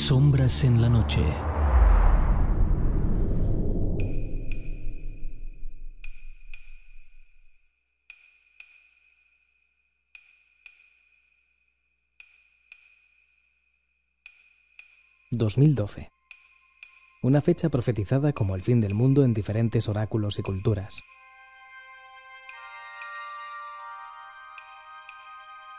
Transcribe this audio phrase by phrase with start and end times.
[0.00, 1.20] Sombras en la noche.
[15.30, 16.08] ...2012...
[17.22, 21.02] Una fecha profetizada como el fin del mundo en diferentes oráculos y culturas.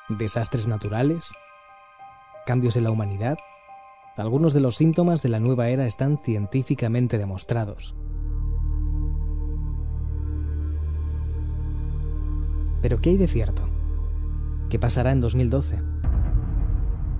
[0.09, 1.33] Desastres naturales,
[2.45, 3.37] cambios en la humanidad,
[4.17, 7.95] algunos de los síntomas de la nueva era están científicamente demostrados.
[12.81, 13.63] Pero ¿qué hay de cierto?
[14.69, 15.77] ¿Qué pasará en 2012?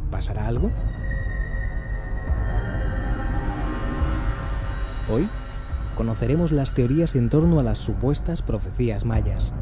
[0.10, 0.70] ¿Pasará algo?
[5.10, 5.30] Hoy
[5.96, 9.54] conoceremos las teorías en torno a las supuestas profecías mayas.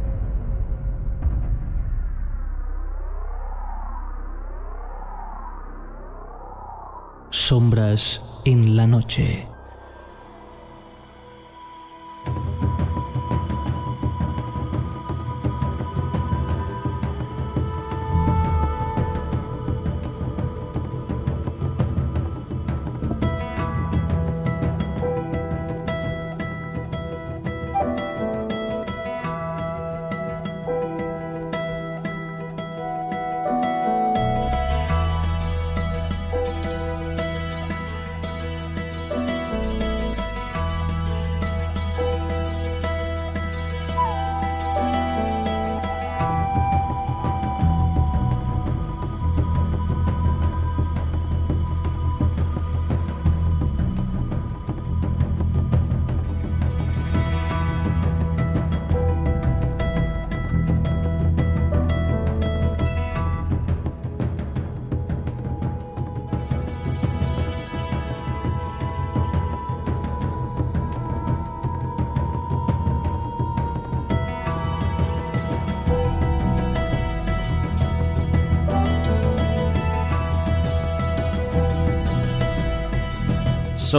[7.50, 9.59] Sombras en la noche.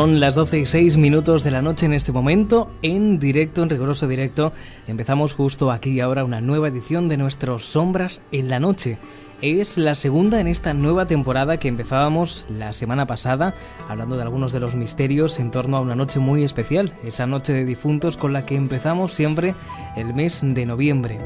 [0.00, 3.68] Son las 12 y 6 minutos de la noche en este momento, en directo, en
[3.68, 4.50] riguroso directo.
[4.88, 8.96] Empezamos justo aquí y ahora una nueva edición de nuestros Sombras en la Noche.
[9.42, 13.54] Es la segunda en esta nueva temporada que empezábamos la semana pasada,
[13.90, 17.52] hablando de algunos de los misterios en torno a una noche muy especial, esa noche
[17.52, 19.54] de difuntos con la que empezamos siempre
[19.96, 21.18] el mes de noviembre.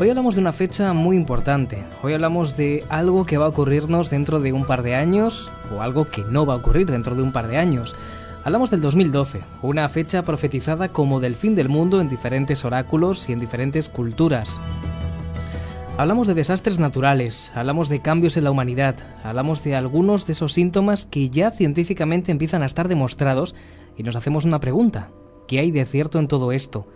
[0.00, 1.84] Hoy hablamos de una fecha muy importante.
[2.02, 5.82] Hoy hablamos de algo que va a ocurrirnos dentro de un par de años o
[5.82, 7.94] algo que no va a ocurrir dentro de un par de años.
[8.44, 13.32] Hablamos del 2012, una fecha profetizada como del fin del mundo en diferentes oráculos y
[13.32, 14.60] en diferentes culturas.
[15.98, 20.52] Hablamos de desastres naturales, hablamos de cambios en la humanidad, hablamos de algunos de esos
[20.52, 23.56] síntomas que ya científicamente empiezan a estar demostrados
[23.96, 25.10] y nos hacemos una pregunta.
[25.48, 26.86] ¿Qué hay de cierto en todo esto?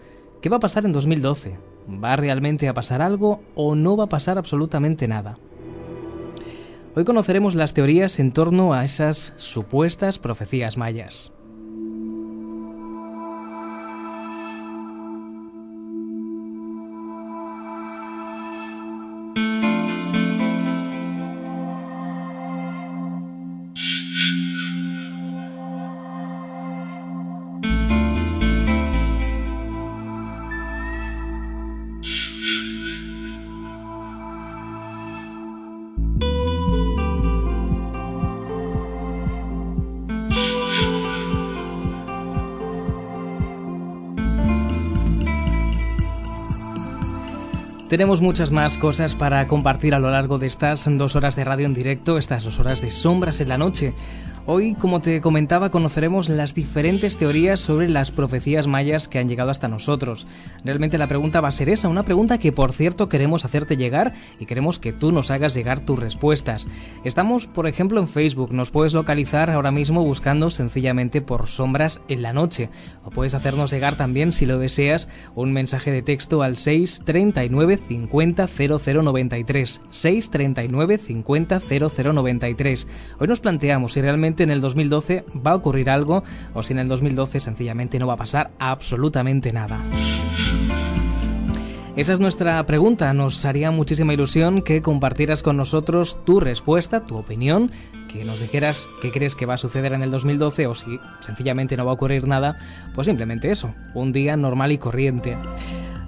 [0.41, 1.59] ¿Qué va a pasar en 2012?
[2.03, 5.37] ¿Va realmente a pasar algo o no va a pasar absolutamente nada?
[6.95, 11.33] Hoy conoceremos las teorías en torno a esas supuestas profecías mayas.
[47.93, 51.67] Tenemos muchas más cosas para compartir a lo largo de estas dos horas de radio
[51.67, 53.93] en directo, estas dos horas de sombras en la noche.
[54.45, 59.51] Hoy, como te comentaba, conoceremos las diferentes teorías sobre las profecías mayas que han llegado
[59.53, 60.27] hasta nosotros.
[60.65, 64.15] Realmente la pregunta va a ser esa, una pregunta que por cierto queremos hacerte llegar
[64.41, 66.67] y queremos que tú nos hagas llegar tus respuestas.
[67.05, 72.23] Estamos, por ejemplo, en Facebook, nos puedes localizar ahora mismo buscando sencillamente por sombras en
[72.23, 72.69] la noche.
[73.05, 78.49] O puedes hacernos llegar también, si lo deseas, un mensaje de texto al 639 50
[78.49, 79.81] 0093.
[79.89, 82.89] 639 50 0093.
[83.21, 86.23] Hoy nos planteamos si realmente en el 2012 va a ocurrir algo
[86.55, 89.81] o si en el 2012 sencillamente no va a pasar absolutamente nada.
[91.95, 93.13] Esa es nuestra pregunta.
[93.13, 97.71] Nos haría muchísima ilusión que compartieras con nosotros tu respuesta, tu opinión,
[98.11, 101.77] que nos dijeras qué crees que va a suceder en el 2012 o si sencillamente
[101.77, 102.59] no va a ocurrir nada,
[102.95, 105.37] pues simplemente eso, un día normal y corriente.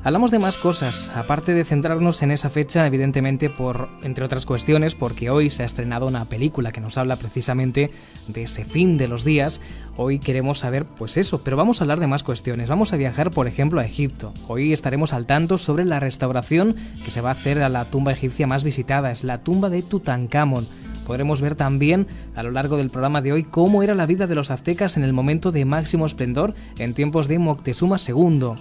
[0.05, 4.95] Hablamos de más cosas, aparte de centrarnos en esa fecha, evidentemente por, entre otras cuestiones,
[4.95, 7.91] porque hoy se ha estrenado una película que nos habla precisamente
[8.29, 9.63] de ese fin de los días.
[9.97, 12.69] Hoy queremos saber, pues eso, pero vamos a hablar de más cuestiones.
[12.69, 14.35] Vamos a viajar, por ejemplo, a Egipto.
[14.47, 18.13] Hoy estaremos al tanto sobre la restauración que se va a hacer a la tumba
[18.13, 20.69] egipcia más visitada, es la tumba de Tutankamón.
[21.07, 22.07] Podremos ver también
[22.37, 25.05] a lo largo del programa de hoy cómo era la vida de los aztecas en
[25.05, 28.53] el momento de máximo esplendor en tiempos de Moctezuma II.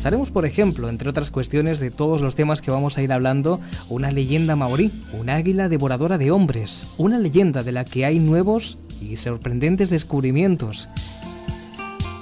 [0.00, 3.60] Sabemos, por ejemplo, entre otras cuestiones de todos los temas que vamos a ir hablando,
[3.90, 8.78] una leyenda maorí, un águila devoradora de hombres, una leyenda de la que hay nuevos
[9.02, 10.88] y sorprendentes descubrimientos.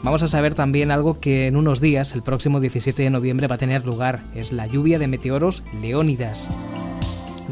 [0.03, 3.55] Vamos a saber también algo que en unos días, el próximo 17 de noviembre, va
[3.55, 6.49] a tener lugar, es la lluvia de meteoros Leónidas.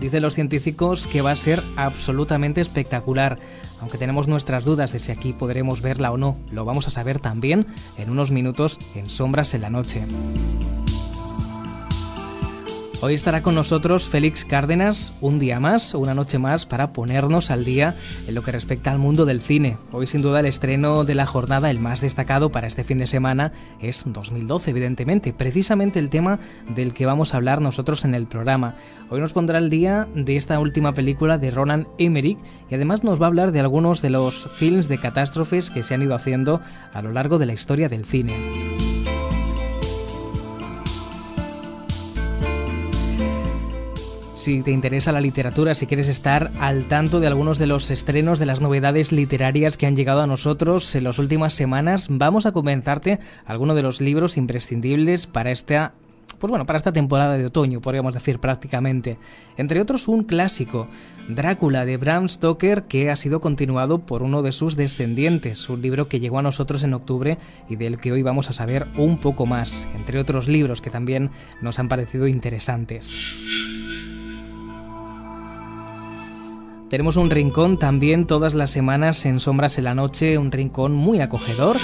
[0.00, 3.38] Dicen los científicos que va a ser absolutamente espectacular
[3.80, 7.18] aunque tenemos nuestras dudas de si aquí podremos verla o no, lo vamos a saber
[7.18, 7.66] también
[7.98, 10.04] en unos minutos en Sombras en la Noche.
[13.06, 17.64] Hoy estará con nosotros Félix Cárdenas un día más, una noche más, para ponernos al
[17.64, 17.94] día
[18.26, 19.76] en lo que respecta al mundo del cine.
[19.92, 23.06] Hoy sin duda el estreno de la jornada, el más destacado para este fin de
[23.06, 26.40] semana, es 2012, evidentemente, precisamente el tema
[26.74, 28.74] del que vamos a hablar nosotros en el programa.
[29.08, 32.38] Hoy nos pondrá el día de esta última película de Ronan Emmerich
[32.68, 35.94] y además nos va a hablar de algunos de los films de catástrofes que se
[35.94, 36.60] han ido haciendo
[36.92, 38.34] a lo largo de la historia del cine.
[44.46, 48.38] Si te interesa la literatura, si quieres estar al tanto de algunos de los estrenos,
[48.38, 52.52] de las novedades literarias que han llegado a nosotros en las últimas semanas, vamos a
[52.52, 55.94] comenzarte algunos de los libros imprescindibles para esta
[56.38, 59.16] pues bueno, para esta temporada de otoño, podríamos decir prácticamente.
[59.56, 60.86] Entre otros, un clásico,
[61.28, 66.08] Drácula de Bram Stoker, que ha sido continuado por uno de sus descendientes, un libro
[66.08, 67.38] que llegó a nosotros en octubre
[67.68, 71.30] y del que hoy vamos a saber un poco más, entre otros libros que también
[71.62, 73.16] nos han parecido interesantes.
[76.88, 81.20] Tenemos un rincón también todas las semanas en Sombras en la Noche, un rincón muy
[81.20, 81.76] acogedor,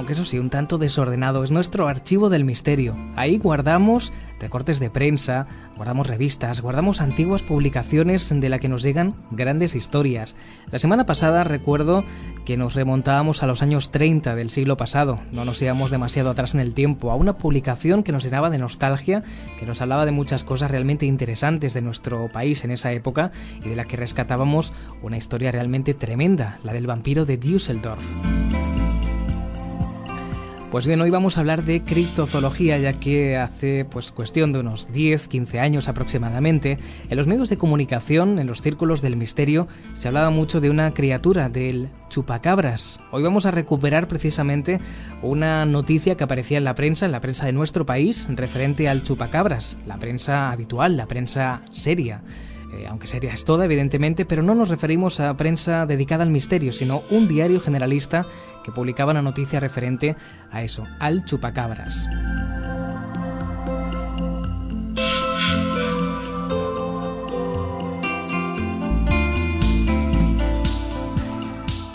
[0.00, 1.44] aunque eso sí, un tanto desordenado.
[1.44, 2.96] Es nuestro archivo del misterio.
[3.16, 9.14] Ahí guardamos recortes de prensa, guardamos revistas, guardamos antiguas publicaciones de la que nos llegan
[9.30, 10.36] grandes historias.
[10.72, 12.02] La semana pasada recuerdo
[12.46, 16.54] que nos remontábamos a los años 30 del siglo pasado, no nos íbamos demasiado atrás
[16.54, 19.22] en el tiempo, a una publicación que nos llenaba de nostalgia,
[19.58, 23.32] que nos hablaba de muchas cosas realmente interesantes de nuestro país en esa época
[23.62, 28.02] y de la que rescatábamos una historia realmente tremenda, la del vampiro de Düsseldorf.
[30.70, 34.92] Pues bien, hoy vamos a hablar de criptozoología, ya que hace pues cuestión de unos
[34.92, 36.78] 10, 15 años aproximadamente,
[37.08, 40.92] en los medios de comunicación, en los círculos del misterio, se hablaba mucho de una
[40.92, 43.00] criatura, del chupacabras.
[43.10, 44.78] Hoy vamos a recuperar precisamente
[45.22, 49.02] una noticia que aparecía en la prensa, en la prensa de nuestro país, referente al
[49.02, 52.22] chupacabras, la prensa habitual, la prensa seria.
[52.72, 56.70] Eh, aunque seria es toda, evidentemente, pero no nos referimos a prensa dedicada al misterio,
[56.70, 58.26] sino un diario generalista
[58.64, 60.16] que publicaba una noticia referente
[60.50, 62.06] a eso, al chupacabras.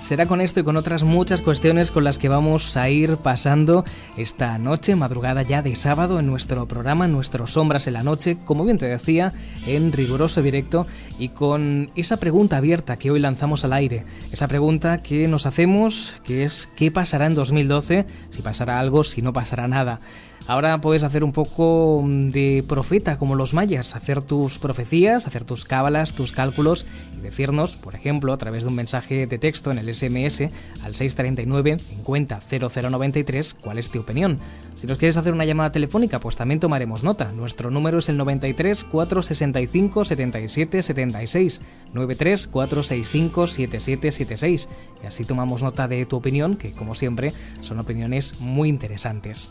[0.05, 3.83] Será con esto y con otras muchas cuestiones con las que vamos a ir pasando
[4.17, 8.65] esta noche, madrugada ya de sábado, en nuestro programa, nuestros Sombras en la Noche, como
[8.65, 9.33] bien te decía,
[9.65, 10.85] en riguroso directo
[11.17, 14.05] y con esa pregunta abierta que hoy lanzamos al aire.
[14.31, 18.05] Esa pregunta que nos hacemos, que es ¿qué pasará en 2012?
[18.29, 20.01] Si pasará algo, si no pasará nada.
[20.47, 25.43] Ahora puedes hacer un poco mm, de profeta como los mayas, hacer tus profecías, hacer
[25.43, 26.85] tus cábalas, tus cálculos
[27.17, 30.41] y decirnos, por ejemplo, a través de un mensaje de texto en el SMS
[30.83, 34.37] al 639 50 0093 cuál es tu opinión.
[34.75, 37.31] Si nos quieres hacer una llamada telefónica, pues también tomaremos nota.
[37.31, 41.61] Nuestro número es el 93 465 77 76
[41.91, 44.69] 93 465 7776
[45.01, 49.49] y así tomamos nota de tu opinión, que como siempre son opiniones muy interesantes.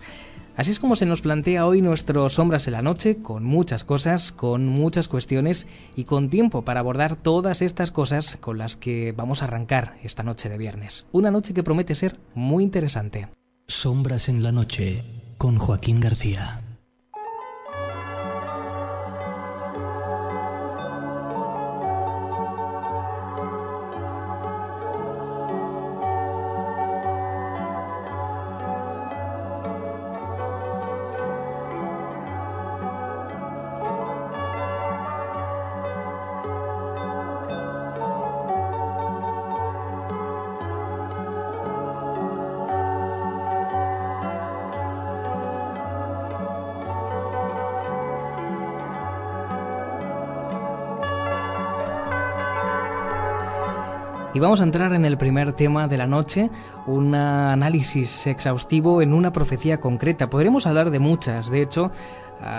[0.57, 4.31] Así es como se nos plantea hoy nuestro Sombras en la Noche, con muchas cosas,
[4.31, 9.43] con muchas cuestiones y con tiempo para abordar todas estas cosas con las que vamos
[9.43, 11.07] a arrancar esta noche de viernes.
[11.11, 13.29] Una noche que promete ser muy interesante.
[13.67, 15.05] Sombras en la Noche,
[15.39, 16.64] con Joaquín García.
[54.35, 56.51] Y vamos a entrar en el primer tema de la noche,
[56.89, 60.29] un análisis exhaustivo en una profecía concreta.
[60.29, 61.93] Podremos hablar de muchas, de hecho,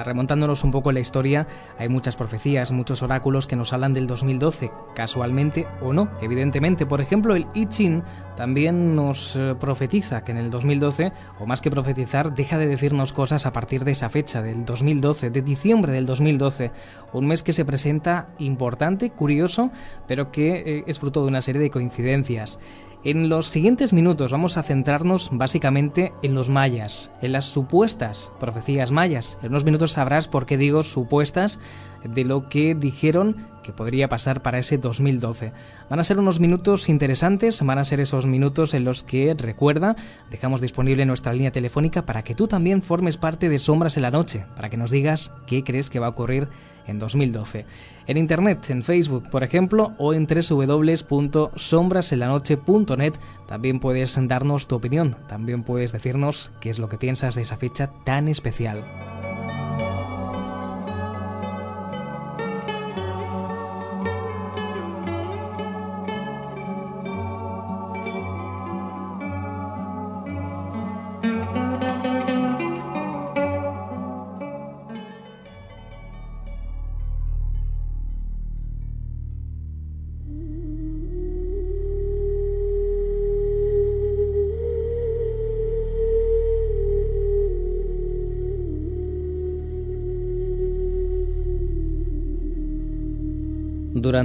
[0.04, 4.08] remontándonos un poco en la historia, hay muchas profecías, muchos oráculos que nos hablan del
[4.08, 6.86] 2012, casualmente o no, evidentemente.
[6.86, 8.04] Por ejemplo, el I Ching
[8.36, 13.14] también nos eh, profetiza que en el 2012, o más que profetizar, deja de decirnos
[13.14, 16.72] cosas a partir de esa fecha, del 2012, de diciembre del 2012,
[17.14, 19.72] un mes que se presenta importante, curioso,
[20.08, 22.60] pero que eh, es fruto de una serie de coincidencias.
[23.06, 28.92] En los siguientes minutos vamos a centrarnos básicamente en los mayas, en las supuestas profecías
[28.92, 29.38] mayas.
[29.44, 31.60] En unos minutos sabrás por qué digo supuestas
[32.04, 35.52] de lo que dijeron que podría pasar para ese 2012.
[35.88, 39.96] Van a ser unos minutos interesantes, van a ser esos minutos en los que, recuerda,
[40.32, 44.12] dejamos disponible nuestra línea telefónica para que tú también formes parte de Sombras en la
[44.12, 46.48] Noche, para que nos digas qué crees que va a ocurrir
[46.88, 47.66] en 2012.
[48.08, 53.14] En internet, en Facebook, por ejemplo, o en www.sombrasenlanoche.net
[53.48, 57.58] también puedes darnos tu opinión, también puedes decirnos qué es lo que piensas de esa
[57.58, 58.84] fecha tan especial.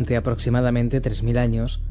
[0.01, 1.83] Durante aproximadamente 3.000 años,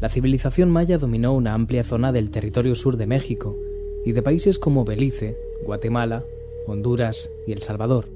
[0.00, 3.58] la civilización maya dominó una amplia zona del territorio sur de México
[4.06, 6.24] y de países como Belice, Guatemala,
[6.66, 8.08] Honduras y El Salvador.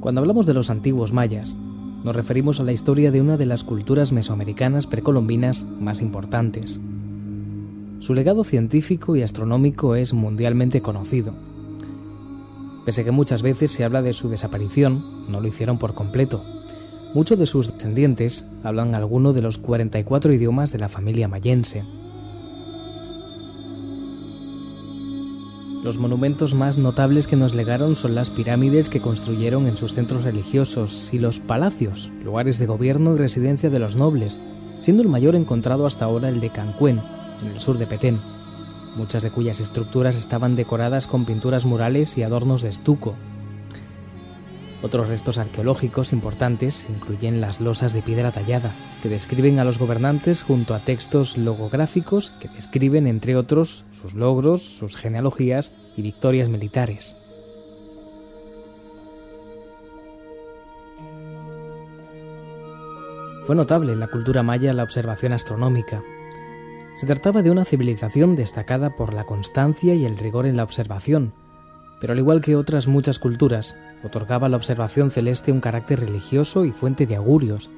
[0.00, 1.56] Cuando hablamos de los antiguos mayas,
[2.04, 6.78] nos referimos a la historia de una de las culturas mesoamericanas precolombinas más importantes,
[8.00, 11.34] su legado científico y astronómico es mundialmente conocido.
[12.84, 16.42] Pese que muchas veces se habla de su desaparición, no lo hicieron por completo.
[17.12, 21.84] Muchos de sus descendientes hablan alguno de los 44 idiomas de la familia mayense.
[25.82, 30.24] Los monumentos más notables que nos legaron son las pirámides que construyeron en sus centros
[30.24, 34.40] religiosos y los palacios, lugares de gobierno y residencia de los nobles,
[34.80, 37.00] siendo el mayor encontrado hasta ahora el de Cancún,
[37.40, 38.20] en el sur de Petén,
[38.96, 43.14] muchas de cuyas estructuras estaban decoradas con pinturas murales y adornos de estuco.
[44.80, 50.42] Otros restos arqueológicos importantes incluyen las losas de piedra tallada, que describen a los gobernantes
[50.42, 57.16] junto a textos logográficos que describen, entre otros, sus logros, sus genealogías y victorias militares.
[63.46, 66.02] Fue notable en la cultura maya la observación astronómica,
[66.98, 71.32] se trataba de una civilización destacada por la constancia y el rigor en la observación,
[72.00, 76.64] pero al igual que otras muchas culturas, otorgaba a la observación celeste un carácter religioso
[76.64, 77.70] y fuente de augurios,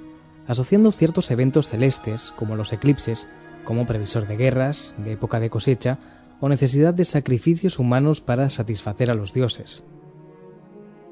[0.46, 3.28] asociando ciertos eventos celestes, como los eclipses,
[3.62, 5.98] como previsor de guerras, de época de cosecha
[6.40, 9.84] o necesidad de sacrificios humanos para satisfacer a los dioses.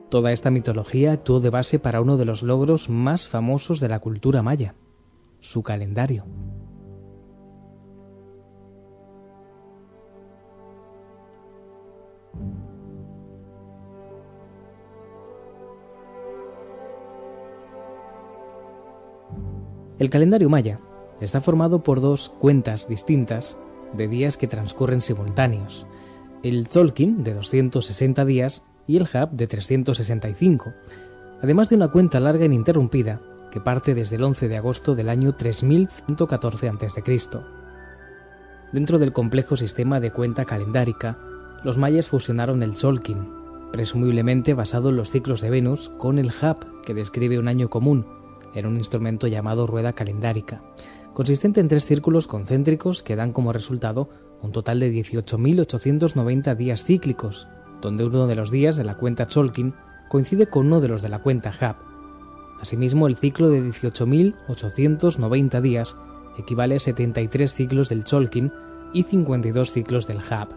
[0.09, 3.99] Toda esta mitología actuó de base para uno de los logros más famosos de la
[3.99, 4.77] cultura maya,
[5.41, 6.25] su calendario.
[19.99, 20.79] El calendario maya
[21.21, 23.59] está formado por dos cuentas distintas
[23.95, 25.87] de días que transcurren simultáneos,
[26.45, 30.73] el Tzolkin de 260 días y el Hab de 365,
[31.43, 35.09] además de una cuenta larga e ininterrumpida que parte desde el 11 de agosto del
[35.09, 37.19] año 3114 a.C.
[38.73, 41.19] Dentro del complejo sistema de cuenta calendárica,
[41.65, 43.29] los mayas fusionaron el Tzolkin,
[43.73, 48.18] presumiblemente basado en los ciclos de Venus, con el Hab, que describe un año común,
[48.55, 50.63] en un instrumento llamado rueda calendárica,
[51.15, 54.09] consistente en tres círculos concéntricos que dan como resultado
[54.43, 57.49] un total de 18.890 días cíclicos,
[57.81, 59.75] donde uno de los días de la cuenta Cholkin
[60.09, 61.77] coincide con uno de los de la cuenta Hab.
[62.61, 65.97] Asimismo, el ciclo de 18.890 días
[66.39, 68.53] equivale a 73 ciclos del Cholkin
[68.93, 70.49] y 52 ciclos del Hab.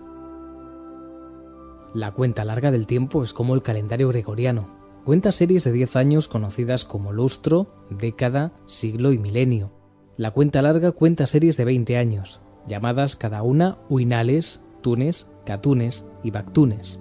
[1.93, 6.27] La cuenta larga del tiempo es como el calendario gregoriano, Cuenta series de 10 años
[6.27, 9.71] conocidas como lustro, década, siglo y milenio.
[10.15, 16.29] La cuenta larga cuenta series de 20 años, llamadas cada una Uinales, Tunes, Catunes y
[16.29, 16.99] Bactunes.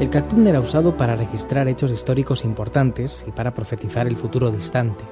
[0.00, 5.04] El cactún era usado para registrar hechos históricos importantes y para profetizar el futuro distante.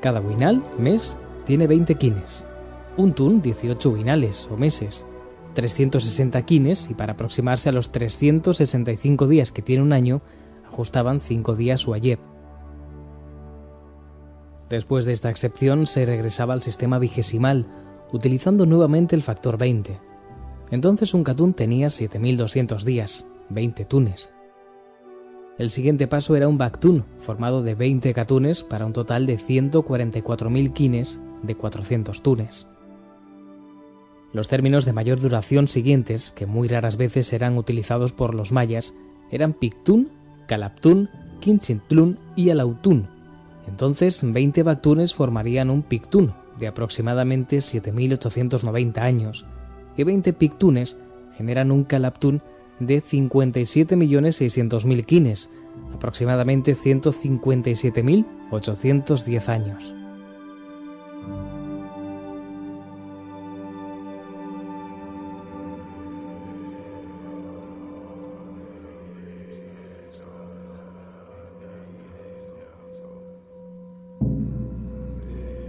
[0.00, 2.46] Cada Winal mes tiene 20 quines,
[2.96, 5.04] un tun, 18 winales o meses.
[5.54, 10.22] 360 quines y para aproximarse a los 365 días que tiene un año,
[10.66, 12.18] ajustaban 5 días su ayeb.
[14.68, 17.66] Después de esta excepción se regresaba al sistema vigesimal,
[18.12, 20.00] utilizando nuevamente el factor 20.
[20.70, 24.32] Entonces un catún tenía 7.200 días, 20 tunes.
[25.58, 30.72] El siguiente paso era un bactún, formado de 20 catunes para un total de 144.000
[30.72, 32.73] quines de 400 tunes.
[34.34, 38.92] Los términos de mayor duración siguientes, que muy raras veces eran utilizados por los mayas,
[39.30, 40.08] eran pictún,
[40.48, 41.08] calaptún,
[41.40, 43.06] quinchintlún y alautún.
[43.68, 49.46] Entonces, 20 bactunes formarían un pictún de aproximadamente 7.890 años,
[49.96, 50.98] y 20 pictunes
[51.36, 52.42] generan un calaptún
[52.80, 55.48] de 57.600.000 quines,
[55.94, 59.94] aproximadamente 157.810 años.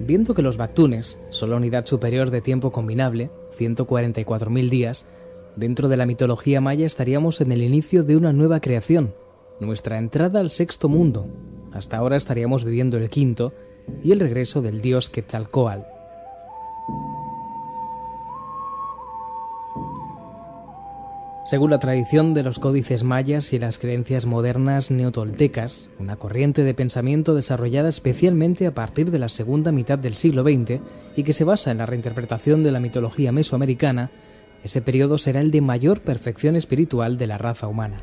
[0.06, 5.08] Viendo que los Bactunes son la unidad superior de tiempo combinable, 144.000 días,
[5.56, 9.16] dentro de la mitología maya estaríamos en el inicio de una nueva creación,
[9.60, 11.26] nuestra entrada al sexto mundo.
[11.74, 13.52] Hasta ahora estaríamos viviendo el quinto
[14.04, 15.82] y el regreso del dios Quetzalcoatl.
[21.46, 26.74] Según la tradición de los códices mayas y las creencias modernas neotoltecas, una corriente de
[26.74, 30.82] pensamiento desarrollada especialmente a partir de la segunda mitad del siglo XX
[31.16, 34.10] y que se basa en la reinterpretación de la mitología mesoamericana,
[34.64, 38.02] ese periodo será el de mayor perfección espiritual de la raza humana.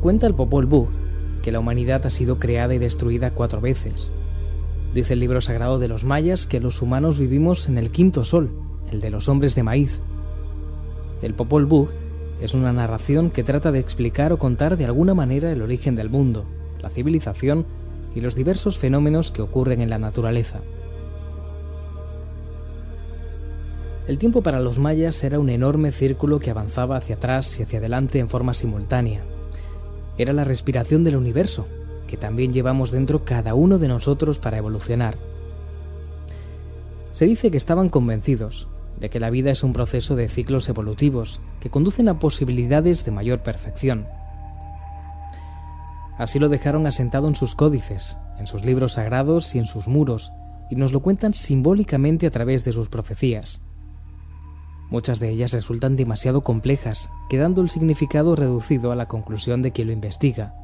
[0.00, 1.11] Cuenta el Popol Vuh
[1.42, 4.12] que la humanidad ha sido creada y destruida cuatro veces.
[4.94, 8.50] Dice el libro sagrado de los mayas que los humanos vivimos en el quinto sol,
[8.90, 10.02] el de los hombres de maíz.
[11.20, 11.88] El Popol Vuh
[12.40, 16.10] es una narración que trata de explicar o contar de alguna manera el origen del
[16.10, 16.44] mundo,
[16.80, 17.66] la civilización
[18.14, 20.60] y los diversos fenómenos que ocurren en la naturaleza.
[24.06, 27.78] El tiempo para los mayas era un enorme círculo que avanzaba hacia atrás y hacia
[27.78, 29.24] adelante en forma simultánea
[30.18, 31.66] era la respiración del universo,
[32.06, 35.16] que también llevamos dentro cada uno de nosotros para evolucionar.
[37.12, 41.40] Se dice que estaban convencidos de que la vida es un proceso de ciclos evolutivos
[41.60, 44.06] que conducen a posibilidades de mayor perfección.
[46.18, 50.32] Así lo dejaron asentado en sus códices, en sus libros sagrados y en sus muros,
[50.70, 53.62] y nos lo cuentan simbólicamente a través de sus profecías.
[54.92, 59.86] Muchas de ellas resultan demasiado complejas, quedando el significado reducido a la conclusión de quien
[59.86, 60.54] lo investiga.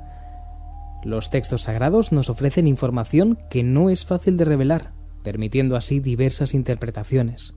[1.03, 6.53] Los textos sagrados nos ofrecen información que no es fácil de revelar, permitiendo así diversas
[6.53, 7.55] interpretaciones.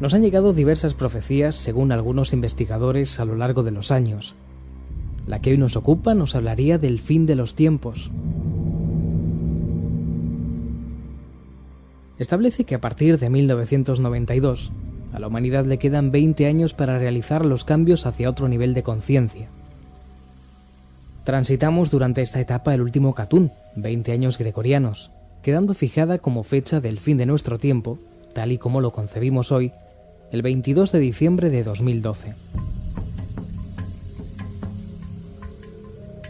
[0.00, 4.36] Nos han llegado diversas profecías según algunos investigadores a lo largo de los años,
[5.30, 8.10] la que hoy nos ocupa nos hablaría del fin de los tiempos.
[12.18, 14.72] Establece que a partir de 1992,
[15.12, 18.82] a la humanidad le quedan 20 años para realizar los cambios hacia otro nivel de
[18.82, 19.48] conciencia.
[21.22, 25.12] Transitamos durante esta etapa el último Catún, 20 años gregorianos,
[25.42, 28.00] quedando fijada como fecha del fin de nuestro tiempo,
[28.34, 29.70] tal y como lo concebimos hoy,
[30.32, 32.34] el 22 de diciembre de 2012.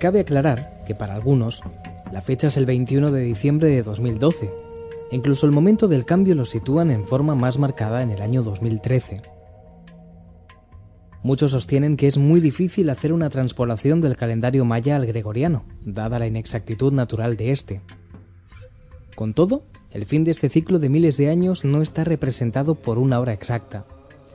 [0.01, 1.63] Cabe aclarar que para algunos,
[2.11, 4.51] la fecha es el 21 de diciembre de 2012,
[5.11, 8.43] e incluso el momento del cambio lo sitúan en forma más marcada en el año
[8.43, 9.21] 2013.
[11.23, 16.19] Muchos sostienen que es muy difícil hacer una transpolación del calendario maya al gregoriano, dada
[16.19, 17.83] la inexactitud natural de este.
[19.15, 22.99] Con todo, el fin de este ciclo de miles de años no está representado por
[22.99, 23.85] una hora exacta,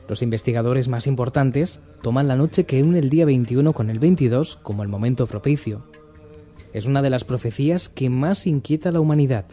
[0.08, 4.58] los investigadores más importantes toman la noche que une el día 21 con el 22
[4.58, 5.84] como el momento propicio.
[6.74, 9.46] Es una de las profecías que más inquieta a la humanidad.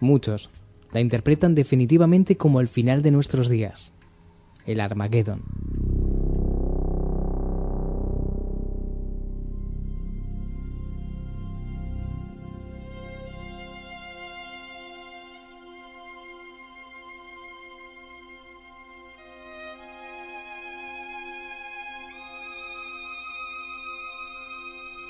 [0.00, 0.50] Muchos
[0.92, 3.92] la interpretan definitivamente como el final de nuestros días,
[4.66, 5.42] el Armageddon.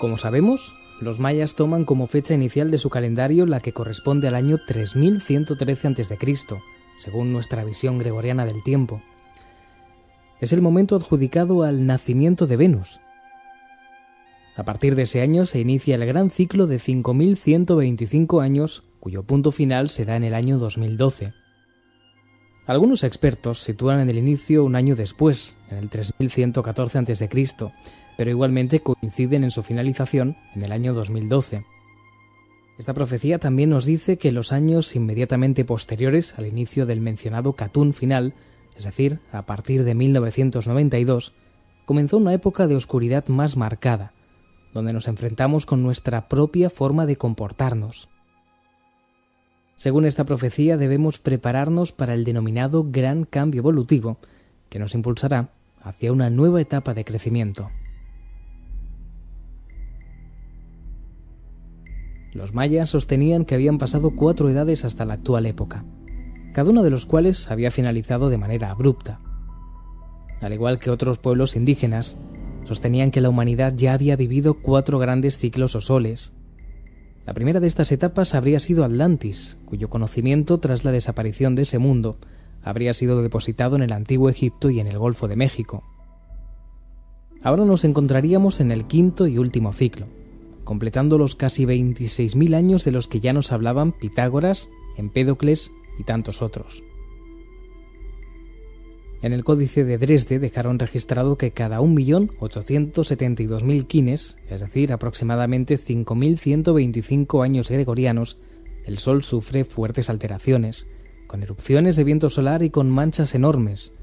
[0.04, 4.34] Como sabemos, los mayas toman como fecha inicial de su calendario la que corresponde al
[4.34, 6.18] año 3113 a.C.,
[6.98, 9.00] según nuestra visión gregoriana del tiempo.
[10.42, 13.00] Es el momento adjudicado al nacimiento de Venus.
[14.56, 19.52] A partir de ese año se inicia el gran ciclo de 5.125 años, cuyo punto
[19.52, 21.32] final se da en el año 2012.
[22.66, 27.72] Algunos expertos sitúan en el inicio un año después, en el 3114 a.C.,
[28.16, 31.64] pero igualmente coinciden en su finalización en el año 2012.
[32.78, 37.92] Esta profecía también nos dice que los años inmediatamente posteriores al inicio del mencionado Catún
[37.92, 38.34] final,
[38.76, 41.32] es decir, a partir de 1992,
[41.84, 44.12] comenzó una época de oscuridad más marcada,
[44.72, 48.08] donde nos enfrentamos con nuestra propia forma de comportarnos.
[49.76, 54.18] Según esta profecía debemos prepararnos para el denominado gran cambio evolutivo,
[54.68, 55.50] que nos impulsará
[55.80, 57.70] hacia una nueva etapa de crecimiento.
[62.34, 65.84] Los mayas sostenían que habían pasado cuatro edades hasta la actual época,
[66.52, 69.20] cada uno de los cuales había finalizado de manera abrupta.
[70.40, 72.16] Al igual que otros pueblos indígenas,
[72.64, 76.32] sostenían que la humanidad ya había vivido cuatro grandes ciclos o soles.
[77.24, 81.78] La primera de estas etapas habría sido Atlantis, cuyo conocimiento tras la desaparición de ese
[81.78, 82.18] mundo
[82.64, 85.84] habría sido depositado en el antiguo Egipto y en el Golfo de México.
[87.42, 90.06] Ahora nos encontraríamos en el quinto y último ciclo,
[90.64, 96.42] completando los casi 26.000 años de los que ya nos hablaban Pitágoras, Empédocles y tantos
[96.42, 96.84] otros.
[99.22, 107.42] En el Códice de Dresde dejaron registrado que cada 1.872.000 quines, es decir, aproximadamente 5.125
[107.42, 108.36] años gregorianos,
[108.84, 110.90] el Sol sufre fuertes alteraciones,
[111.26, 113.94] con erupciones de viento solar y con manchas enormes.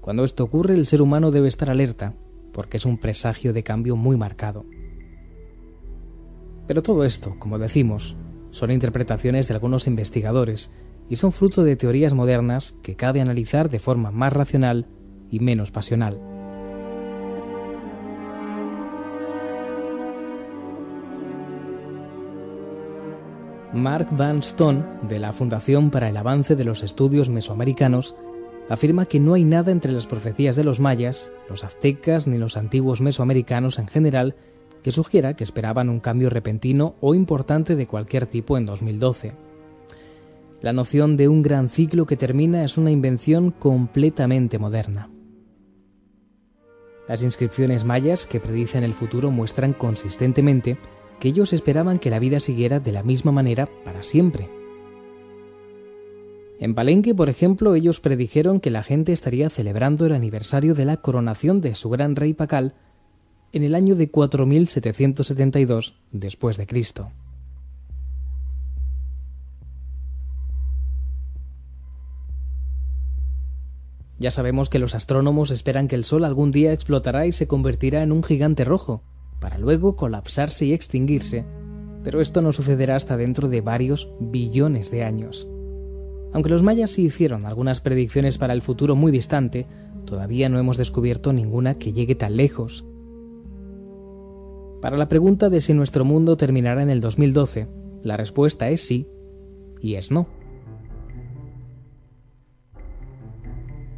[0.00, 2.16] Cuando esto ocurre, el ser humano debe estar alerta,
[2.52, 4.64] porque es un presagio de cambio muy marcado.
[6.66, 8.16] Pero todo esto, como decimos,
[8.50, 10.72] son interpretaciones de algunos investigadores
[11.08, 14.86] y son fruto de teorías modernas que cabe analizar de forma más racional
[15.30, 16.20] y menos pasional.
[23.72, 28.16] Mark Van Stone, de la Fundación para el Avance de los Estudios Mesoamericanos,
[28.70, 32.56] afirma que no hay nada entre las profecías de los mayas, los aztecas ni los
[32.56, 34.34] antiguos mesoamericanos en general
[34.86, 39.32] que sugiera que esperaban un cambio repentino o importante de cualquier tipo en 2012.
[40.60, 45.10] La noción de un gran ciclo que termina es una invención completamente moderna.
[47.08, 50.78] Las inscripciones mayas que predicen el futuro muestran consistentemente
[51.18, 54.48] que ellos esperaban que la vida siguiera de la misma manera para siempre.
[56.60, 60.98] En Palenque, por ejemplo, ellos predijeron que la gente estaría celebrando el aniversario de la
[60.98, 62.76] coronación de su gran rey Pacal
[63.52, 67.10] en el año de 4772 después de Cristo.
[74.18, 78.02] Ya sabemos que los astrónomos esperan que el Sol algún día explotará y se convertirá
[78.02, 79.02] en un gigante rojo,
[79.40, 81.44] para luego colapsarse y extinguirse,
[82.02, 85.46] pero esto no sucederá hasta dentro de varios billones de años.
[86.32, 89.66] Aunque los mayas sí hicieron algunas predicciones para el futuro muy distante,
[90.06, 92.84] todavía no hemos descubierto ninguna que llegue tan lejos,
[94.80, 97.66] para la pregunta de si nuestro mundo terminará en el 2012,
[98.02, 99.06] la respuesta es sí
[99.80, 100.28] y es no.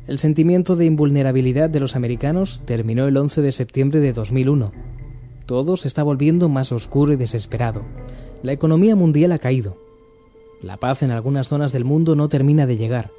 [0.07, 4.73] El sentimiento de invulnerabilidad de los americanos terminó el 11 de septiembre de 2001.
[5.45, 7.83] Todo se está volviendo más oscuro y desesperado.
[8.43, 9.77] La economía mundial ha caído.
[10.63, 13.11] La paz en algunas zonas del mundo no termina de llegar.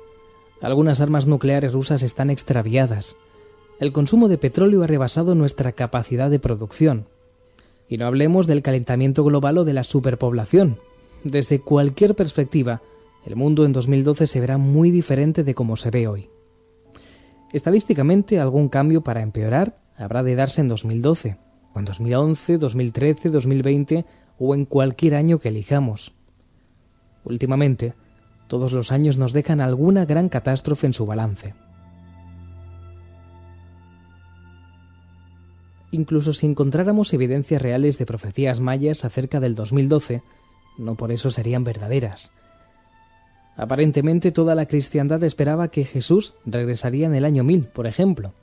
[0.61, 3.15] Algunas armas nucleares rusas están extraviadas.
[3.79, 7.05] El consumo de petróleo ha rebasado nuestra capacidad de producción
[7.89, 10.77] y no hablemos del calentamiento global o de la superpoblación.
[11.23, 12.81] Desde cualquier perspectiva,
[13.25, 16.29] el mundo en 2012 se verá muy diferente de como se ve hoy.
[17.51, 21.37] Estadísticamente, algún cambio para empeorar habrá de darse en 2012,
[21.73, 24.05] o en 2011, 2013, 2020
[24.37, 26.13] o en cualquier año que elijamos.
[27.25, 27.95] Últimamente,
[28.47, 31.53] todos los años nos dejan alguna gran catástrofe en su balance.
[35.91, 40.21] Incluso si encontráramos evidencias reales de profecías mayas acerca del 2012,
[40.77, 42.31] no por eso serían verdaderas.
[43.57, 48.33] Aparentemente toda la cristiandad esperaba que Jesús regresaría en el año 1000, por ejemplo,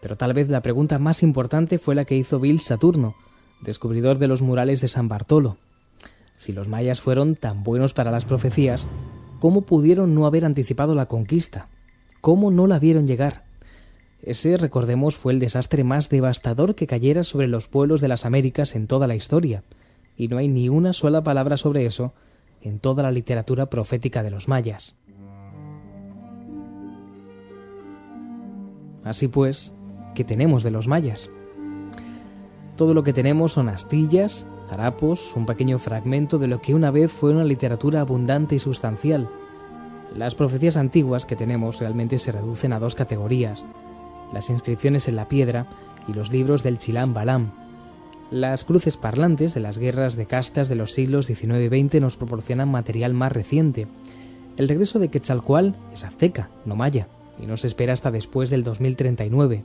[0.00, 3.14] pero tal vez la pregunta más importante fue la que hizo Bill Saturno,
[3.62, 5.58] descubridor de los murales de San Bartolo.
[6.34, 8.88] Si los mayas fueron tan buenos para las profecías,
[9.38, 11.68] ¿cómo pudieron no haber anticipado la conquista?
[12.20, 13.44] ¿Cómo no la vieron llegar?
[14.24, 18.74] Ese, recordemos, fue el desastre más devastador que cayera sobre los pueblos de las Américas
[18.74, 19.62] en toda la historia,
[20.16, 22.14] y no hay ni una sola palabra sobre eso
[22.62, 24.96] en toda la literatura profética de los mayas.
[29.04, 29.74] Así pues,
[30.14, 31.30] ¿qué tenemos de los mayas?
[32.76, 37.12] Todo lo que tenemos son astillas, harapos, un pequeño fragmento de lo que una vez
[37.12, 39.28] fue una literatura abundante y sustancial.
[40.16, 43.66] Las profecías antiguas que tenemos realmente se reducen a dos categorías,
[44.34, 45.66] las inscripciones en la piedra
[46.06, 47.52] y los libros del Chilán Balam,
[48.30, 52.16] las cruces parlantes de las guerras de castas de los siglos XIX y XX nos
[52.16, 53.86] proporcionan material más reciente.
[54.56, 58.62] El regreso de Quetzalcoatl es azteca, no maya, y no se espera hasta después del
[58.62, 59.62] 2039.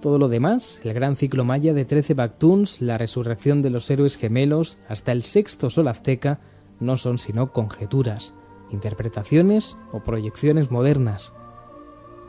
[0.00, 4.16] Todo lo demás, el gran ciclo maya de 13 Bactuns, la resurrección de los héroes
[4.16, 6.38] gemelos, hasta el sexto sol azteca,
[6.78, 8.34] no son sino conjeturas,
[8.70, 11.34] interpretaciones o proyecciones modernas.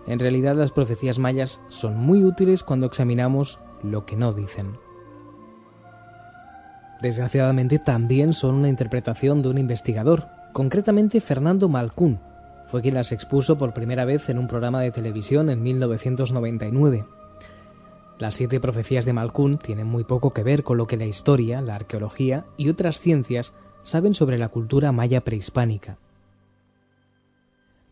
[0.08, 4.78] En realidad las profecías mayas son muy útiles cuando examinamos lo que no dicen.
[7.02, 12.20] Desgraciadamente también son una interpretación de un investigador, concretamente Fernando Malcún,
[12.72, 17.06] fue quien las expuso por primera vez en un programa de televisión en 1999.
[18.18, 21.62] Las siete profecías de Malcún tienen muy poco que ver con lo que la historia,
[21.62, 25.98] la arqueología y otras ciencias saben sobre la cultura maya prehispánica.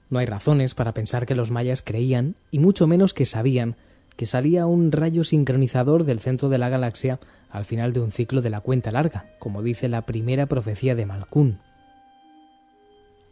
[0.10, 3.76] No hay razones para pensar que los mayas creían, y mucho menos que sabían,
[4.16, 7.20] que salía un rayo sincronizador del centro de la galaxia
[7.50, 11.06] al final de un ciclo de la cuenta larga, como dice la primera profecía de
[11.06, 11.60] Malkún.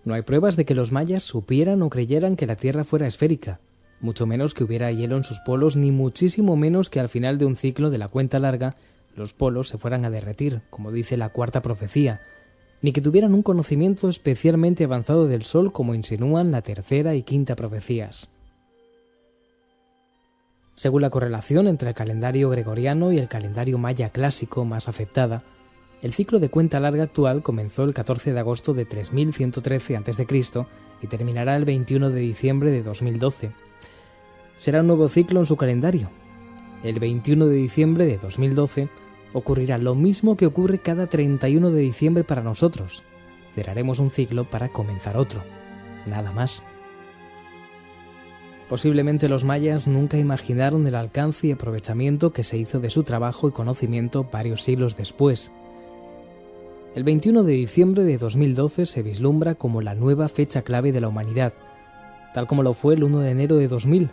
[0.05, 3.59] No hay pruebas de que los mayas supieran o creyeran que la Tierra fuera esférica,
[3.99, 7.45] mucho menos que hubiera hielo en sus polos, ni muchísimo menos que al final de
[7.45, 8.75] un ciclo de la cuenta larga
[9.15, 12.21] los polos se fueran a derretir, como dice la cuarta profecía,
[12.81, 17.55] ni que tuvieran un conocimiento especialmente avanzado del Sol, como insinúan la tercera y quinta
[17.55, 18.29] profecías.
[20.75, 25.41] Según la correlación entre el calendario gregoriano y el calendario maya clásico más aceptada,
[26.03, 30.27] el ciclo de cuenta larga actual comenzó el 14 de agosto de 3113 a.C.
[31.01, 33.51] y terminará el 21 de diciembre de 2012.
[34.55, 36.11] Será un nuevo ciclo en su calendario.
[36.83, 38.89] El 21 de diciembre de 2012
[39.33, 43.03] ocurrirá lo mismo que ocurre cada 31 de diciembre para nosotros.
[43.53, 45.41] Cerraremos un ciclo para comenzar otro.
[46.05, 46.63] Nada más.
[48.69, 53.47] Posiblemente los mayas nunca imaginaron el alcance y aprovechamiento que se hizo de su trabajo
[53.47, 55.53] y conocimiento varios siglos después.
[56.93, 61.07] El 21 de diciembre de 2012 se vislumbra como la nueva fecha clave de la
[61.07, 61.53] humanidad,
[62.33, 64.11] tal como lo fue el 1 de enero de 2000.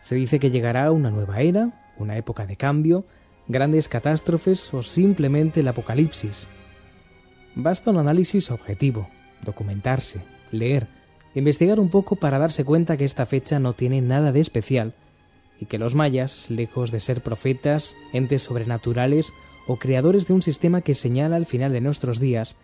[0.00, 3.04] Se dice que llegará una nueva era, una época de cambio,
[3.48, 6.48] grandes catástrofes o simplemente el apocalipsis.
[7.54, 9.08] Basta un análisis objetivo,
[9.44, 10.88] documentarse, leer,
[11.34, 14.94] investigar un poco para darse cuenta que esta fecha no tiene nada de especial
[15.60, 19.32] y que los mayas, lejos de ser profetas, entes sobrenaturales
[19.66, 22.56] o creadores de un sistema que señala el final de nuestros días,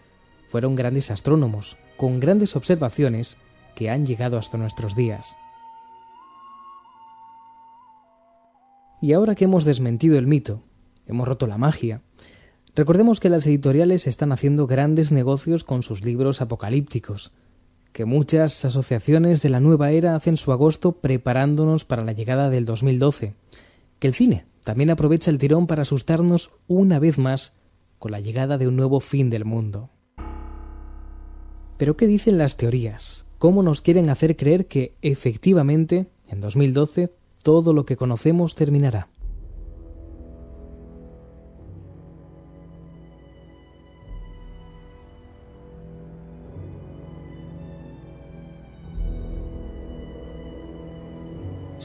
[0.49, 3.37] fueron grandes astrónomos, con grandes observaciones
[3.77, 5.37] que han llegado hasta nuestros días.
[9.01, 10.65] Y ahora que hemos desmentido el mito,
[11.09, 12.03] hemos roto la magia,
[12.77, 17.33] recordemos que las editoriales están haciendo grandes negocios con sus libros apocalípticos,
[17.93, 22.65] que muchas asociaciones de la nueva era hacen su agosto preparándonos para la llegada del
[22.65, 23.35] 2012,
[23.99, 27.55] que el cine también aprovecha el tirón para asustarnos una vez más
[27.99, 29.91] con la llegada de un nuevo fin del mundo.
[31.79, 33.27] Pero ¿qué dicen las teorías?
[33.39, 39.09] ¿Cómo nos quieren hacer creer que efectivamente, en 2012, todo lo que conocemos terminará?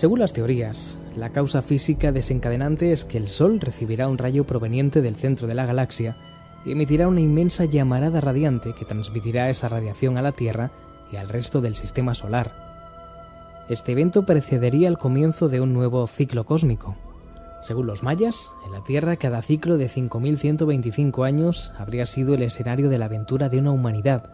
[0.04, 5.02] Según las teorías, la causa física desencadenante es que el Sol recibirá un rayo proveniente
[5.02, 6.14] del centro de la galaxia
[6.66, 10.72] y emitirá una inmensa llamarada radiante que transmitirá esa radiación a la Tierra
[11.10, 12.52] y al resto del sistema solar.
[13.70, 16.98] Este evento precedería el comienzo de un nuevo ciclo cósmico.
[17.62, 22.90] Según los mayas, en la Tierra cada ciclo de 5.125 años habría sido el escenario
[22.90, 24.34] de la aventura de una humanidad,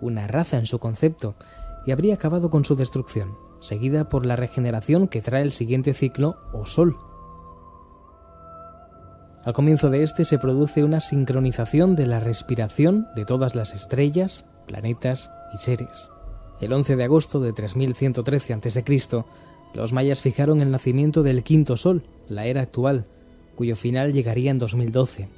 [0.00, 1.34] una raza en su concepto,
[1.84, 6.36] y habría acabado con su destrucción seguida por la regeneración que trae el siguiente ciclo
[6.52, 6.96] o sol.
[9.44, 14.46] Al comienzo de este se produce una sincronización de la respiración de todas las estrellas,
[14.66, 16.10] planetas y seres.
[16.60, 19.24] El 11 de agosto de 3113 a.C.,
[19.72, 23.06] los mayas fijaron el nacimiento del quinto sol, la era actual,
[23.54, 25.28] cuyo final llegaría en 2012.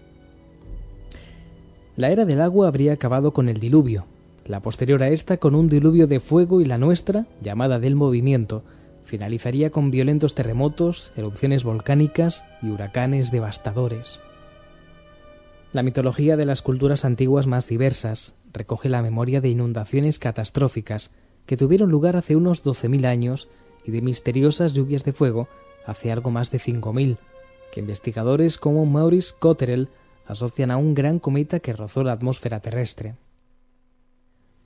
[1.96, 4.06] La era del agua habría acabado con el diluvio,
[4.46, 8.64] la posterior a esta con un diluvio de fuego y la nuestra, llamada del movimiento,
[9.02, 14.20] finalizaría con violentos terremotos, erupciones volcánicas y huracanes devastadores.
[15.72, 21.12] La mitología de las culturas antiguas más diversas recoge la memoria de inundaciones catastróficas
[21.46, 23.48] que tuvieron lugar hace unos 12.000 años
[23.84, 25.48] y de misteriosas lluvias de fuego
[25.86, 27.16] hace algo más de 5.000,
[27.72, 29.88] que investigadores como Maurice Cotterell
[30.26, 33.16] asocian a un gran cometa que rozó la atmósfera terrestre.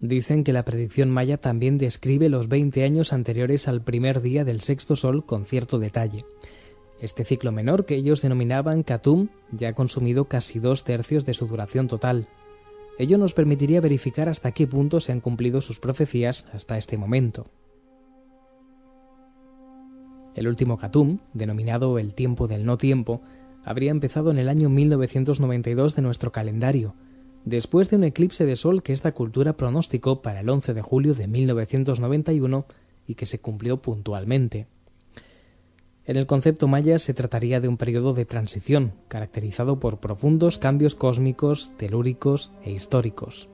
[0.00, 4.60] Dicen que la predicción maya también describe los 20 años anteriores al primer día del
[4.60, 6.24] sexto sol con cierto detalle.
[7.00, 11.46] Este ciclo menor, que ellos denominaban Katum, ya ha consumido casi dos tercios de su
[11.46, 12.28] duración total.
[12.98, 17.46] Ello nos permitiría verificar hasta qué punto se han cumplido sus profecías hasta este momento.
[20.34, 23.22] El último Katum, denominado el tiempo del no tiempo,
[23.64, 26.94] habría empezado en el año 1992 de nuestro calendario,
[27.46, 31.14] después de un eclipse de sol que esta cultura pronosticó para el 11 de julio
[31.14, 32.66] de 1991
[33.06, 34.66] y que se cumplió puntualmente.
[36.04, 40.94] En el concepto maya se trataría de un periodo de transición, caracterizado por profundos cambios
[40.94, 43.48] cósmicos, telúricos e históricos.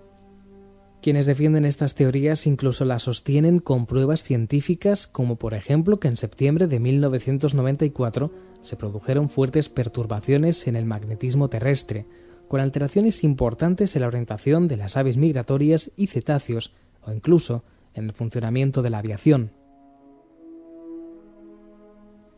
[1.02, 6.16] Quienes defienden estas teorías incluso las sostienen con pruebas científicas, como por ejemplo que en
[6.16, 8.30] septiembre de 1994
[8.62, 12.06] se produjeron fuertes perturbaciones en el magnetismo terrestre,
[12.52, 18.04] con alteraciones importantes en la orientación de las aves migratorias y cetáceos, o incluso en
[18.04, 19.52] el funcionamiento de la aviación.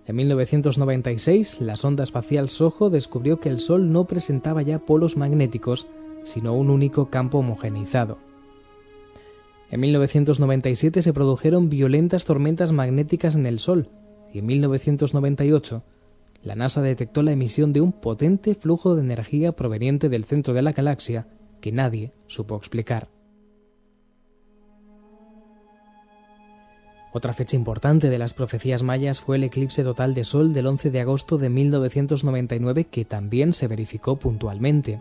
[0.07, 5.88] En 1996, la sonda espacial SOHO descubrió que el Sol no presentaba ya polos magnéticos,
[6.22, 8.18] sino un único campo homogeneizado.
[9.68, 13.88] En 1997 se produjeron violentas tormentas magnéticas en el Sol,
[14.33, 15.83] y en 1998
[16.44, 20.62] la NASA detectó la emisión de un potente flujo de energía proveniente del centro de
[20.62, 21.26] la galaxia
[21.61, 23.09] que nadie supo explicar.
[27.14, 30.90] Otra fecha importante de las profecías mayas fue el eclipse total de Sol del 11
[30.90, 35.00] de agosto de 1999 que también se verificó puntualmente.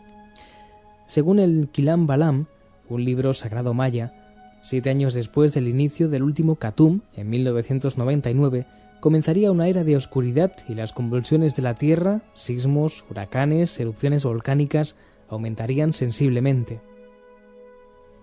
[1.07, 2.45] Según el Kilam Balam,
[2.87, 4.13] un libro sagrado maya,
[4.61, 8.67] siete años después del inicio del último Katum, en 1999,
[9.03, 14.95] comenzaría una era de oscuridad y las convulsiones de la Tierra, sismos, huracanes, erupciones volcánicas
[15.27, 16.79] aumentarían sensiblemente.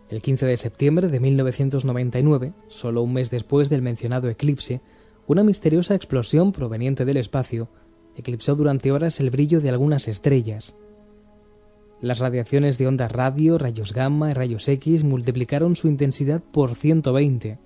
[0.08, 4.80] El 15 de septiembre de 1999, solo un mes después del mencionado eclipse,
[5.26, 7.68] una misteriosa explosión proveniente del espacio
[8.16, 10.78] eclipsó durante horas el brillo de algunas estrellas.
[12.00, 17.58] Las radiaciones de ondas radio, rayos gamma y rayos X multiplicaron su intensidad por 120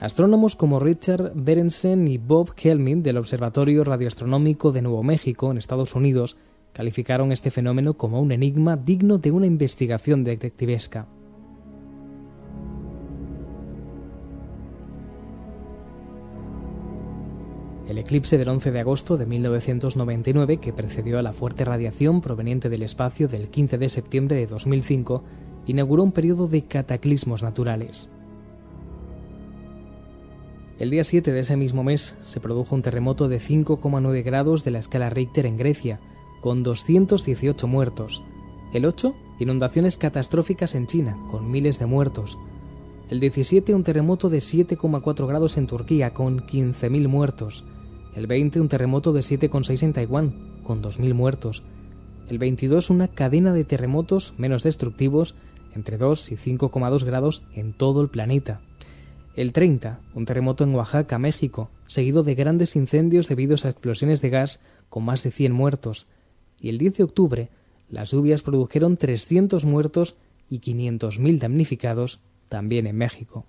[0.00, 5.94] Astrónomos como Richard Berensen y Bob Kelmin del Observatorio Radioastronómico de Nuevo México en Estados
[5.94, 6.38] Unidos
[6.72, 11.06] calificaron este fenómeno como un enigma digno de una investigación detectivesca.
[17.86, 22.70] El eclipse del 11 de agosto de 1999, que precedió a la fuerte radiación proveniente
[22.70, 25.22] del espacio del 15 de septiembre de 2005,
[25.66, 28.08] inauguró un periodo de cataclismos naturales.
[30.80, 34.70] El día 7 de ese mismo mes se produjo un terremoto de 5,9 grados de
[34.70, 36.00] la escala Richter en Grecia,
[36.40, 38.22] con 218 muertos.
[38.72, 42.38] El 8, inundaciones catastróficas en China, con miles de muertos.
[43.10, 47.62] El 17, un terremoto de 7,4 grados en Turquía, con 15.000 muertos.
[48.16, 51.62] El 20, un terremoto de 7,6 en Taiwán, con 2.000 muertos.
[52.30, 55.34] El 22, una cadena de terremotos menos destructivos,
[55.74, 58.62] entre 2 y 5,2 grados en todo el planeta.
[59.36, 64.30] El 30, un terremoto en Oaxaca, México, seguido de grandes incendios debido a explosiones de
[64.30, 66.08] gas con más de 100 muertos.
[66.60, 67.48] Y el 10 de octubre,
[67.88, 70.16] las lluvias produjeron 300 muertos
[70.48, 73.46] y 500.000 damnificados también en México.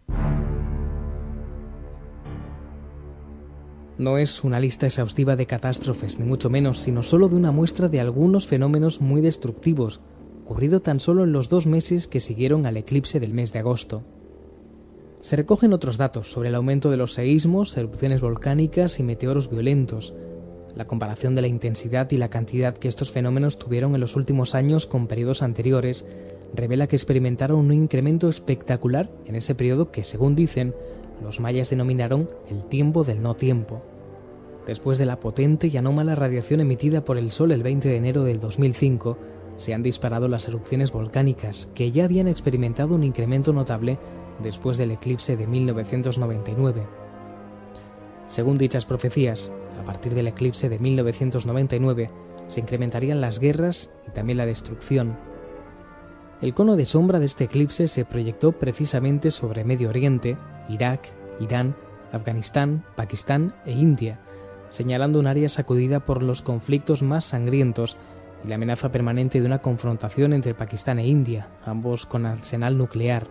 [3.97, 7.87] No es una lista exhaustiva de catástrofes, ni mucho menos, sino solo de una muestra
[7.87, 9.99] de algunos fenómenos muy destructivos,
[10.43, 14.03] ocurrido tan solo en los dos meses que siguieron al eclipse del mes de agosto.
[15.21, 20.15] Se recogen otros datos sobre el aumento de los seísmos, erupciones volcánicas y meteoros violentos,
[20.75, 24.55] la comparación de la intensidad y la cantidad que estos fenómenos tuvieron en los últimos
[24.55, 26.05] años con periodos anteriores
[26.55, 30.73] revela que experimentaron un incremento espectacular en ese periodo que, según dicen,
[31.21, 33.83] los mayas denominaron el tiempo del no tiempo.
[34.65, 38.23] Después de la potente y anómala radiación emitida por el Sol el 20 de enero
[38.23, 39.19] del 2005,
[39.57, 43.99] se han disparado las erupciones volcánicas que ya habían experimentado un incremento notable
[44.41, 46.85] después del eclipse de 1999.
[48.27, 52.09] Según dichas profecías, a partir del eclipse de 1999
[52.47, 55.17] se incrementarían las guerras y también la destrucción.
[56.41, 60.37] El cono de sombra de este eclipse se proyectó precisamente sobre Medio Oriente,
[60.69, 61.75] Irak, Irán
[62.11, 64.19] Afganistán, Pakistán e India,
[64.69, 67.97] señalando un área sacudida por los conflictos más sangrientos
[68.43, 73.27] y la amenaza permanente de una confrontación entre Pakistán e India, ambos con arsenal nuclear.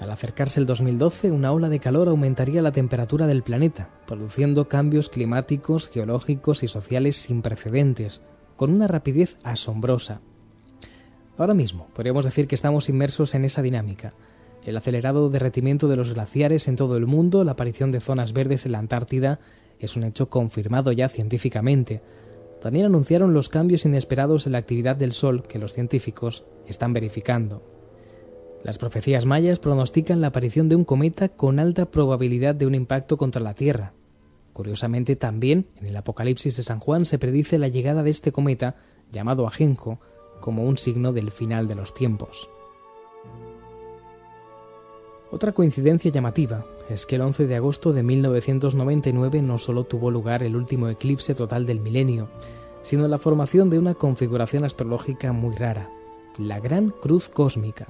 [0.00, 5.08] Al acercarse el 2012, una ola de calor aumentaría la temperatura del planeta, produciendo cambios
[5.08, 8.22] climáticos, geológicos y sociales sin precedentes,
[8.56, 10.20] con una rapidez asombrosa.
[11.36, 14.14] Ahora mismo podríamos decir que estamos inmersos en esa dinámica.
[14.64, 18.66] El acelerado derretimiento de los glaciares en todo el mundo, la aparición de zonas verdes
[18.66, 19.40] en la Antártida,
[19.80, 22.02] es un hecho confirmado ya científicamente.
[22.60, 27.77] También anunciaron los cambios inesperados en la actividad del Sol que los científicos están verificando.
[28.64, 33.16] Las profecías mayas pronostican la aparición de un cometa con alta probabilidad de un impacto
[33.16, 33.92] contra la Tierra.
[34.52, 38.74] Curiosamente también en el Apocalipsis de San Juan se predice la llegada de este cometa,
[39.12, 40.00] llamado Ajenjo,
[40.40, 42.50] como un signo del final de los tiempos.
[45.30, 50.42] Otra coincidencia llamativa es que el 11 de agosto de 1999 no solo tuvo lugar
[50.42, 52.28] el último eclipse total del milenio,
[52.80, 55.90] sino la formación de una configuración astrológica muy rara,
[56.38, 57.88] la Gran Cruz Cósmica,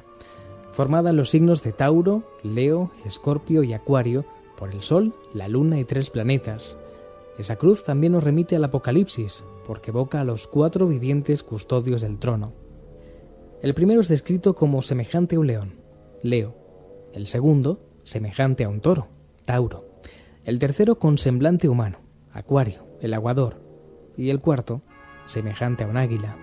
[0.79, 4.24] formada en los signos de Tauro, Leo, Escorpio y Acuario
[4.57, 6.79] por el Sol, la Luna y tres planetas.
[7.37, 12.20] Esa cruz también nos remite al Apocalipsis, porque evoca a los cuatro vivientes custodios del
[12.20, 12.53] trono.
[13.61, 15.81] El primero es descrito como semejante a un león,
[16.22, 16.55] Leo,
[17.12, 19.09] el segundo, semejante a un toro,
[19.47, 19.99] Tauro,
[20.45, 21.99] el tercero con semblante humano,
[22.31, 23.61] Acuario, el aguador,
[24.16, 24.83] y el cuarto,
[25.24, 26.37] semejante a un águila,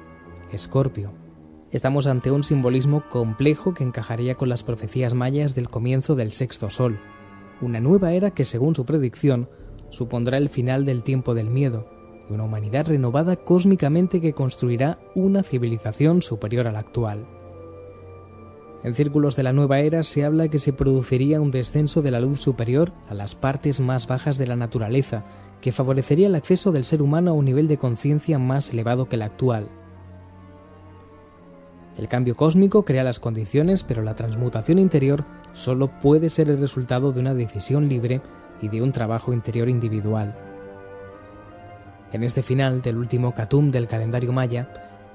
[0.52, 1.25] Escorpio.
[1.72, 6.70] Estamos ante un simbolismo complejo que encajaría con las profecías mayas del comienzo del sexto
[6.70, 7.00] sol,
[7.62, 9.50] una nueva era que según su predicción
[9.90, 11.88] supondrá el final del tiempo del miedo
[12.30, 17.26] y una humanidad renovada cósmicamente que construirá una civilización superior a la actual.
[18.84, 22.20] En círculos de la nueva era se habla que se produciría un descenso de la
[22.20, 25.26] luz superior a las partes más bajas de la naturaleza,
[25.60, 29.16] que favorecería el acceso del ser humano a un nivel de conciencia más elevado que
[29.16, 29.70] el actual.
[31.98, 37.12] El cambio cósmico crea las condiciones, pero la transmutación interior solo puede ser el resultado
[37.12, 38.22] de una decisión libre
[38.62, 40.36] y de un trabajo interior individual.
[42.12, 44.70] En este final del último Katum del calendario maya,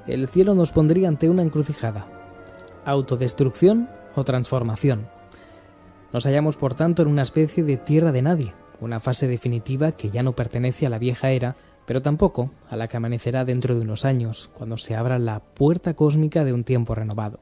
[0.06, 2.06] el cielo nos pondría ante una encrucijada
[2.84, 5.08] autodestrucción o transformación.
[6.12, 10.10] Nos hallamos, por tanto, en una especie de tierra de nadie, una fase definitiva que
[10.10, 11.56] ya no pertenece a la vieja era,
[11.90, 15.94] pero tampoco a la que amanecerá dentro de unos años, cuando se abra la puerta
[15.94, 17.40] cósmica de un tiempo renovado.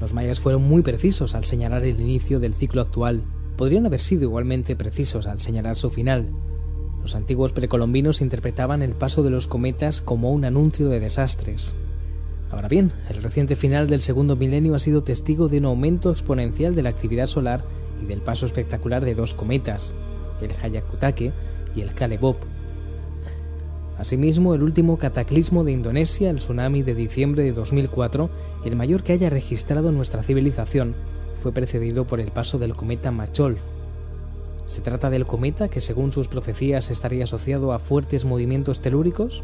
[0.00, 3.22] Los mayas fueron muy precisos al señalar el inicio del ciclo actual.
[3.56, 6.32] Podrían haber sido igualmente precisos al señalar su final,
[7.04, 11.76] los antiguos precolombinos interpretaban el paso de los cometas como un anuncio de desastres.
[12.50, 16.74] Ahora bien, el reciente final del segundo milenio ha sido testigo de un aumento exponencial
[16.74, 17.64] de la actividad solar
[18.02, 19.94] y del paso espectacular de dos cometas,
[20.42, 21.32] el Hayakutake
[21.74, 22.36] y el Kalebop.
[23.98, 28.30] Asimismo, el último cataclismo de Indonesia, el tsunami de diciembre de 2004,
[28.64, 30.94] el mayor que haya registrado nuestra civilización,
[31.42, 33.60] fue precedido por el paso del cometa Macholf,
[34.68, 39.42] ¿Se trata del cometa que según sus profecías estaría asociado a fuertes movimientos telúricos?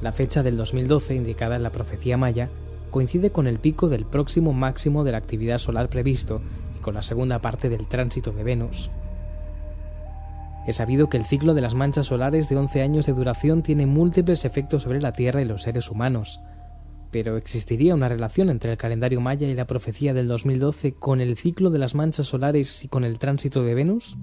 [0.00, 2.48] La fecha del 2012 indicada en la profecía maya
[2.92, 6.40] coincide con el pico del próximo máximo de la actividad solar previsto
[6.76, 8.88] y con la segunda parte del tránsito de Venus.
[10.68, 13.86] Es sabido que el ciclo de las manchas solares de 11 años de duración tiene
[13.86, 16.42] múltiples efectos sobre la Tierra y los seres humanos,
[17.10, 21.38] pero ¿existiría una relación entre el calendario maya y la profecía del 2012 con el
[21.38, 24.18] ciclo de las manchas solares y con el tránsito de Venus?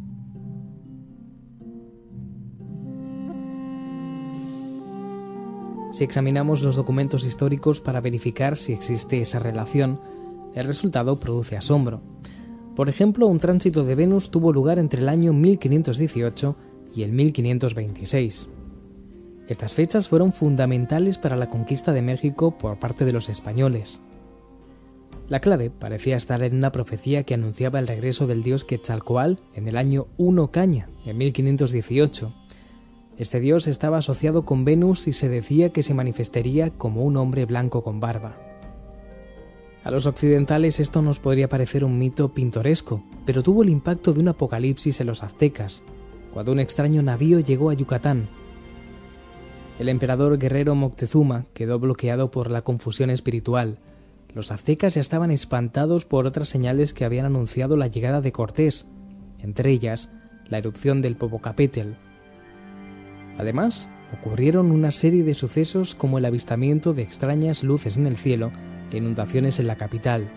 [5.94, 10.00] Si examinamos los documentos históricos para verificar si existe esa relación,
[10.54, 12.15] el resultado produce asombro.
[12.76, 16.56] Por ejemplo, un tránsito de Venus tuvo lugar entre el año 1518
[16.94, 18.50] y el 1526.
[19.48, 24.02] Estas fechas fueron fundamentales para la conquista de México por parte de los españoles.
[25.30, 29.68] La clave parecía estar en una profecía que anunciaba el regreso del dios Quetzalcoatl en
[29.68, 32.34] el año 1 Caña, en 1518.
[33.18, 37.46] Este dios estaba asociado con Venus y se decía que se manifestaría como un hombre
[37.46, 38.38] blanco con barba.
[39.86, 44.20] A los occidentales esto nos podría parecer un mito pintoresco, pero tuvo el impacto de
[44.20, 45.84] un apocalipsis en los aztecas,
[46.34, 48.28] cuando un extraño navío llegó a Yucatán
[49.80, 53.78] el emperador guerrero Moctezuma quedó bloqueado por la confusión espiritual.
[54.34, 58.88] Los aztecas ya estaban espantados por otras señales que habían anunciado la llegada de Cortés,
[59.42, 60.12] entre ellas
[60.48, 61.92] la erupción del Popocatépetl.
[63.38, 68.52] Además, ocurrieron una serie de sucesos como el avistamiento de extrañas luces en el cielo
[68.92, 70.28] inundaciones en la capital.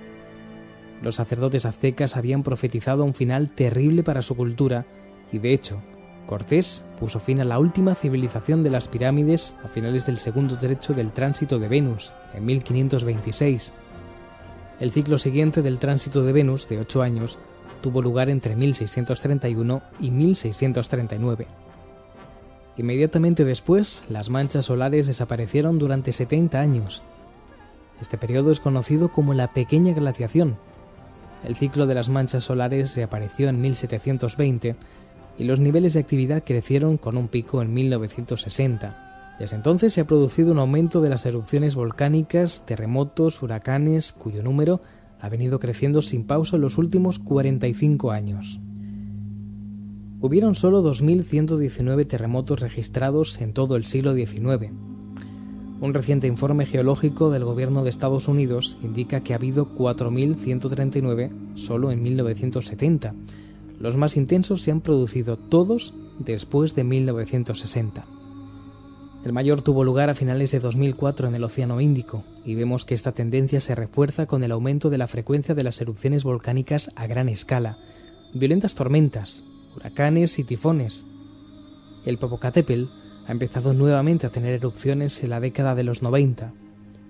[1.03, 4.85] Los sacerdotes aztecas habían profetizado un final terrible para su cultura
[5.33, 5.81] y de hecho,
[6.29, 10.93] Cortés puso fin a la última civilización de las pirámides a finales del segundo derecho
[10.93, 13.73] del tránsito de Venus, en 1526.
[14.79, 17.39] El ciclo siguiente del tránsito de Venus, de ocho años,
[17.81, 21.47] tuvo lugar entre 1631 y 1639.
[22.77, 27.03] Inmediatamente después, las manchas solares desaparecieron durante 70 años.
[28.01, 30.57] Este periodo es conocido como la pequeña glaciación.
[31.45, 34.77] El ciclo de las manchas solares reapareció en 1720
[35.39, 39.37] y los niveles de actividad crecieron con un pico en 1960.
[39.39, 44.81] Desde entonces se ha producido un aumento de las erupciones volcánicas, terremotos, huracanes, cuyo número
[45.21, 48.61] ha venido creciendo sin pausa en los últimos 45 años.
[50.21, 54.73] Hubieron solo 2.119 terremotos registrados en todo el siglo XIX.
[55.81, 61.93] Un reciente informe geológico del gobierno de Estados Unidos indica que ha habido 4.139 solo
[61.93, 63.15] en 1970,
[63.79, 68.07] los más intensos se han producido todos después de 1960.
[69.25, 72.95] El mayor tuvo lugar a finales de 2004 en el Océano Índico, y vemos que
[72.95, 77.07] esta tendencia se refuerza con el aumento de la frecuencia de las erupciones volcánicas a
[77.07, 77.79] gran escala,
[78.35, 79.45] violentas tormentas,
[79.77, 81.07] huracanes y tifones.
[82.05, 82.85] El Popocatépetl
[83.29, 86.51] ha empezado nuevamente a tener erupciones en la década de los 90.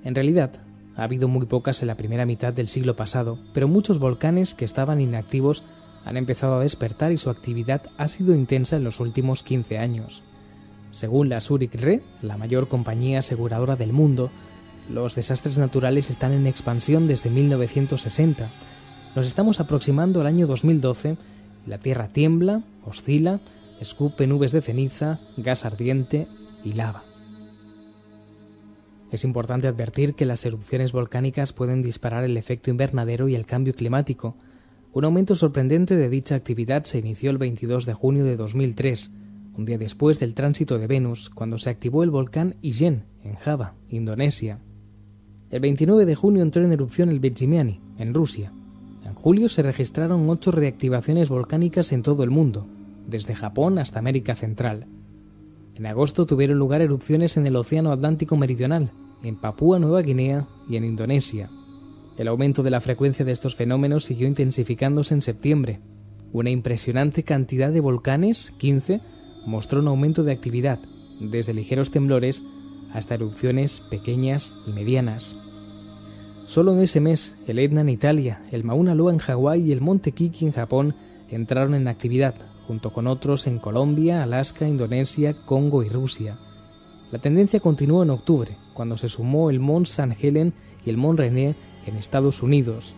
[0.02, 0.50] En realidad,
[0.96, 4.64] ha habido muy pocas en la primera mitad del siglo pasado, pero muchos volcanes que
[4.64, 5.62] estaban inactivos
[6.04, 10.24] han empezado a despertar y su actividad ha sido intensa en los últimos 15 años.
[10.90, 14.30] Según la Zurich Re, la mayor compañía aseguradora del mundo,
[14.90, 18.50] los desastres naturales están en expansión desde 1960.
[19.14, 21.16] Nos estamos aproximando al año 2012
[21.64, 23.38] y la Tierra tiembla, oscila,
[23.80, 26.26] escupe nubes de ceniza, gas ardiente
[26.64, 27.04] y lava.
[29.10, 33.72] Es importante advertir que las erupciones volcánicas pueden disparar el efecto invernadero y el cambio
[33.72, 34.36] climático,
[34.92, 39.12] un aumento sorprendente de dicha actividad se inició el 22 de junio de 2003,
[39.56, 43.74] un día después del tránsito de Venus, cuando se activó el volcán Ijen, en Java,
[43.88, 44.60] Indonesia.
[45.50, 48.52] El 29 de junio entró en erupción el Bezimiani, en Rusia.
[49.04, 52.66] En julio se registraron ocho reactivaciones volcánicas en todo el mundo,
[53.08, 54.86] desde Japón hasta América Central.
[55.74, 58.92] En agosto tuvieron lugar erupciones en el Océano Atlántico Meridional,
[59.22, 61.50] en Papúa Nueva Guinea y en Indonesia.
[62.16, 65.80] El aumento de la frecuencia de estos fenómenos siguió intensificándose en septiembre.
[66.32, 69.00] Una impresionante cantidad de volcanes, 15,
[69.46, 70.78] mostró un aumento de actividad,
[71.20, 72.42] desde ligeros temblores
[72.92, 75.38] hasta erupciones pequeñas y medianas.
[76.44, 79.80] Solo en ese mes, el Etna en Italia, el Mauna Loa en Hawái y el
[79.80, 80.94] Monte Kiki en Japón
[81.30, 82.34] entraron en actividad,
[82.68, 86.38] junto con otros en Colombia, Alaska, Indonesia, Congo y Rusia.
[87.10, 90.52] La tendencia continuó en octubre, cuando se sumó el Mont San Helen
[90.84, 91.56] y el Mont René
[91.86, 92.94] en Estados Unidos.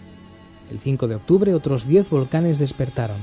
[0.72, 3.18] El 5 de octubre otros 10 volcanes despertaron.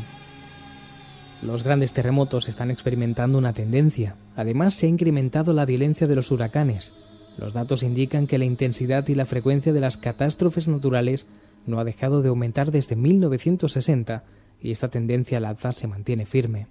[1.41, 4.15] Los grandes terremotos están experimentando una tendencia.
[4.37, 6.93] Además, se ha incrementado la violencia de los huracanes.
[7.37, 11.27] Los datos indican que la intensidad y la frecuencia de las catástrofes naturales
[11.65, 14.23] no ha dejado de aumentar desde 1960
[14.61, 16.67] y esta tendencia al alza se mantiene firme.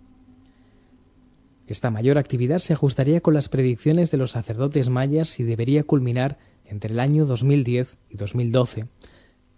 [1.66, 6.39] Esta mayor actividad se ajustaría con las predicciones de los sacerdotes mayas y debería culminar
[6.64, 8.84] entre el año 2010 y 2012.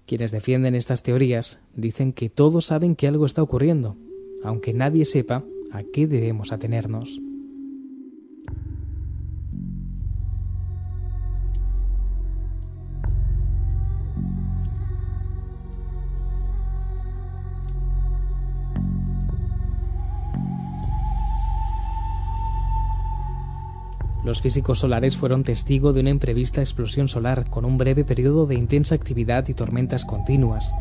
[0.07, 3.97] Quienes defienden estas teorías dicen que todos saben que algo está ocurriendo,
[4.43, 7.21] aunque nadie sepa a qué debemos atenernos.
[24.29, 28.57] Los físicos solares fueron testigo de una imprevista explosión solar con un breve periodo de
[28.57, 30.75] intensa actividad y tormentas continuas.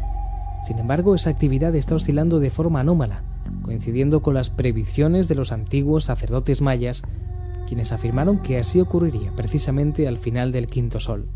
[0.65, 3.23] Sin embargo, esa actividad está oscilando de forma anómala,
[3.61, 7.03] coincidiendo con las previsiones de los antiguos sacerdotes mayas,
[7.67, 11.29] quienes afirmaron que así ocurriría precisamente al final del quinto sol.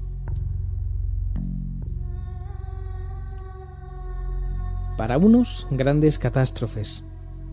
[4.98, 7.06] Para unos, grandes catástrofes,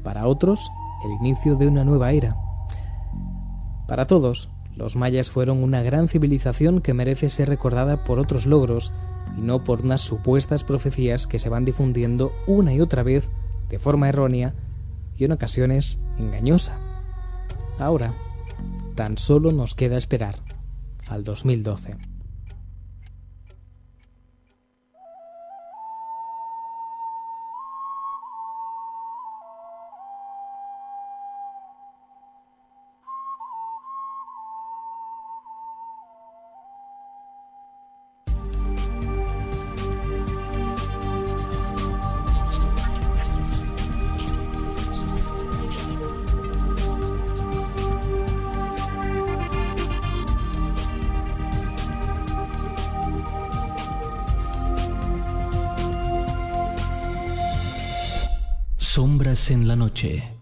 [0.03, 0.69] para otros,
[1.05, 2.48] el inicio de una nueva era.
[3.89, 8.93] Para todos, los mayas fueron una gran civilización que merece ser recordada por otros logros
[9.37, 13.31] y no por unas supuestas profecías que se van difundiendo una y otra vez
[13.71, 14.53] de forma errónea
[15.17, 16.79] y en ocasiones engañosa.
[17.79, 18.13] Ahora,
[18.95, 20.37] tan solo nos queda esperar
[21.09, 21.97] al 2012.
[59.99, 60.38] Sombras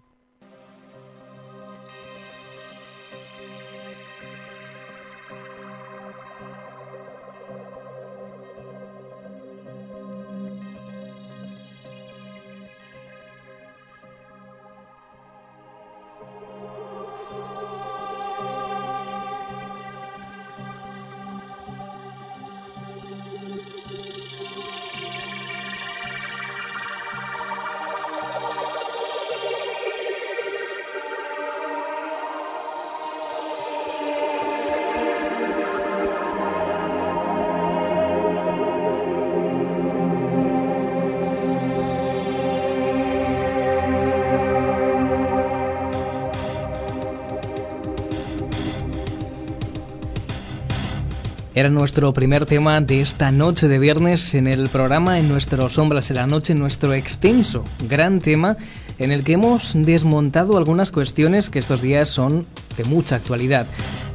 [51.57, 56.11] Era nuestro primer tema de esta noche de viernes en el programa En nuestros Sombras
[56.11, 58.59] en la Noche, nuestro extenso, gran tema
[58.99, 62.47] en el que hemos desmontado algunas cuestiones que estos días son
[62.77, 63.67] de mucha actualidad.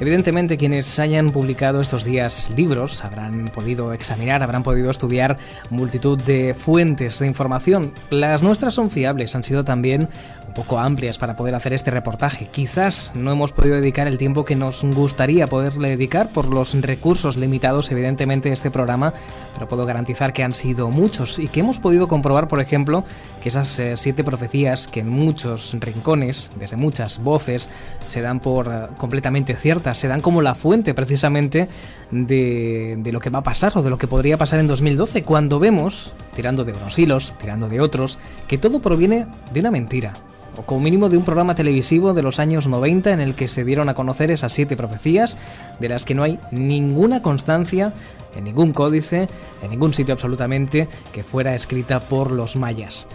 [0.02, 5.38] Evidentemente quienes hayan publicado estos días libros habrán podido examinar, habrán podido estudiar
[5.70, 7.94] multitud de fuentes de información.
[8.10, 10.10] Las nuestras son fiables, han sido también
[10.52, 12.48] un poco amplias para poder hacer este reportaje.
[12.52, 17.38] Quizás no hemos podido dedicar el tiempo que nos gustaría poderle dedicar por los recursos
[17.38, 19.14] limitados evidentemente de este programa,
[19.54, 23.06] pero puedo garantizar que han sido muchos y que hemos podido comprobar, por ejemplo,
[23.42, 27.70] que esas eh, siete profecías que en muchos rincones, desde muchas voces,
[28.08, 31.68] se dan por eh, completamente ciertas, se dan como la fuente precisamente
[32.12, 35.24] de, de lo que va a pasar o de lo que podría pasar en 2012,
[35.24, 40.14] cuando vemos, tirando de unos hilos, tirando de otros, que todo proviene de una mentira
[40.58, 43.64] o como mínimo de un programa televisivo de los años 90 en el que se
[43.64, 45.38] dieron a conocer esas siete profecías,
[45.80, 47.94] de las que no hay ninguna constancia
[48.36, 49.30] en ningún códice,
[49.62, 53.08] en ningún sitio absolutamente, que fuera escrita por los mayas.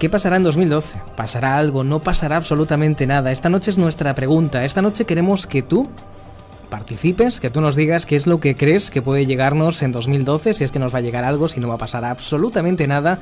[0.00, 0.98] ¿Qué pasará en 2012?
[1.14, 1.84] ¿Pasará algo?
[1.84, 3.32] ¿No pasará absolutamente nada?
[3.32, 4.64] Esta noche es nuestra pregunta.
[4.64, 5.90] Esta noche queremos que tú
[6.70, 10.54] participes, que tú nos digas qué es lo que crees que puede llegarnos en 2012,
[10.54, 13.18] si es que nos va a llegar algo, si no va a pasar absolutamente nada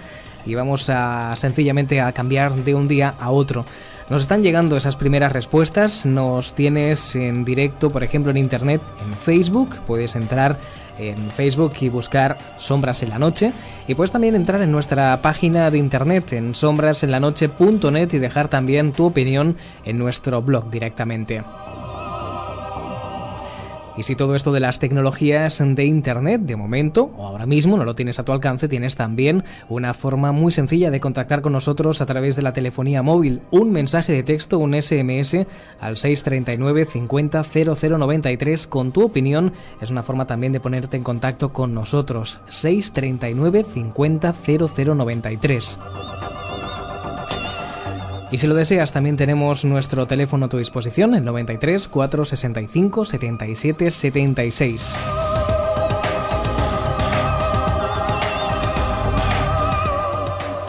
[0.47, 3.65] y vamos a sencillamente a cambiar de un día a otro.
[4.09, 9.15] Nos están llegando esas primeras respuestas, nos tienes en directo, por ejemplo, en internet, en
[9.15, 10.59] Facebook, puedes entrar
[10.99, 13.53] en Facebook y buscar Sombras en la Noche.
[13.87, 19.07] Y puedes también entrar en nuestra página de internet en sombrasenlanoche.net y dejar también tu
[19.07, 21.43] opinión en nuestro blog directamente.
[23.99, 27.85] Y si todo esto de las tecnologías de Internet, de momento, o ahora mismo, no
[27.85, 32.01] lo tienes a tu alcance, tienes también una forma muy sencilla de contactar con nosotros
[32.01, 33.43] a través de la telefonía móvil.
[33.51, 35.47] Un mensaje de texto, un SMS
[35.81, 39.53] al 639 50 0093 con tu opinión.
[39.81, 42.39] Es una forma también de ponerte en contacto con nosotros.
[42.51, 45.79] 639 50 0093.
[48.31, 53.91] Y si lo deseas, también tenemos nuestro teléfono a tu disposición, el 93 465 77
[53.91, 54.95] 76.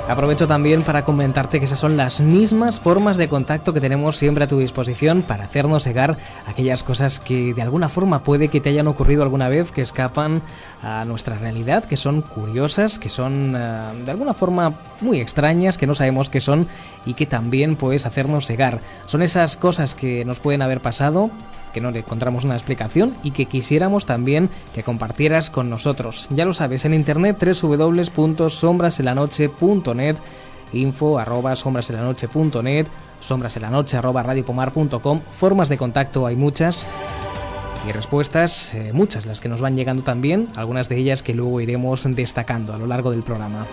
[0.09, 4.43] Aprovecho también para comentarte que esas son las mismas formas de contacto que tenemos siempre
[4.43, 8.69] a tu disposición para hacernos llegar aquellas cosas que de alguna forma puede que te
[8.69, 10.41] hayan ocurrido alguna vez, que escapan
[10.81, 15.85] a nuestra realidad, que son curiosas, que son uh, de alguna forma muy extrañas, que
[15.85, 16.67] no sabemos qué son
[17.05, 18.79] y que también puedes hacernos llegar.
[19.05, 21.29] Son esas cosas que nos pueden haber pasado,
[21.79, 26.27] que no le encontramos una explicación y que quisiéramos también que compartieras con nosotros.
[26.29, 30.17] Ya lo sabes, en internet www.sombraselanoche.net
[30.73, 32.87] info arroba sombraselanoche.net
[33.21, 36.85] sombraselanoche arroba radiopomar.com formas de contacto hay muchas
[37.87, 41.59] y respuestas eh, muchas las que nos van llegando también algunas de ellas que luego
[41.59, 43.65] iremos destacando a lo largo del programa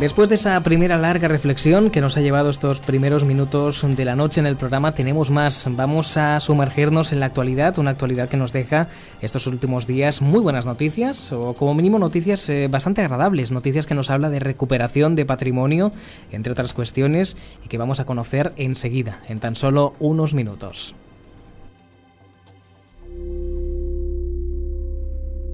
[0.00, 4.16] Después de esa primera larga reflexión que nos ha llevado estos primeros minutos de la
[4.16, 5.68] noche en el programa, tenemos más.
[5.70, 8.88] Vamos a sumergirnos en la actualidad, una actualidad que nos deja
[9.20, 13.94] estos últimos días muy buenas noticias, o como mínimo noticias eh, bastante agradables, noticias que
[13.94, 15.92] nos habla de recuperación de patrimonio,
[16.32, 20.96] entre otras cuestiones, y que vamos a conocer enseguida, en tan solo unos minutos.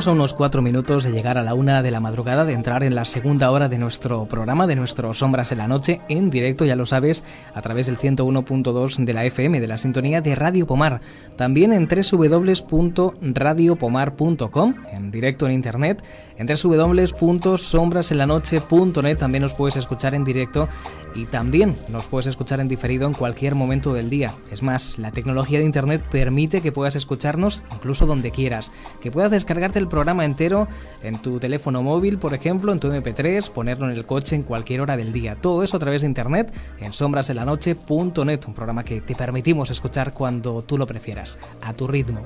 [0.00, 2.82] Estamos a unos cuatro minutos de llegar a la una de la madrugada, de entrar
[2.84, 6.64] en la segunda hora de nuestro programa, de nuestro Sombras en la Noche, en directo,
[6.64, 7.22] ya lo sabes,
[7.52, 11.02] a través del 101.2 de la FM, de la sintonía de Radio Pomar.
[11.36, 16.02] También en www.radiopomar.com, en directo en internet,
[16.40, 20.70] en www.sombrasenlanoche.net también nos puedes escuchar en directo
[21.14, 24.32] y también nos puedes escuchar en diferido en cualquier momento del día.
[24.50, 28.72] Es más, la tecnología de Internet permite que puedas escucharnos incluso donde quieras,
[29.02, 30.66] que puedas descargarte el programa entero
[31.02, 34.80] en tu teléfono móvil, por ejemplo, en tu MP3, ponerlo en el coche en cualquier
[34.80, 35.36] hora del día.
[35.36, 40.62] Todo eso a través de Internet en sombrasenlanoche.net, un programa que te permitimos escuchar cuando
[40.62, 42.22] tú lo prefieras, a tu ritmo.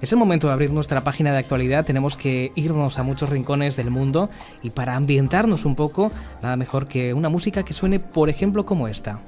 [0.00, 3.74] Es el momento de abrir nuestra página de actualidad, tenemos que irnos a muchos rincones
[3.74, 4.30] del mundo
[4.62, 6.12] y para ambientarnos un poco,
[6.42, 9.18] nada mejor que una música que suene por ejemplo como esta.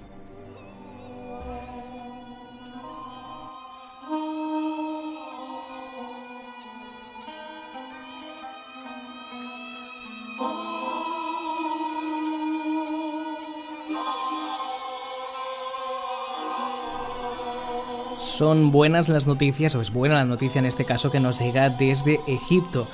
[18.39, 21.71] Son buenas las noticias, o es buena la noticia en este caso que nos llega
[21.71, 22.87] desde Egipto.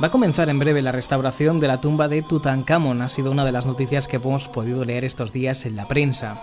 [0.00, 3.02] Va a comenzar en breve la restauración de la tumba de Tutankamón.
[3.02, 6.40] Ha sido una de las noticias que hemos podido leer estos días en la prensa.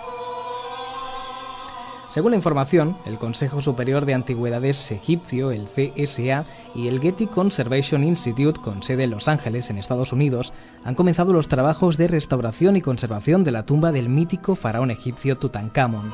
[2.09, 6.43] Según la información, el Consejo Superior de Antigüedades egipcio, el CSA,
[6.75, 10.51] y el Getty Conservation Institute, con sede en Los Ángeles, en Estados Unidos,
[10.83, 15.37] han comenzado los trabajos de restauración y conservación de la tumba del mítico faraón egipcio
[15.37, 16.11] Tutankamón.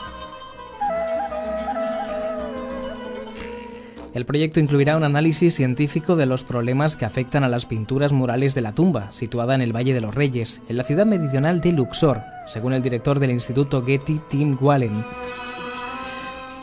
[4.16, 8.55] El proyecto incluirá un análisis científico de los problemas que afectan a las pinturas murales
[8.55, 11.74] de la tumba, situada en el Valle de los Reyes, en la ciudad meridional de
[11.74, 15.03] Luxor, según el director del Instituto Getty, Tim Wallen.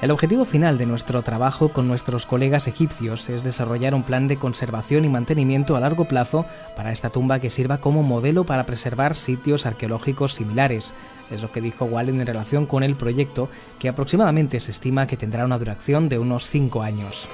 [0.02, 4.36] El objetivo final de nuestro trabajo con nuestros colegas egipcios es desarrollar un plan de
[4.36, 6.44] conservación y mantenimiento a largo plazo
[6.74, 10.92] para esta tumba que sirva como modelo para preservar sitios arqueológicos similares,
[11.30, 13.48] es lo que dijo Wallen en relación con el proyecto,
[13.78, 17.28] que aproximadamente se estima que tendrá una duración de unos 5 años.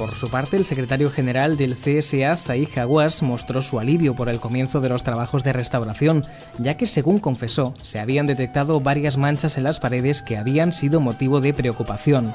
[0.00, 4.40] Por su parte, el secretario general del CSA, Zaid Hawass, mostró su alivio por el
[4.40, 6.24] comienzo de los trabajos de restauración,
[6.56, 11.02] ya que, según confesó, se habían detectado varias manchas en las paredes que habían sido
[11.02, 12.32] motivo de preocupación.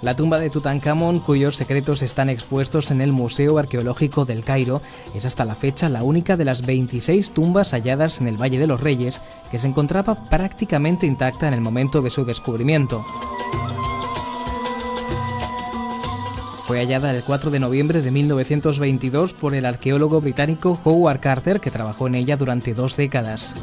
[0.00, 4.80] La tumba de Tutankamón, cuyos secretos están expuestos en el Museo Arqueológico del Cairo,
[5.12, 8.68] es hasta la fecha la única de las 26 tumbas halladas en el Valle de
[8.68, 9.20] los Reyes
[9.50, 13.04] que se encontraba prácticamente intacta en el momento de su descubrimiento.
[16.62, 21.70] Fue hallada el 4 de noviembre de 1922 por el arqueólogo británico Howard Carter, que
[21.70, 23.54] trabajó en ella durante dos décadas.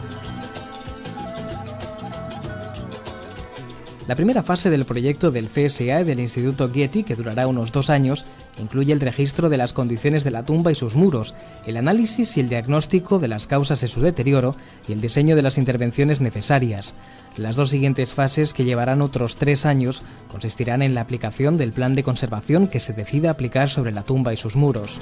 [4.07, 8.23] La primera fase del proyecto del CSA del Instituto Getty, que durará unos dos años,
[8.61, 11.33] incluye el registro de las condiciones de la tumba y sus muros,
[11.65, 14.55] el análisis y el diagnóstico de las causas de su deterioro
[14.87, 16.93] y el diseño de las intervenciones necesarias.
[17.35, 21.95] Las dos siguientes fases, que llevarán otros tres años, consistirán en la aplicación del plan
[21.95, 24.99] de conservación que se decida aplicar sobre la tumba y sus muros.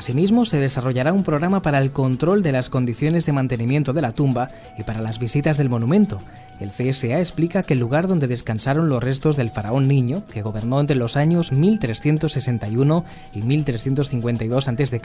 [0.00, 4.12] Asimismo, se desarrollará un programa para el control de las condiciones de mantenimiento de la
[4.12, 4.48] tumba
[4.78, 6.20] y para las visitas del monumento.
[6.58, 10.80] El CSA explica que el lugar donde descansaron los restos del faraón niño, que gobernó
[10.80, 15.00] entre los años 1361 y 1352 a.C.,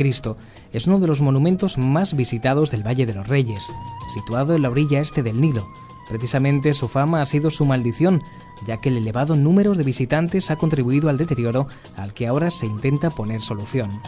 [0.71, 3.69] es uno de los monumentos más visitados del Valle de los Reyes,
[4.13, 5.67] situado en la orilla este del Nilo,
[6.07, 8.21] Precisamente su fama ha sido su maldición,
[8.65, 12.65] ya que el elevado número de visitantes ha contribuido al deterioro al que ahora se
[12.65, 14.01] intenta poner solución.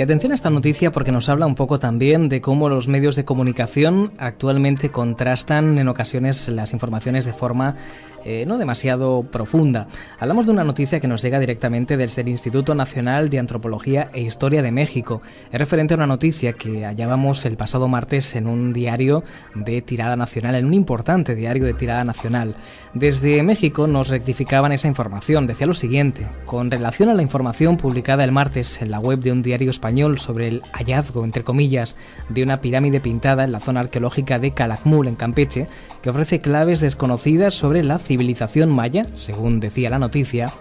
[0.00, 3.16] Y atención a esta noticia porque nos habla un poco también de cómo los medios
[3.16, 7.76] de comunicación actualmente contrastan en ocasiones las informaciones de forma
[8.24, 9.88] eh, no demasiado profunda.
[10.18, 14.22] Hablamos de una noticia que nos llega directamente desde el Instituto Nacional de Antropología e
[14.22, 15.22] Historia de México.
[15.50, 20.16] Es referente a una noticia que hallábamos el pasado martes en un diario de tirada
[20.16, 22.54] nacional, en un importante diario de tirada nacional.
[22.94, 25.46] Desde México nos rectificaban esa información.
[25.46, 29.32] Decía lo siguiente, con relación a la información publicada el martes en la web de
[29.32, 31.96] un diario español sobre el hallazgo, entre comillas,
[32.28, 35.68] de una pirámide pintada en la zona arqueológica de Calakmul, en Campeche,
[36.02, 40.52] que ofrece claves desconocidas sobre la civilización maya, según decía la noticia,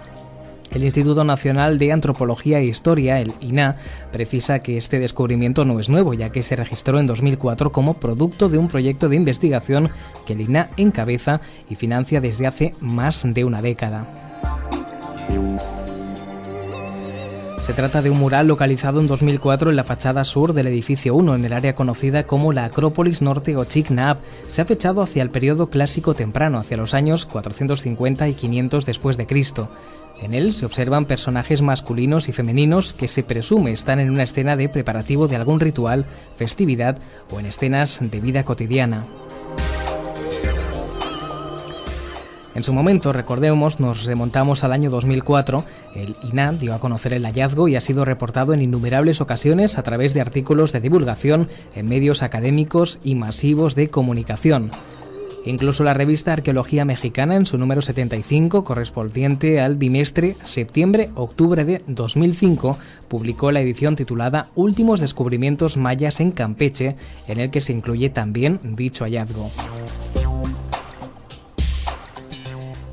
[0.69, 3.77] el Instituto Nacional de Antropología e Historia, el INA,
[4.11, 8.49] precisa que este descubrimiento no es nuevo, ya que se registró en 2004 como producto
[8.49, 9.89] de un proyecto de investigación
[10.27, 11.41] que el INA encabeza
[11.71, 14.05] y financia desde hace más de una década.
[17.61, 21.35] Se trata de un mural localizado en 2004 en la fachada sur del edificio 1,
[21.35, 24.17] en el área conocida como la Acrópolis Norte o Chiknaab.
[24.47, 29.17] Se ha fechado hacia el periodo clásico temprano, hacia los años 450 y 500 después
[29.17, 29.69] de Cristo.
[30.21, 34.55] En él se observan personajes masculinos y femeninos que se presume están en una escena
[34.55, 36.05] de preparativo de algún ritual,
[36.37, 36.97] festividad
[37.31, 39.05] o en escenas de vida cotidiana.
[42.55, 45.63] En su momento, recordemos, nos remontamos al año 2004,
[45.95, 49.83] el INA dio a conocer el hallazgo y ha sido reportado en innumerables ocasiones a
[49.83, 54.71] través de artículos de divulgación en medios académicos y masivos de comunicación.
[55.45, 62.77] Incluso la revista Arqueología Mexicana, en su número 75, correspondiente al bimestre septiembre-octubre de 2005,
[63.07, 66.95] publicó la edición titulada Últimos descubrimientos mayas en Campeche,
[67.27, 69.49] en el que se incluye también dicho hallazgo.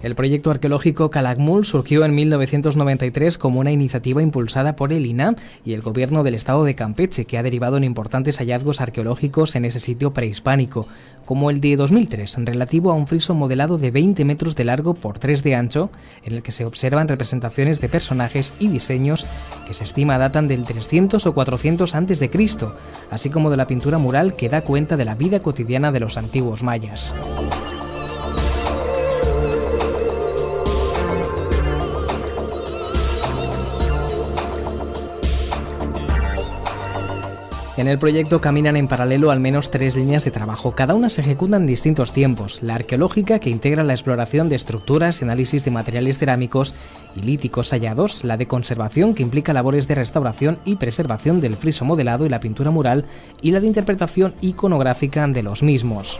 [0.03, 5.73] El proyecto arqueológico Calakmul surgió en 1993 como una iniciativa impulsada por el INAM y
[5.73, 9.81] el gobierno del estado de Campeche, que ha derivado en importantes hallazgos arqueológicos en ese
[9.81, 10.87] sitio prehispánico,
[11.25, 15.19] como el de 2003, relativo a un friso modelado de 20 metros de largo por
[15.19, 15.91] 3 de ancho,
[16.25, 19.27] en el que se observan representaciones de personajes y diseños
[19.67, 22.31] que se estima datan del 300 o 400 a.C.,
[23.11, 26.17] así como de la pintura mural que da cuenta de la vida cotidiana de los
[26.17, 27.15] antiguos mayas.
[37.77, 40.73] En el proyecto caminan en paralelo al menos tres líneas de trabajo.
[40.75, 42.63] Cada una se ejecuta en distintos tiempos.
[42.63, 46.73] La arqueológica, que integra la exploración de estructuras y análisis de materiales cerámicos
[47.15, 48.25] y líticos hallados.
[48.25, 52.41] La de conservación, que implica labores de restauración y preservación del friso modelado y la
[52.41, 53.05] pintura mural.
[53.43, 56.19] Y la de interpretación iconográfica de los mismos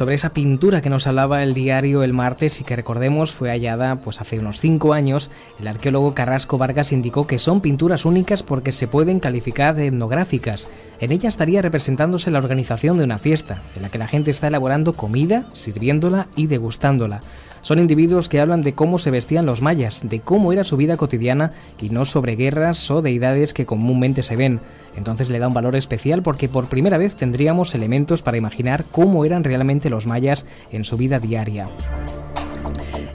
[0.00, 3.96] sobre esa pintura que nos hablaba el diario el martes y que recordemos fue hallada
[3.96, 8.72] pues hace unos cinco años, el arqueólogo Carrasco Vargas indicó que son pinturas únicas porque
[8.72, 10.70] se pueden calificar de etnográficas.
[11.00, 14.48] En ella estaría representándose la organización de una fiesta, en la que la gente está
[14.48, 17.20] elaborando comida, sirviéndola y degustándola.
[17.62, 20.96] Son individuos que hablan de cómo se vestían los mayas, de cómo era su vida
[20.96, 24.60] cotidiana y no sobre guerras o deidades que comúnmente se ven.
[24.96, 29.24] Entonces le da un valor especial porque por primera vez tendríamos elementos para imaginar cómo
[29.24, 31.66] eran realmente los mayas en su vida diaria.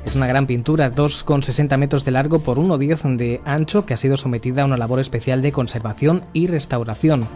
[0.05, 4.15] Es una gran pintura, 2,60 metros de largo por 1,10 de ancho, que ha sido
[4.15, 7.27] sometida a una labor especial de conservación y restauración.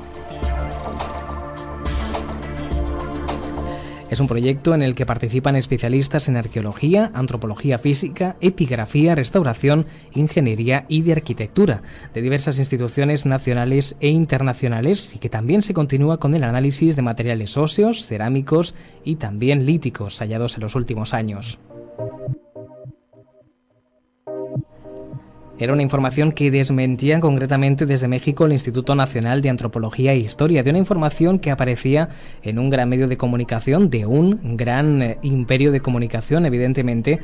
[4.10, 10.86] Es un proyecto en el que participan especialistas en arqueología, antropología física, epigrafía, restauración, ingeniería
[10.88, 11.84] y de arquitectura
[12.14, 17.04] de diversas instituciones nacionales e internacionales y que también se continúa con el análisis de
[17.04, 21.60] materiales óseos, cerámicos y también líticos hallados en los últimos años.
[25.60, 30.64] Era una información que desmentía concretamente desde México el Instituto Nacional de Antropología e Historia,
[30.64, 32.08] de una información que aparecía
[32.44, 37.20] en un gran medio de comunicación, de un gran eh, imperio de comunicación, evidentemente,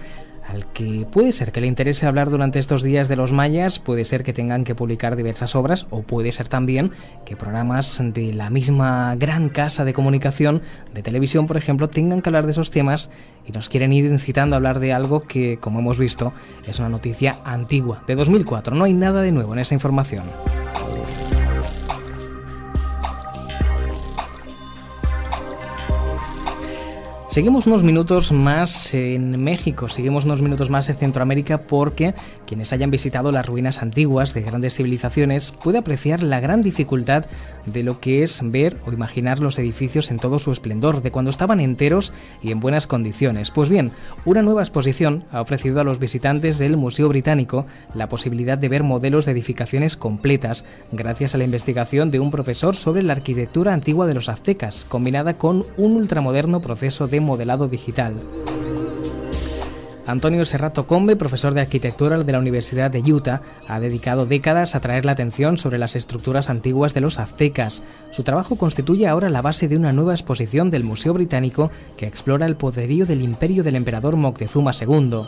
[0.48, 4.06] al que puede ser que le interese hablar durante estos días de los mayas, puede
[4.06, 6.92] ser que tengan que publicar diversas obras o puede ser también
[7.26, 10.62] que programas de la misma gran casa de comunicación,
[10.94, 13.10] de televisión por ejemplo, tengan que hablar de esos temas
[13.48, 16.34] y nos quieren ir incitando a hablar de algo que, como hemos visto,
[16.68, 18.76] es una noticia antigua, de 2004.
[18.76, 20.24] No hay nada de nuevo en esa información.
[27.36, 32.14] Seguimos unos minutos más en México, seguimos unos minutos más en Centroamérica porque
[32.48, 37.26] quienes hayan visitado las ruinas antiguas de grandes civilizaciones puede apreciar la gran dificultad
[37.66, 41.32] de lo que es ver o imaginar los edificios en todo su esplendor, de cuando
[41.32, 43.52] estaban enteros y en buenas condiciones.
[43.52, 43.92] Pues bien,
[44.26, 48.84] una nueva exposición ha ofrecido a los visitantes del Museo Británico la posibilidad de ver
[48.84, 54.08] modelos de edificaciones completas gracias a la investigación de un profesor sobre la arquitectura antigua
[54.08, 58.14] de los aztecas, combinada con un ultramoderno proceso de modelado digital.
[60.08, 64.80] Antonio Serrato Combe, profesor de arquitectura de la Universidad de Utah, ha dedicado décadas a
[64.80, 67.82] traer la atención sobre las estructuras antiguas de los aztecas.
[68.12, 72.46] Su trabajo constituye ahora la base de una nueva exposición del Museo Británico que explora
[72.46, 75.24] el poderío del imperio del emperador Moctezuma II.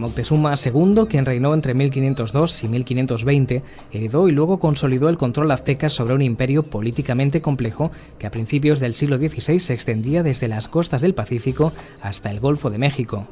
[0.00, 5.88] Moctezuma II, quien reinó entre 1502 y 1520, heredó y luego consolidó el control azteca
[5.88, 10.66] sobre un imperio políticamente complejo que a principios del siglo XVI se extendía desde las
[10.68, 11.72] costas del Pacífico
[12.02, 13.28] hasta el Golfo de México.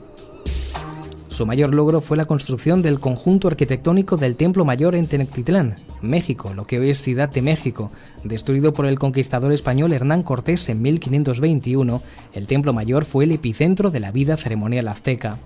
[1.28, 6.52] Su mayor logro fue la construcción del conjunto arquitectónico del Templo Mayor en Tenochtitlán, México,
[6.52, 7.92] lo que hoy es Ciudad de México.
[8.24, 12.02] Destruido por el conquistador español Hernán Cortés en 1521,
[12.32, 15.38] el Templo Mayor fue el epicentro de la vida ceremonial azteca.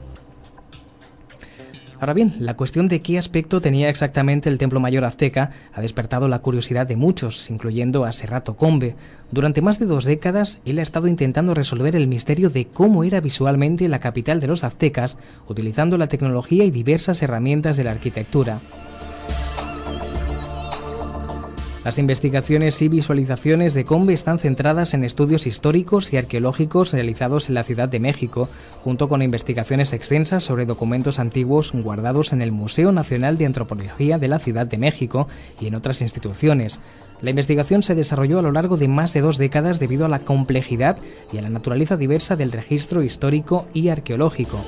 [2.02, 6.26] Ahora bien, la cuestión de qué aspecto tenía exactamente el templo mayor azteca ha despertado
[6.26, 8.96] la curiosidad de muchos, incluyendo a Serrato Combe.
[9.30, 13.20] Durante más de dos décadas, él ha estado intentando resolver el misterio de cómo era
[13.20, 18.58] visualmente la capital de los aztecas, utilizando la tecnología y diversas herramientas de la arquitectura.
[21.84, 27.56] Las investigaciones y visualizaciones de Combe están centradas en estudios históricos y arqueológicos realizados en
[27.56, 28.48] la Ciudad de México,
[28.84, 34.28] junto con investigaciones extensas sobre documentos antiguos guardados en el Museo Nacional de Antropología de
[34.28, 35.26] la Ciudad de México
[35.60, 36.78] y en otras instituciones.
[37.20, 40.20] La investigación se desarrolló a lo largo de más de dos décadas debido a la
[40.20, 40.98] complejidad
[41.32, 44.60] y a la naturaleza diversa del registro histórico y arqueológico.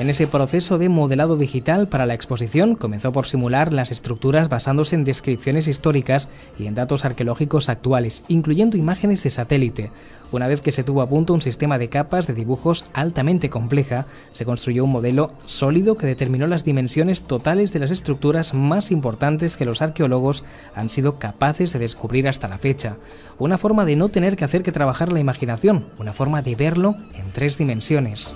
[0.00, 4.94] En ese proceso de modelado digital para la exposición comenzó por simular las estructuras basándose
[4.94, 9.90] en descripciones históricas y en datos arqueológicos actuales, incluyendo imágenes de satélite.
[10.32, 14.06] Una vez que se tuvo a punto un sistema de capas de dibujos altamente compleja,
[14.32, 19.58] se construyó un modelo sólido que determinó las dimensiones totales de las estructuras más importantes
[19.58, 20.44] que los arqueólogos
[20.74, 22.96] han sido capaces de descubrir hasta la fecha.
[23.38, 26.96] Una forma de no tener que hacer que trabajar la imaginación, una forma de verlo
[27.12, 28.34] en tres dimensiones.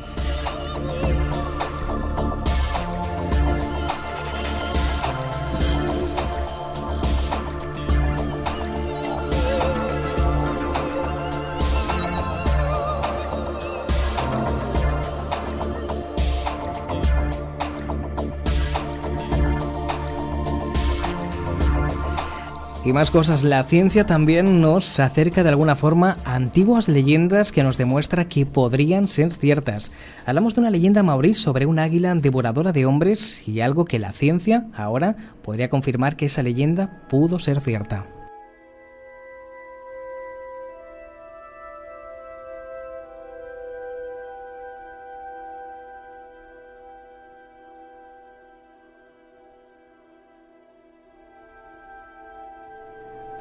[22.86, 27.62] Y más cosas, la ciencia también nos acerca de alguna forma a antiguas leyendas que
[27.62, 29.90] nos demuestra que podrían ser ciertas.
[30.26, 34.12] Hablamos de una leyenda maorí sobre un águila devoradora de hombres y algo que la
[34.12, 38.04] ciencia ahora podría confirmar que esa leyenda pudo ser cierta.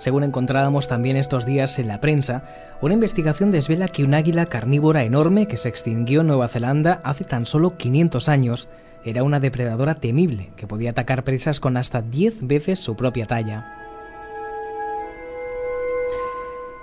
[0.03, 2.43] Según encontrábamos también estos días en la prensa,
[2.81, 7.23] una investigación desvela que un águila carnívora enorme que se extinguió en Nueva Zelanda hace
[7.23, 8.67] tan solo 500 años
[9.05, 13.77] era una depredadora temible que podía atacar presas con hasta 10 veces su propia talla.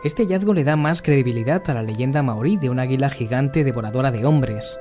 [0.02, 4.10] Este hallazgo le da más credibilidad a la leyenda maorí de un águila gigante devoradora
[4.12, 4.80] de hombres.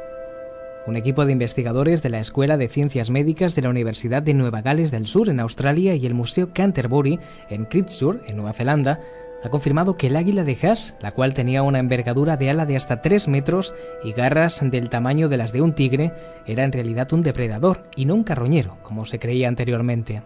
[0.89, 4.63] Un equipo de investigadores de la Escuela de Ciencias Médicas de la Universidad de Nueva
[4.63, 7.19] Gales del Sur en Australia y el Museo Canterbury
[7.51, 8.99] en Christchurch, en Nueva Zelanda,
[9.43, 12.75] ha confirmado que el águila de Haas, la cual tenía una envergadura de ala de
[12.75, 16.11] hasta 3 metros y garras del tamaño de las de un tigre,
[16.47, 20.23] era en realidad un depredador y no un carroñero, como se creía anteriormente.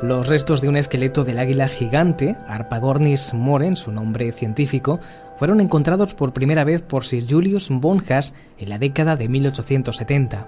[0.00, 5.00] Los restos de un esqueleto del águila gigante, Arpagornis moren, su nombre científico,
[5.34, 10.46] fueron encontrados por primera vez por Sir Julius von Haas en la década de 1870.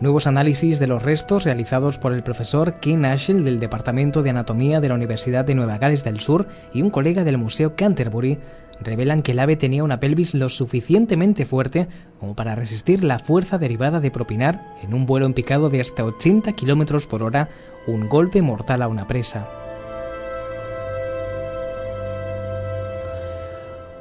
[0.00, 4.80] Nuevos análisis de los restos realizados por el profesor Ken Ashell del Departamento de Anatomía
[4.80, 8.38] de la Universidad de Nueva Gales del Sur y un colega del Museo Canterbury
[8.80, 11.86] revelan que el ave tenía una pelvis lo suficientemente fuerte
[12.18, 16.04] como para resistir la fuerza derivada de propinar en un vuelo en picado de hasta
[16.04, 17.50] 80 km por hora
[17.86, 19.48] un golpe mortal a una presa.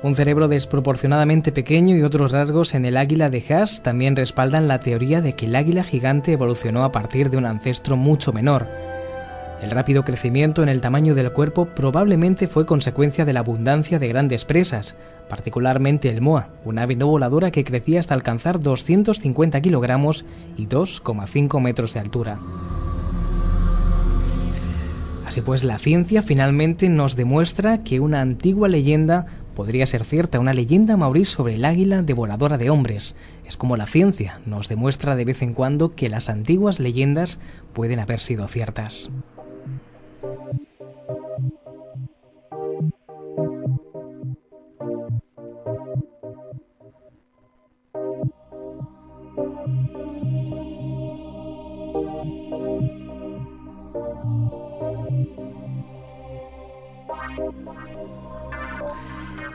[0.02, 4.80] Un cerebro desproporcionadamente pequeño y otros rasgos en el águila de Haas también respaldan la
[4.80, 8.68] teoría de que el águila gigante evolucionó a partir de un ancestro mucho menor.
[9.62, 14.08] El rápido crecimiento en el tamaño del cuerpo probablemente fue consecuencia de la abundancia de
[14.08, 14.96] grandes presas,
[15.28, 20.24] particularmente el moa, una ave no voladora que crecía hasta alcanzar 250 kilogramos
[20.56, 22.40] y 2,5 metros de altura.
[25.30, 30.54] Así pues, la ciencia finalmente nos demuestra que una antigua leyenda podría ser cierta, una
[30.54, 33.16] leyenda maorí sobre el águila devoradora de hombres.
[33.46, 37.40] Es como la ciencia nos demuestra de vez en cuando que las antiguas leyendas
[37.74, 39.12] pueden haber sido ciertas.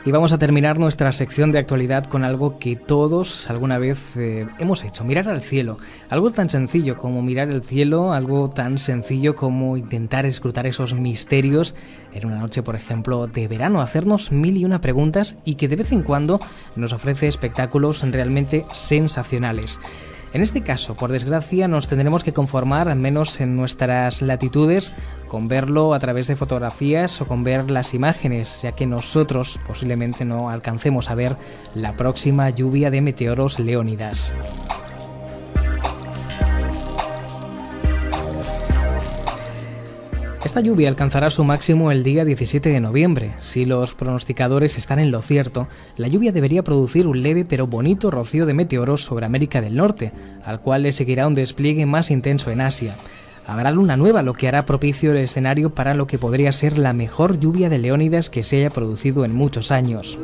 [0.05, 4.45] Y vamos a terminar nuestra sección de actualidad con algo que todos alguna vez eh,
[4.59, 5.79] hemos hecho, mirar al cielo.
[6.11, 11.73] Algo tan sencillo como mirar el cielo, algo tan sencillo como intentar escrutar esos misterios
[12.13, 15.77] en una noche, por ejemplo, de verano, hacernos mil y una preguntas y que de
[15.77, 16.39] vez en cuando
[16.75, 19.79] nos ofrece espectáculos realmente sensacionales.
[20.35, 24.91] En este caso, por desgracia, nos tendremos que conformar, al menos en nuestras latitudes,
[25.29, 30.25] con verlo a través de fotografías o con ver las imágenes, ya que nosotros posiblemente
[30.25, 31.37] no alcancemos a ver
[31.73, 34.33] la próxima lluvia de meteoros leónidas.
[40.45, 43.33] Esta lluvia alcanzará su máximo el día 17 de noviembre.
[43.39, 45.67] Si los pronosticadores están en lo cierto,
[45.97, 50.11] la lluvia debería producir un leve pero bonito rocío de meteoros sobre América del Norte,
[50.45, 52.95] al cual le seguirá un despliegue más intenso en Asia.
[53.47, 56.93] Habrá luna nueva, lo que hará propicio el escenario para lo que podría ser la
[56.93, 60.19] mejor lluvia de leónidas que se haya producido en muchos años.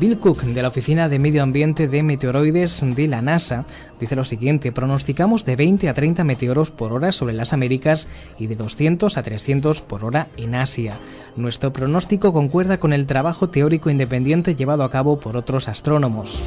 [0.00, 3.66] Bill Cook, de la Oficina de Medio Ambiente de Meteoroides de la NASA,
[4.00, 8.46] dice lo siguiente, pronosticamos de 20 a 30 meteoros por hora sobre las Américas y
[8.46, 10.94] de 200 a 300 por hora en Asia.
[11.36, 16.40] Nuestro pronóstico concuerda con el trabajo teórico independiente llevado a cabo por otros astrónomos.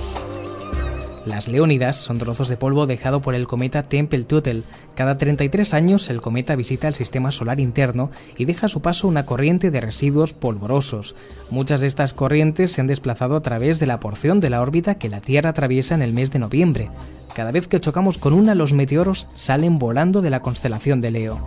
[1.25, 4.63] Las Leónidas son trozos de polvo dejado por el cometa Tempel-Tuttle.
[4.93, 9.07] Cada 33 años el cometa visita el sistema solar interno y deja a su paso
[9.07, 11.15] una corriente de residuos polvorosos.
[11.49, 14.95] Muchas de estas corrientes se han desplazado a través de la porción de la órbita
[14.95, 16.89] que la Tierra atraviesa en el mes de noviembre.
[17.33, 21.39] Cada vez que chocamos con una, los meteoros salen volando de la constelación de Leo.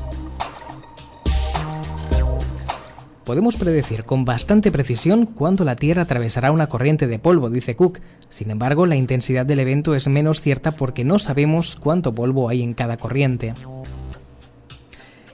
[3.27, 7.99] Podemos predecir con bastante precisión cuándo la Tierra atravesará una corriente de polvo, dice Cook.
[8.29, 12.63] Sin embargo, la intensidad del evento es menos cierta porque no sabemos cuánto polvo hay
[12.63, 13.53] en cada corriente.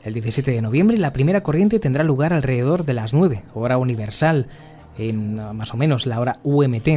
[0.03, 4.47] El 17 de noviembre la primera corriente tendrá lugar alrededor de las 9, hora universal,
[4.97, 6.89] en más o menos la hora UMT.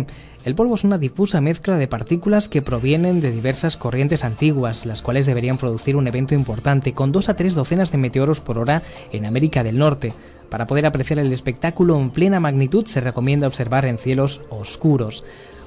[0.45, 5.01] El polvo es una difusa mezcla de partículas que provienen de diversas corrientes antiguas, las
[5.01, 8.81] cuales deberían producir un evento importante con dos a tres docenas de meteoros por hora
[9.11, 10.13] en América del Norte.
[10.49, 15.23] Para poder apreciar el espectáculo en plena magnitud se recomienda observar en cielos oscuros.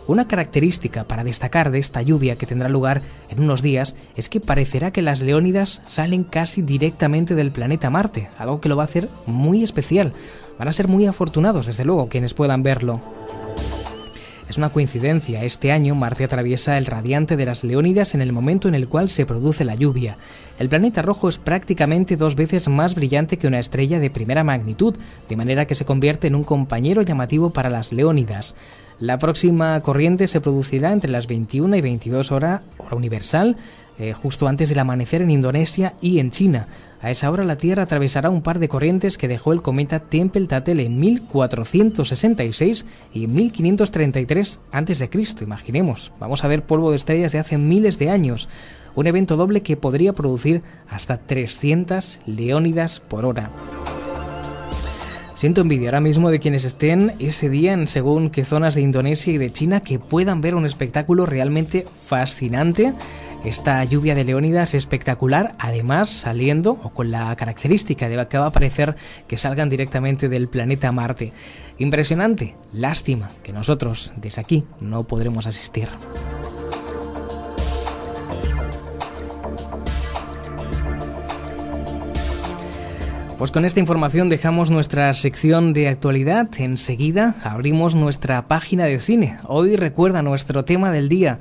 [0.09, 4.40] Una característica para destacar de esta lluvia que tendrá lugar en unos días es que
[4.40, 8.86] parecerá que las leónidas salen casi directamente del planeta Marte, algo que lo va a
[8.86, 10.14] hacer muy especial.
[10.59, 13.00] Van a ser muy afortunados, desde luego, quienes puedan verlo.
[14.48, 18.66] Es una coincidencia, este año Marte atraviesa el radiante de las Leónidas en el momento
[18.66, 20.16] en el cual se produce la lluvia.
[20.58, 24.96] El planeta rojo es prácticamente dos veces más brillante que una estrella de primera magnitud,
[25.28, 28.54] de manera que se convierte en un compañero llamativo para las Leónidas.
[29.00, 33.56] La próxima corriente se producirá entre las 21 y 22 horas, hora universal,
[33.98, 36.68] eh, justo antes del amanecer en Indonesia y en China.
[37.00, 40.80] A esa hora la Tierra atravesará un par de corrientes que dejó el cometa Tempel-Tattel
[40.80, 45.10] en 1466 y 1533 a.C.
[45.42, 48.48] Imaginemos, vamos a ver polvo de estrellas de hace miles de años.
[48.96, 53.50] Un evento doble que podría producir hasta 300 leónidas por hora.
[55.36, 59.32] Siento envidia ahora mismo de quienes estén ese día en según qué zonas de Indonesia
[59.32, 62.92] y de China que puedan ver un espectáculo realmente fascinante
[63.44, 68.51] esta lluvia de leónidas espectacular, además saliendo o con la característica de que va a
[68.51, 68.97] parecer
[69.28, 71.32] que salgan directamente del planeta Marte.
[71.78, 75.89] Impresionante, lástima que nosotros desde aquí no podremos asistir.
[83.39, 86.48] Pues con esta información dejamos nuestra sección de actualidad.
[86.59, 89.39] Enseguida abrimos nuestra página de cine.
[89.44, 91.39] Hoy recuerda nuestro tema del día,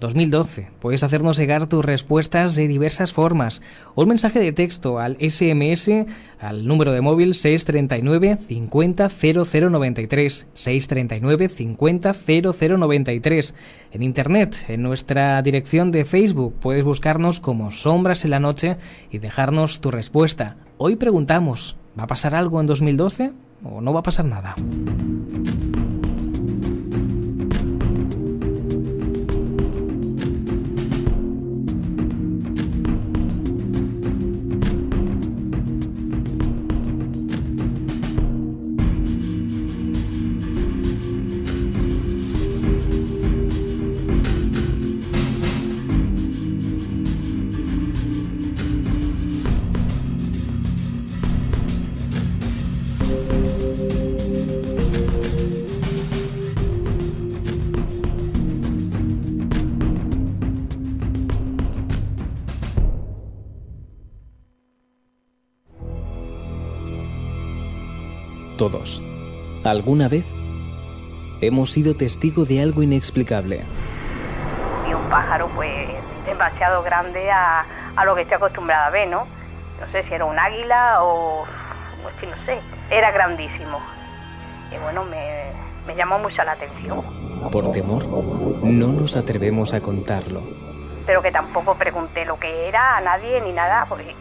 [0.00, 0.70] 2012.
[0.80, 3.62] Puedes hacernos llegar tus respuestas de diversas formas.
[3.94, 6.06] Un mensaje de texto al SMS
[6.40, 13.54] al número de móvil 639 50 0093 639 50 0093.
[13.92, 18.78] En internet, en nuestra dirección de Facebook, puedes buscarnos como Sombras en la Noche
[19.10, 20.56] y dejarnos tu respuesta.
[20.78, 23.32] Hoy preguntamos, ¿va a pasar algo en 2012
[23.64, 24.56] o no va a pasar nada?
[69.64, 70.24] Alguna vez,
[71.40, 73.62] hemos sido testigo de algo inexplicable.
[74.88, 75.88] Y un pájaro, pues,
[76.26, 77.64] demasiado grande a,
[77.96, 79.26] a lo que estoy acostumbrada a ver, ¿no?
[79.80, 81.44] No sé si era un águila o.
[82.02, 82.58] Pues que no sé.
[82.90, 83.80] Era grandísimo.
[84.72, 85.52] Y bueno, me,
[85.86, 87.02] me llamó mucho la atención.
[87.50, 90.42] Por temor, no nos atrevemos a contarlo.
[91.06, 94.14] Pero que tampoco pregunté lo que era a nadie ni nada, porque.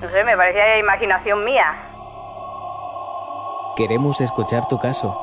[0.00, 1.74] No sé, me parecía imaginación mía.
[3.76, 5.14] Queremos escuchar tu caso.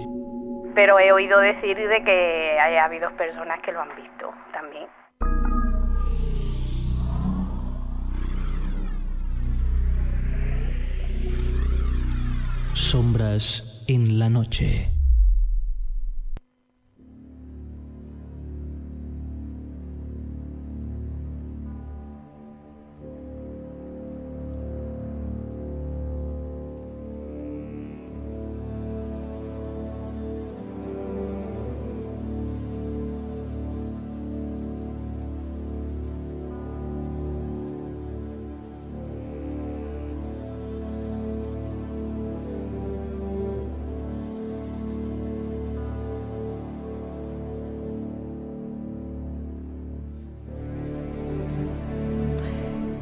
[0.73, 4.87] Pero he oído decir de que hay habido personas que lo han visto también.
[12.73, 14.96] Sombras en la noche.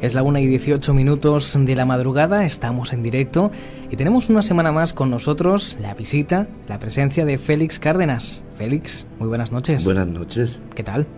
[0.06, 3.50] Es la 1 y 18 minutos de la madrugada, estamos en directo
[3.90, 8.44] y tenemos una semana más con nosotros la visita, la presencia de Félix Cárdenas.
[8.56, 9.84] Félix, muy buenas noches.
[9.84, 10.62] Buenas noches.
[10.76, 11.08] ¿Qué tal?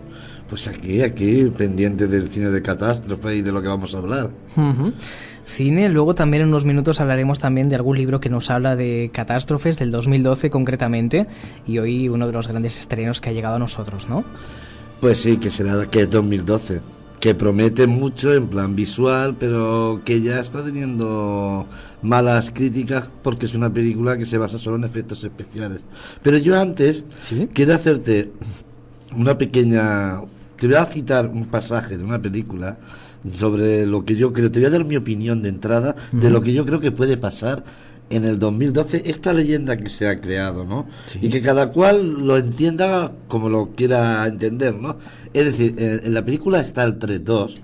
[0.49, 4.31] Pues aquí, aquí, pendiente del cine de catástrofe y de lo que vamos a hablar.
[5.45, 9.11] Cine, luego también en unos minutos hablaremos también de algún libro que nos habla de
[9.13, 11.27] catástrofes del 2012 concretamente
[11.67, 14.23] y hoy uno de los grandes estrenos que ha llegado a nosotros, ¿no?
[14.99, 16.81] Pues sí, que será que es 2012.
[17.19, 21.67] Que promete mucho en plan visual, pero que ya está teniendo
[22.01, 25.81] malas críticas porque es una película que se basa solo en efectos especiales.
[26.23, 27.49] Pero yo antes ¿Sí?
[27.53, 28.31] quiero hacerte
[29.15, 30.21] una pequeña...
[30.57, 32.77] Te voy a citar un pasaje de una película
[33.33, 34.51] sobre lo que yo creo.
[34.51, 37.17] Te voy a dar mi opinión de entrada de lo que yo creo que puede
[37.17, 37.63] pasar
[38.09, 40.87] en el 2012 esta leyenda que se ha creado, ¿no?
[41.05, 41.19] Sí.
[41.21, 44.97] Y que cada cual lo entienda como lo quiera entender, ¿no?
[45.33, 47.57] Es decir, en la película está el 3-2,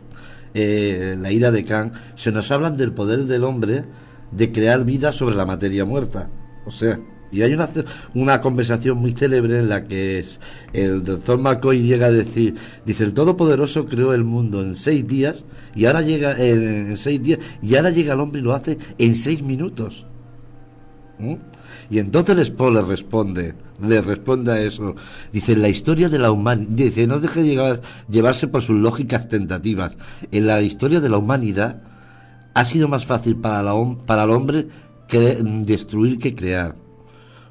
[0.54, 3.86] eh, la ira de Khan, se nos hablan del poder del hombre
[4.32, 6.30] de crear vida sobre la materia muerta.
[6.66, 7.00] O sea,
[7.32, 7.70] y hay una,
[8.14, 10.40] una conversación muy célebre en la que es,
[10.74, 12.56] el doctor McCoy llega a decir,
[12.86, 15.44] dice, el Todopoderoso creó el mundo en seis días
[15.76, 18.78] y ahora llega en, en seis días y ahora llega el hombre y lo hace
[18.98, 20.06] en seis minutos.
[21.18, 21.36] ¿Mm?
[21.90, 24.96] Y entonces Spo le responde, le responde a eso.
[25.32, 29.30] Dice, la historia de la humanidad, dice, no deje de llevar- llevarse por sus lógicas
[29.30, 29.98] tentativas.
[30.32, 31.82] En la historia de la humanidad
[32.54, 33.74] ha sido más fácil para, la
[34.06, 34.68] para el hombre
[35.08, 36.76] que destruir que crear.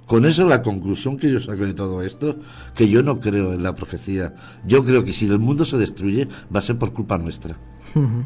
[0.06, 2.36] Con eso la conclusión que yo saco de todo esto,
[2.74, 4.34] que yo no creo en la profecía.
[4.66, 7.56] Yo creo que si el mundo se destruye va a ser por culpa nuestra.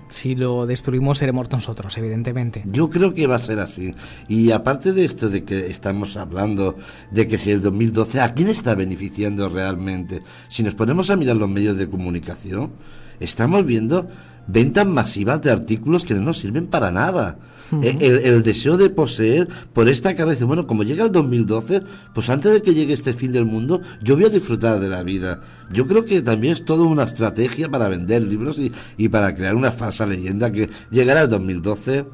[0.08, 2.62] Si lo destruimos seremos nosotros, evidentemente.
[2.66, 3.94] Yo creo que va a ser así.
[4.28, 6.76] Y aparte de esto de que estamos hablando
[7.10, 10.22] de que si el 2012, ¿a quién está beneficiando realmente?
[10.48, 12.72] Si nos ponemos a mirar los medios de comunicación,
[13.20, 14.08] estamos viendo
[14.46, 17.38] ventas masivas de artículos que no nos sirven para nada.
[17.82, 21.82] Eh, el, el deseo de poseer por esta cabeza, bueno, como llega el 2012,
[22.14, 25.02] pues antes de que llegue este fin del mundo, yo voy a disfrutar de la
[25.02, 25.40] vida.
[25.72, 29.54] Yo creo que también es toda una estrategia para vender libros y, y para crear
[29.54, 32.04] una falsa leyenda que llegará el 2012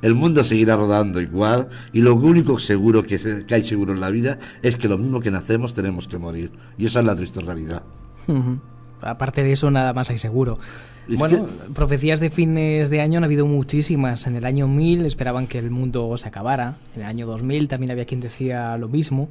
[0.00, 4.00] el mundo seguirá rodando igual y lo único seguro que, se- que hay seguro en
[4.00, 6.52] la vida es que lo mismo que nacemos tenemos que morir.
[6.76, 7.82] Y esa es la triste realidad.
[9.02, 10.58] Aparte de eso, nada más hay seguro.
[11.08, 14.26] Es bueno, que- profecías de fines de año han habido muchísimas.
[14.26, 16.76] En el año 1000 esperaban que el mundo se acabara.
[16.94, 19.28] En el año 2000 también había quien decía lo mismo.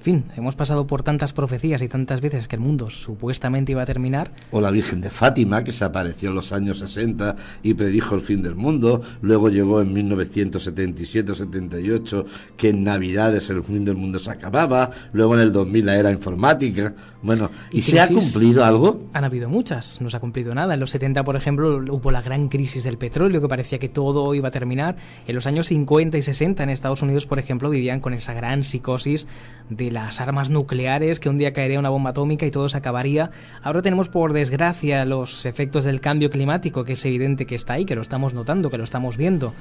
[0.00, 3.82] En fin, hemos pasado por tantas profecías y tantas veces que el mundo supuestamente iba
[3.82, 4.30] a terminar.
[4.50, 8.22] O la Virgen de Fátima, que se apareció en los años 60 y predijo el
[8.22, 9.02] fin del mundo.
[9.20, 12.24] Luego llegó en 1977-78
[12.56, 14.88] que en Navidades el fin del mundo se acababa.
[15.12, 16.94] Luego en el 2000 la era informática.
[17.20, 19.02] Bueno, ¿y, Y se ha cumplido algo?
[19.12, 20.72] Han habido muchas, no se ha cumplido nada.
[20.72, 24.34] En los 70, por ejemplo, hubo la gran crisis del petróleo, que parecía que todo
[24.34, 24.96] iba a terminar.
[25.26, 28.64] En los años 50 y 60 en Estados Unidos, por ejemplo, vivían con esa gran
[28.64, 29.26] psicosis
[29.68, 33.30] de las armas nucleares, que un día caería una bomba atómica y todo se acabaría.
[33.62, 37.84] Ahora tenemos, por desgracia, los efectos del cambio climático, que es evidente que está ahí,
[37.84, 39.52] que lo estamos notando, que lo estamos viendo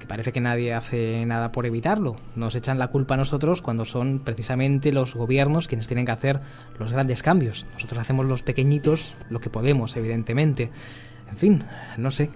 [0.00, 2.16] que parece que nadie hace nada por evitarlo.
[2.34, 6.40] Nos echan la culpa a nosotros cuando son precisamente los gobiernos quienes tienen que hacer
[6.78, 7.66] los grandes cambios.
[7.74, 10.70] Nosotros hacemos los pequeñitos lo que podemos, evidentemente.
[11.30, 11.64] En fin,
[11.96, 12.30] no sé.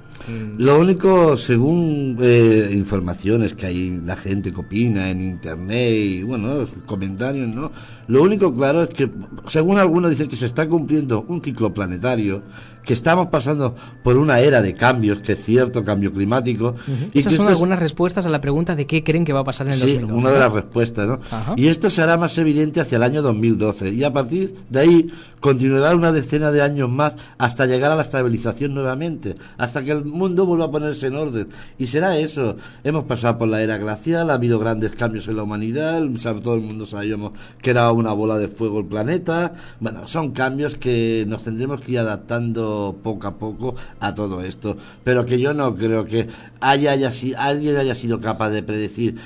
[0.56, 6.66] Lo único, según eh, informaciones que hay la gente que opina en internet y bueno,
[6.86, 7.72] comentarios, ¿no?
[8.06, 9.10] Lo único claro es que,
[9.46, 12.42] según algunos dicen que se está cumpliendo un ciclo planetario,
[12.84, 16.74] que estamos pasando por una era de cambios, que es cierto, cambio climático.
[17.12, 19.32] y Esas que son esto es- algunas respuestas a la pregunta de qué creen que
[19.32, 20.14] va a pasar en el Sí, 2012.
[20.20, 21.20] una de las respuestas, ¿no?
[21.30, 21.54] Ajá.
[21.56, 25.06] Y esto será más evidente hacia el año 2012 y a partir de ahí
[25.40, 30.04] continuará una decena de años más hasta llegar a la estabilización nuevamente, hasta que el
[30.04, 31.48] mundo vuelva a ponerse en orden.
[31.78, 32.56] Y será eso.
[32.82, 36.02] Hemos pasado por la era glacial, ha habido grandes cambios en la humanidad,
[36.42, 39.52] todo el mundo sabíamos que era una bola de fuego el planeta.
[39.80, 44.76] Bueno, son cambios que nos tendremos que ir adaptando poco a poco a todo esto,
[45.04, 46.26] pero que yo no creo que
[46.60, 49.16] haya, haya si- alguien haya sido capaz de predecir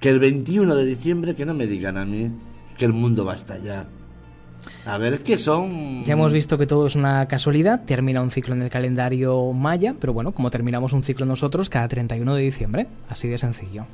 [0.00, 2.30] que el 21 de diciembre, que no me digan a mí,
[2.76, 3.86] que el mundo va a estallar.
[4.86, 6.04] A ver, es que son...
[6.04, 9.94] Ya hemos visto que todo es una casualidad, termina un ciclo en el calendario maya,
[10.00, 13.84] pero bueno, como terminamos un ciclo nosotros cada 31 de diciembre, así de sencillo.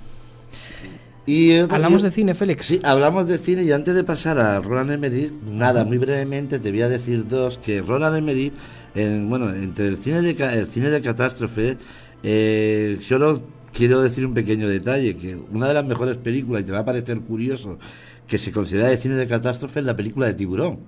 [1.26, 2.66] Y Hablamos de cine, Félix.
[2.66, 6.70] Sí, hablamos de cine y antes de pasar a Roland Emmerich, nada, muy brevemente te
[6.70, 8.52] voy a decir dos, que Roland Emmerich,
[8.94, 11.76] en, bueno, entre el cine de, el cine de catástrofe,
[12.22, 13.42] eh, solo
[13.72, 16.84] quiero decir un pequeño detalle, que una de las mejores películas, y te va a
[16.84, 17.78] parecer curioso,
[18.26, 20.78] que se considera de cine de catástrofe es la película de Tiburón.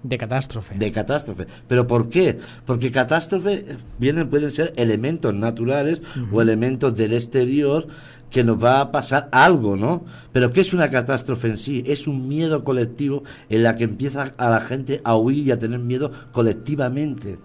[0.00, 0.76] De catástrofe.
[0.76, 1.46] de catástrofe.
[1.66, 2.38] ¿Pero por qué?
[2.64, 3.64] Porque catástrofe
[3.98, 7.88] vienen, pueden ser elementos naturales o elementos del exterior
[8.30, 10.04] que nos va a pasar algo, ¿no?
[10.32, 11.82] Pero ¿qué es una catástrofe en sí?
[11.86, 15.58] Es un miedo colectivo en la que empieza a la gente a huir y a
[15.58, 17.38] tener miedo colectivamente.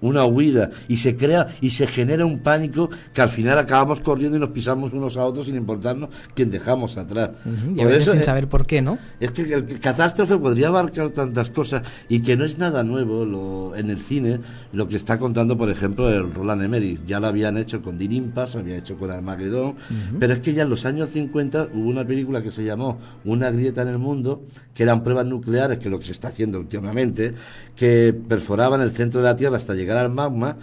[0.00, 4.36] Una huida y se crea y se genera un pánico que al final acabamos corriendo
[4.36, 7.30] y nos pisamos unos a otros sin importarnos quién dejamos atrás.
[7.74, 8.98] Y a Por veces eso, sin saber por qué, ¿no?
[9.20, 13.74] es que el catástrofe podría abarcar tantas cosas y que no es nada nuevo lo,
[13.76, 14.40] en el cine
[14.72, 17.00] lo que está contando, por ejemplo, el Roland Emmerich.
[17.06, 19.74] Ya lo habían hecho con Dean Impas, había hecho con Armageddon,
[20.18, 23.50] pero es que ya en los años 50 hubo una película que se llamó Una
[23.50, 24.42] grieta en el mundo,
[24.74, 27.34] que eran pruebas nucleares, que es lo que se está haciendo últimamente,
[27.74, 30.56] que perforaban el centro de la Tierra hasta llegar al magma.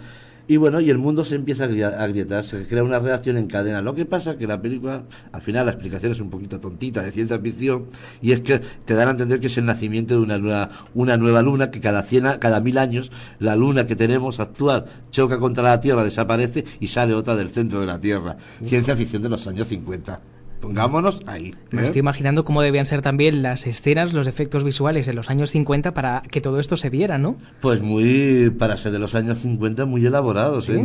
[0.48, 3.36] Y bueno, y el mundo se empieza a gri- a agrietar, se crea una reacción
[3.36, 3.82] en cadena.
[3.82, 7.02] Lo que pasa es que la película, al final la explicación es un poquito tontita
[7.02, 7.86] de ciencia ficción,
[8.22, 11.16] y es que te dan a entender que es el nacimiento de una nueva, una
[11.16, 15.64] nueva luna, que cada, cien, cada mil años la luna que tenemos actual choca contra
[15.64, 18.36] la Tierra, desaparece y sale otra del centro de la Tierra.
[18.62, 20.20] Ciencia ficción de los años 50.
[20.60, 21.54] Pongámonos ahí.
[21.70, 21.84] Me ¿eh?
[21.84, 25.94] estoy imaginando cómo debían ser también las escenas, los efectos visuales de los años 50
[25.94, 27.36] para que todo esto se viera, ¿no?
[27.60, 30.68] Pues muy, para ser de los años 50, muy elaborados.
[30.68, 30.82] ¿eh?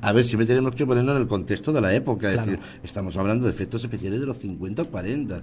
[0.00, 2.30] A ver, siempre tenemos que ponernos en el contexto de la época.
[2.32, 5.42] Es decir, estamos hablando de efectos especiales de los 50 o 40.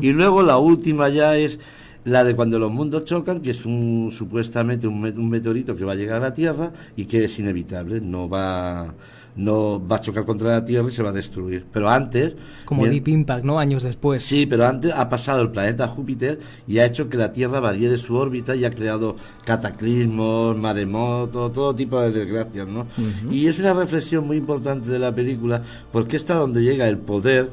[0.00, 1.58] Y luego la última ya es
[2.04, 5.92] la de cuando los mundos chocan, que es un, supuestamente un, un meteorito que va
[5.92, 8.94] a llegar a la Tierra y que es inevitable, no va,
[9.34, 11.64] no va a chocar contra la Tierra y se va a destruir.
[11.72, 12.34] Pero antes...
[12.64, 13.58] Como bien- Deep Impact, ¿no?
[13.58, 14.24] Años después.
[14.24, 17.88] Sí, pero antes ha pasado el planeta Júpiter y ha hecho que la Tierra varíe
[17.88, 22.86] de su órbita y ha creado cataclismos, maremotos, todo tipo de desgracias, ¿no?
[23.30, 27.48] Y es una reflexión muy importante de la película porque está donde llega el poder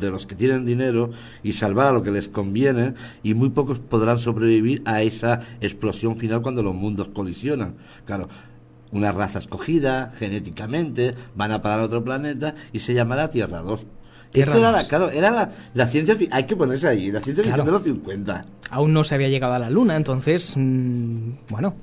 [0.00, 1.10] de los que tienen dinero
[1.44, 6.16] y salvar a lo que les conviene y muy pocos podrán sobrevivir a esa explosión
[6.16, 7.74] final cuando los mundos colisionan.
[8.04, 8.28] Claro,
[8.94, 13.84] una raza escogida genéticamente, van a parar a otro planeta y se llamará Tierra 2.
[14.32, 14.88] Tierra Esto era, la, 2.
[14.88, 17.80] claro, era la, la ciencia hay que ponerse ahí, la ciencia ficción Claro.
[17.80, 18.44] de los 50.
[18.70, 21.74] Aún no se había llegado a la Luna, entonces, mm, bueno,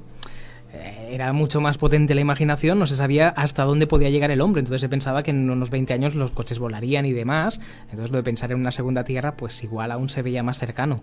[0.74, 4.42] eh, era mucho más potente la imaginación, no se sabía hasta dónde podía llegar el
[4.42, 7.60] hombre, entonces se pensaba que en unos 20 años los coches volarían y demás,
[7.90, 11.02] entonces lo de pensar en una segunda Tierra, pues igual aún se veía más cercano.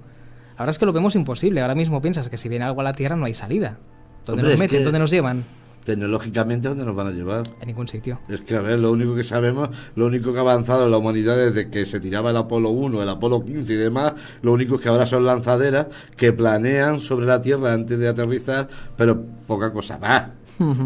[0.58, 2.92] Ahora es que lo vemos imposible, ahora mismo piensas que si viene algo a la
[2.92, 3.78] Tierra no hay salida.
[4.26, 4.78] ¿Dónde Hombre, nos meten?
[4.78, 5.44] que- ¿Dónde nos llevan?
[5.88, 7.44] Tecnológicamente, ¿dónde nos van a llevar?
[7.62, 8.20] En ningún sitio.
[8.28, 10.98] Es que, a ver, lo único que sabemos, lo único que ha avanzado en la
[10.98, 14.12] humanidad desde que se tiraba el Apolo 1, el Apolo 15 y demás,
[14.42, 18.68] lo único es que ahora son lanzaderas que planean sobre la Tierra antes de aterrizar,
[18.98, 20.28] pero poca cosa más.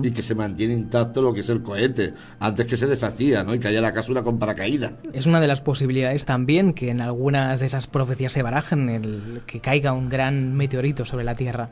[0.04, 3.54] Y que se mantiene intacto lo que es el cohete, antes que se deshacía, ¿no?
[3.54, 4.92] Y que haya la cápsula con paracaídas.
[5.12, 9.40] Es una de las posibilidades también que en algunas de esas profecías se barajan, el
[9.46, 11.70] que caiga un gran meteorito sobre la Tierra.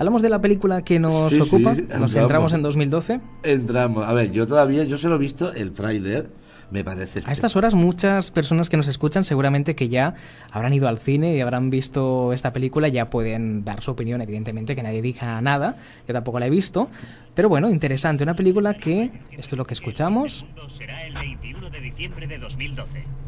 [0.00, 2.12] Hablamos de la película que nos Sí, sí, ocupa, nos entramos.
[2.12, 3.20] centramos en 2012.
[3.42, 4.06] Entramos.
[4.06, 6.30] A ver, yo todavía, yo se lo he visto, el tráiler,
[6.70, 7.20] me parece...
[7.26, 10.14] A estas horas muchas personas que nos escuchan seguramente que ya
[10.50, 14.74] habrán ido al cine y habrán visto esta película, ya pueden dar su opinión, evidentemente
[14.74, 15.76] que nadie diga nada,
[16.08, 16.88] yo tampoco la he visto,
[17.34, 21.80] pero bueno, interesante, una película que, esto es lo que escuchamos, Será el 21 de
[21.82, 23.19] diciembre de 2012.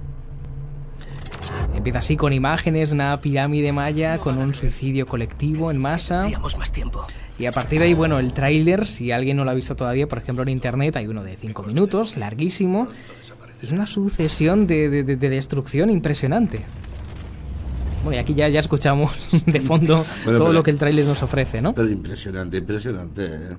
[1.76, 6.28] Empieza así con imágenes de una pirámide maya con un suicidio colectivo en masa.
[6.58, 7.06] Más tiempo.
[7.38, 10.06] Y a partir de ahí, bueno, el tráiler, si alguien no lo ha visto todavía,
[10.06, 12.88] por ejemplo en internet hay uno de 5 minutos, larguísimo,
[13.62, 16.60] y es una sucesión de, de- de- de destrucción impresionante.
[18.04, 19.12] Bueno, y aquí ya, ya escuchamos
[19.46, 21.72] de fondo Bueno, todo pero- lo que el tráiler nos ofrece, ¿no?
[21.74, 23.24] Pero impresionante, impresionante.
[23.26, 23.56] ¿eh?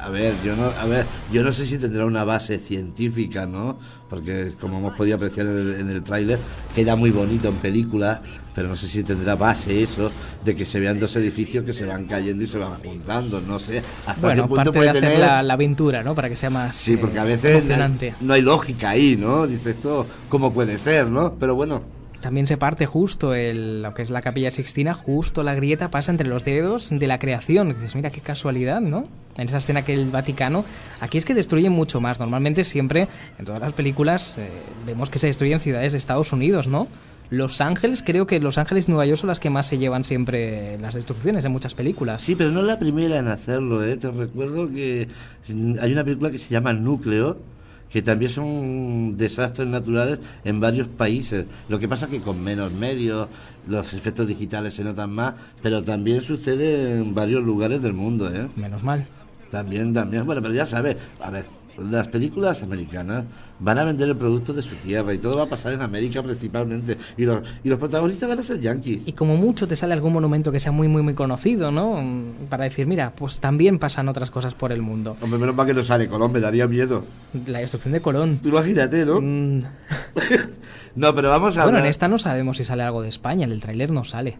[0.00, 3.78] A ver, yo no, a ver, yo no sé si tendrá una base científica, ¿no?
[4.08, 6.40] Porque como hemos podido apreciar en el, en el tráiler,
[6.72, 8.22] queda muy bonito en película,
[8.54, 11.84] pero no sé si tendrá base eso de que se vean dos edificios que se
[11.84, 13.82] van cayendo y se van juntando, no sé.
[14.06, 15.18] Hasta Bueno, qué punto parte de puede hacer tener.
[15.18, 16.14] la, la aventura, ¿no?
[16.14, 18.14] Para que sea más Sí, porque eh, a veces emocionante.
[18.20, 19.46] no hay lógica ahí, ¿no?
[19.48, 21.36] Dices esto, ¿cómo puede ser, no?
[21.38, 21.82] Pero bueno,
[22.20, 26.10] También se parte justo el, lo que es la capilla sixtina, justo la grieta pasa
[26.10, 27.68] entre los dedos de la creación.
[27.68, 29.06] Dices, mira qué casualidad, ¿no?
[29.36, 30.64] En esa escena que el Vaticano,
[31.00, 32.18] aquí es que destruyen mucho más.
[32.18, 34.48] Normalmente siempre, en todas las películas, eh,
[34.86, 36.88] vemos que se destruyen ciudades de Estados Unidos, ¿no?
[37.28, 40.04] Los Ángeles, creo que Los Ángeles y Nueva York son las que más se llevan
[40.04, 42.22] siempre las destrucciones en muchas películas.
[42.22, 43.96] Sí, pero no es la primera en hacerlo, ¿eh?
[43.96, 45.08] Te recuerdo que
[45.80, 47.38] hay una película que se llama Núcleo,
[47.90, 51.46] que también son desastres naturales en varios países.
[51.68, 53.28] Lo que pasa que con menos medios,
[53.66, 58.48] los efectos digitales se notan más, pero también sucede en varios lugares del mundo, ¿eh?
[58.56, 59.06] Menos mal.
[59.50, 61.46] También, también, bueno, pero ya sabes, a ver,
[61.78, 63.24] las películas americanas
[63.58, 66.22] van a vender el producto de su tierra y todo va a pasar en América
[66.22, 66.96] principalmente.
[67.16, 69.02] Y los, y los protagonistas van a ser yanquis.
[69.06, 72.02] Y como mucho te sale algún monumento que sea muy, muy, muy conocido, ¿no?
[72.48, 75.16] Para decir, mira, pues también pasan otras cosas por el mundo.
[75.20, 77.04] Hombre, menos mal que no sale Colón, me daría miedo.
[77.46, 78.38] La destrucción de Colón.
[78.42, 79.20] Tú imagínate, ¿no?
[79.20, 79.62] Mm,
[80.96, 83.52] No, pero vamos a Bueno, en esta no sabemos si sale algo de España, en
[83.52, 84.38] el tráiler no sale.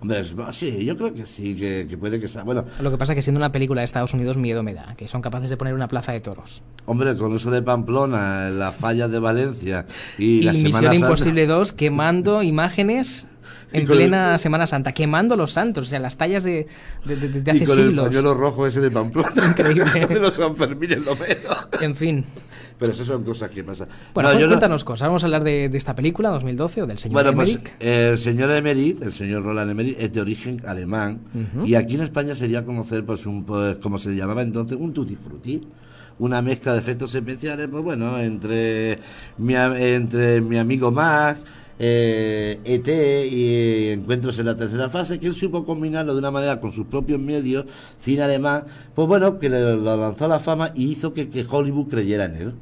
[0.00, 2.42] Hombre, es- sí, yo creo que sí, que, que puede que sea.
[2.44, 4.94] Bueno, Lo que pasa es que siendo una película de Estados Unidos, miedo me da,
[4.96, 6.62] que son capaces de poner una plaza de toros.
[6.84, 9.86] hombre, con eso de Pamplona, las fallas de Valencia
[10.18, 13.26] y, Y, la Misión Semana Santa- Imposible 2 quemando imágenes
[13.72, 16.66] Y en con el- plena Semana Santa, quemando los santos, o sea, las tallas de,
[17.04, 18.06] de, de- de y hace con el siglos.
[18.06, 19.30] pañuelo rojo ese de Pamplona.
[19.48, 20.06] Increíble.
[20.06, 21.68] de los Sanfermines, lo menos.
[21.80, 22.24] En fin.
[22.78, 23.88] Pero eso son cosas que pasan.
[24.12, 25.08] Bueno, No, pues yo no- cuéntanos cosas.
[25.08, 27.72] Vamos a hablar de, de esta película, 2012, o del señor Bueno, pues Emmerich.
[27.80, 31.20] el señor Emerit, el señor Roland Emerit, es de origen alemán
[31.64, 35.16] y aquí en España sería conocer, pues, un, pues, como se llamaba entonces, un tutti
[35.16, 35.66] frutti.
[36.18, 38.98] Una mezcla de efectos especiales, pues bueno, entre
[39.36, 41.40] mi, entre mi amigo Max,
[41.78, 42.88] eh, ET
[43.32, 46.86] y Encuentros en la tercera fase, que él supo combinarlo de una manera con sus
[46.86, 47.66] propios medios,
[47.98, 51.46] cine alemán, pues bueno, que le, lo lanzó a la fama y hizo que, que
[51.48, 52.54] Hollywood creyera en él.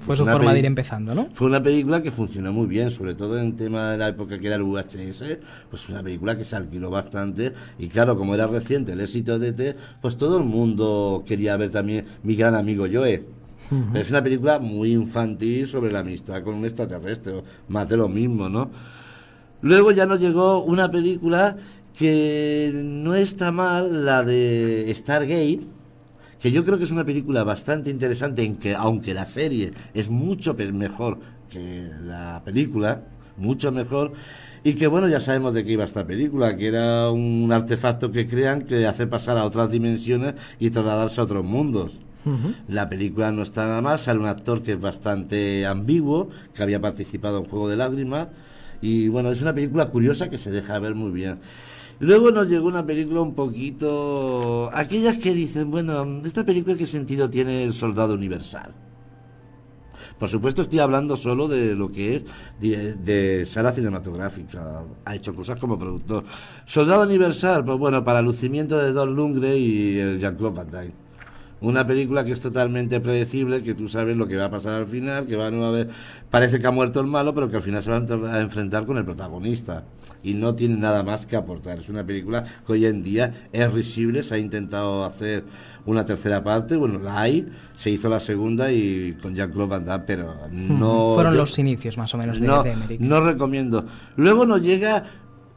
[0.00, 1.28] Fue su forma de ir empezando, ¿no?
[1.32, 4.46] Fue una película que funcionó muy bien, sobre todo en tema de la época que
[4.46, 5.38] era el VHS,
[5.70, 9.52] pues una película que se alquiló bastante y claro, como era reciente el éxito de
[9.52, 13.24] T, pues todo el mundo quería ver también mi gran amigo Joe.
[13.94, 18.48] Es una película muy infantil sobre la amistad con un extraterrestre, más de lo mismo,
[18.48, 18.70] ¿no?
[19.62, 21.56] Luego ya nos llegó una película
[21.96, 25.60] que no está mal, la de Stargate,
[26.40, 30.10] que yo creo que es una película bastante interesante, en que aunque la serie es
[30.10, 31.18] mucho mejor
[31.50, 33.02] que la película,
[33.36, 34.12] mucho mejor,
[34.64, 38.26] y que bueno, ya sabemos de qué iba esta película, que era un artefacto que
[38.26, 41.92] crean que hace pasar a otras dimensiones y trasladarse a otros mundos.
[42.68, 46.80] La película no está nada mal, sale un actor que es bastante ambiguo, que había
[46.80, 48.28] participado en Juego de Lágrimas,
[48.80, 51.38] y bueno, es una película curiosa que se deja ver muy bien.
[52.00, 54.70] Luego nos llegó una película un poquito...
[54.72, 58.74] Aquellas que dicen, bueno, ¿esta película qué sentido tiene el soldado universal?
[60.18, 62.24] Por supuesto estoy hablando solo de lo que es
[62.60, 64.82] de, sala cinematográfica.
[65.04, 66.24] Ha hecho cosas como productor.
[66.64, 70.92] Soldado Universal, pues bueno, para lucimiento de Don Lundgren y el Jean-Claude Van Damme.
[71.62, 74.86] Una película que es totalmente predecible, que tú sabes lo que va a pasar al
[74.86, 75.88] final, que van a ver,
[76.30, 78.98] parece que ha muerto el malo, pero que al final se van a enfrentar con
[78.98, 79.84] el protagonista.
[80.24, 81.78] Y no tiene nada más que aportar.
[81.78, 85.44] Es una película que hoy en día es risible, se ha intentado hacer
[85.86, 90.04] una tercera parte, bueno, la hay, se hizo la segunda y con Jean-Claude Van Damme,
[90.06, 91.12] pero no...
[91.14, 93.84] Fueron los inicios más o menos de, no, de no recomiendo.
[94.16, 95.04] Luego nos llega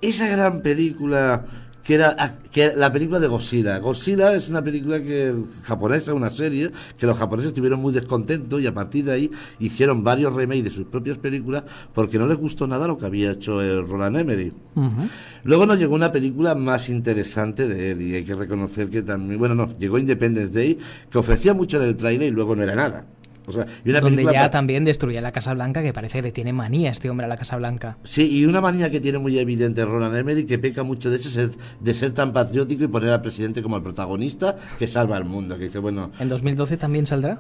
[0.02, 1.46] esa gran película
[1.86, 3.78] que era que la película de Godzilla.
[3.78, 8.66] Godzilla es una película que japonesa, una serie que los japoneses estuvieron muy descontentos y
[8.66, 11.64] a partir de ahí hicieron varios remakes de sus propias películas
[11.94, 14.16] porque no les gustó nada lo que había hecho el Roland.
[14.16, 15.10] Ujú.
[15.44, 19.38] Luego nos llegó una película más interesante de él y hay que reconocer que también,
[19.38, 20.80] bueno, no, llegó Independence Day
[21.12, 23.06] que ofrecía mucho en el trailer y luego no era nada.
[23.48, 26.32] O sea, y una Donde ya también destruía la Casa Blanca, que parece que le
[26.32, 27.98] tiene manía este hombre a la Casa Blanca.
[28.04, 31.50] Sí, y una manía que tiene muy evidente Roland Emmerich, que peca mucho de, ese
[31.80, 35.58] de ser tan patriótico y poner al presidente como el protagonista que salva al mundo.
[35.58, 37.40] Que dice, bueno, ¿En 2012 también saldrá?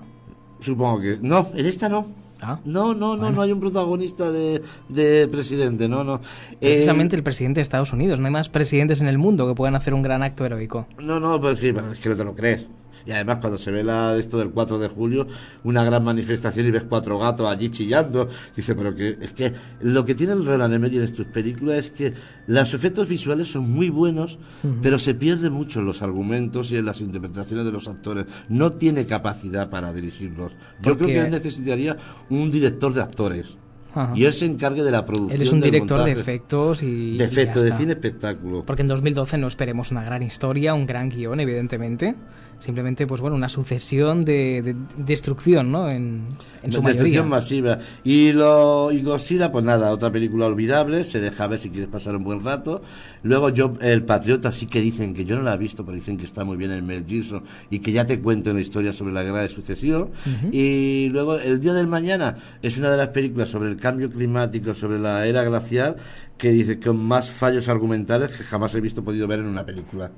[0.62, 1.20] supongo que...
[1.22, 2.06] No, en esta no.
[2.42, 2.60] Ah.
[2.66, 6.16] No, no, no, no hay un protagonista de, de presidente, no, no.
[6.60, 8.20] Eh, Precisamente el presidente de Estados Unidos.
[8.20, 10.86] No hay más presidentes en el mundo que puedan hacer un gran acto heroico.
[11.00, 12.68] No, no, pues sí, pero es que no te lo crees.
[13.06, 15.28] Y además cuando se ve la, esto del 4 de julio,
[15.64, 20.06] una gran manifestación y ves cuatro gatos allí chillando, dice, pero que es que lo
[20.06, 22.14] que tiene el Roland Emmerich en sus películas es que
[22.48, 24.40] los efectos visuales son muy buenos,
[24.82, 28.26] pero se pierden mucho en los argumentos y en las interpretaciones de los actores.
[28.50, 30.54] No tiene capacidad para dirigirlos.
[30.82, 31.98] Yo creo que él necesitaría
[32.30, 33.58] un director de actores.
[33.96, 34.12] Ajá.
[34.14, 35.42] Y él se encargue de la producción.
[35.42, 37.18] Él es un director de efectos y.
[37.18, 38.66] De y efectos, de cine espectáculo.
[38.66, 42.16] Porque en 2012 no esperemos una gran historia, un gran guion, evidentemente.
[42.60, 45.90] Simplemente, pues bueno, una sucesión de, de destrucción, ¿no?
[45.90, 46.24] En,
[46.64, 47.04] en su mayoría.
[47.04, 47.80] destrucción masiva.
[48.04, 52.16] Y, lo, y Godzilla, pues nada, otra película olvidable, se deja ver si quieres pasar
[52.16, 52.82] un buen rato.
[53.24, 56.18] Luego yo, El Patriota, sí que dicen que yo no la he visto, pero dicen
[56.18, 59.14] que está muy bien el Mel Gibson y que ya te cuento la historia sobre
[59.14, 60.10] la guerra de sucesión.
[60.52, 64.74] Y luego El Día del Mañana es una de las películas sobre el cambio climático,
[64.74, 65.98] sobre la era glacial,
[66.38, 70.12] que dice con más fallos argumentales que jamás he visto podido ver en una película.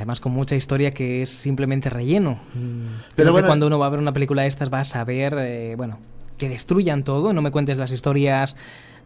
[0.00, 2.38] Además, con mucha historia que es simplemente relleno.
[2.54, 2.86] Mm,
[3.16, 5.34] Pero que bueno- cuando uno va a ver una película de estas va a saber,
[5.38, 5.98] eh, bueno,
[6.38, 7.34] que destruyan todo.
[7.34, 8.56] No me cuentes las historias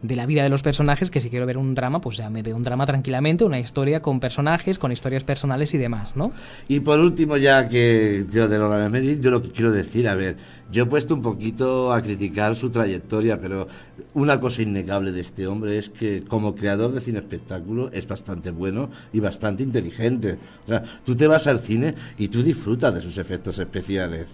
[0.01, 2.41] de la vida de los personajes, que si quiero ver un drama, pues ya me
[2.41, 6.31] veo un drama tranquilamente, una historia con personajes, con historias personales y demás, ¿no?
[6.67, 8.55] Y por último, ya que yo de
[8.85, 10.37] Emmerich, yo lo que quiero decir, a ver,
[10.71, 13.67] yo he puesto un poquito a criticar su trayectoria, pero
[14.13, 18.51] una cosa innegable de este hombre es que como creador de cine espectáculo es bastante
[18.51, 20.37] bueno y bastante inteligente.
[20.65, 24.27] O sea, tú te vas al cine y tú disfrutas de sus efectos especiales.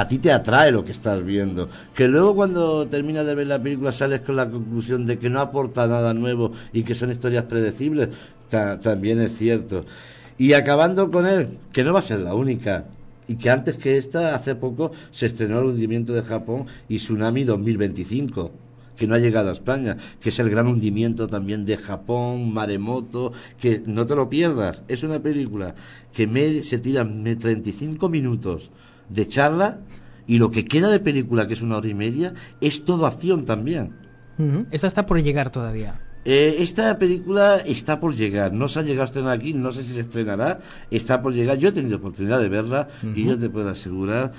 [0.00, 1.70] A ti te atrae lo que estás viendo.
[1.94, 5.40] Que luego cuando terminas de ver la película sales con la conclusión de que no
[5.40, 8.10] aporta nada nuevo y que son historias predecibles,
[8.50, 9.86] ta- también es cierto.
[10.36, 12.84] Y acabando con él, que no va a ser la única.
[13.26, 17.44] Y que antes que esta, hace poco, se estrenó el hundimiento de Japón y Tsunami
[17.44, 18.52] 2025
[18.96, 23.30] que no ha llegado a España, que es el gran hundimiento también de Japón, Maremoto,
[23.60, 25.74] que no te lo pierdas, es una película
[26.14, 28.70] que me, se tira me- 35 minutos
[29.08, 29.78] de charla
[30.26, 33.44] y lo que queda de película, que es una hora y media, es todo acción
[33.44, 33.92] también.
[34.70, 36.00] Esta está por llegar todavía.
[36.24, 39.84] Eh, esta película está por llegar, no se ha llegado a estrenar aquí, no sé
[39.84, 40.58] si se estrenará,
[40.90, 41.56] está por llegar.
[41.58, 44.32] Yo he tenido oportunidad de verla y yo te puedo asegurar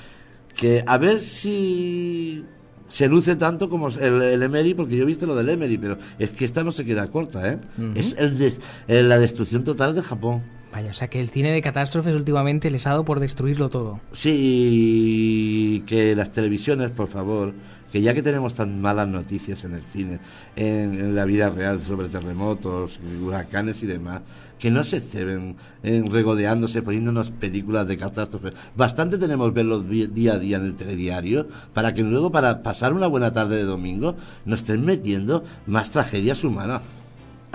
[0.55, 2.43] que a ver si
[2.89, 5.97] se luce tanto como el, el Emery, porque yo he visto lo del Emery, pero
[6.19, 7.57] es que esta no se queda corta, ¿eh?
[7.95, 10.41] Es el des- eh, la destrucción total de Japón.
[10.71, 13.99] Vaya, o sea que el cine de catástrofes últimamente les ha dado por destruirlo todo.
[14.11, 17.53] Sí, que las televisiones, por favor,
[17.91, 20.19] que ya que tenemos tan malas noticias en el cine,
[20.55, 24.21] en, la vida real sobre terremotos, huracanes y demás,
[24.59, 28.53] que no se ceben en regodeándose, poniéndonos películas de catástrofes.
[28.75, 33.07] Bastante tenemos verlos día a día en el telediario para que luego, para pasar una
[33.07, 34.15] buena tarde de domingo,
[34.45, 36.81] nos estén metiendo más tragedias humanas.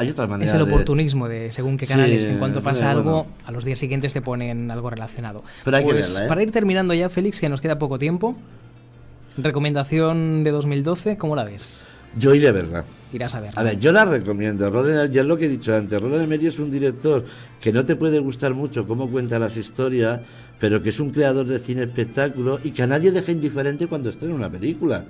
[0.02, 2.24] Hay otra manera Es el oportunismo de según qué Sí, canales.
[2.26, 5.42] en cuanto sí, pasa algo, a los días siguientes te ponen algo relacionado.
[5.64, 6.28] Pero hay que Pues, verla, ¿eh?
[6.28, 8.36] Para ir terminando ya, Félix, que nos queda poco tiempo.
[9.38, 11.86] Recomendación de 2012, ¿cómo la ves?
[12.18, 12.84] Yo iré a verla.
[13.14, 13.52] Irás a ver.
[13.56, 14.68] A ver, yo la recomiendo.
[14.68, 16.00] Roland, ya es lo que he dicho antes.
[16.00, 17.24] Roland Emmerich es un director
[17.60, 20.20] que no te puede gustar mucho cómo cuenta las historias,
[20.58, 24.10] pero que es un creador de cine espectáculo y que a nadie deja indiferente cuando
[24.10, 25.04] estrena una película.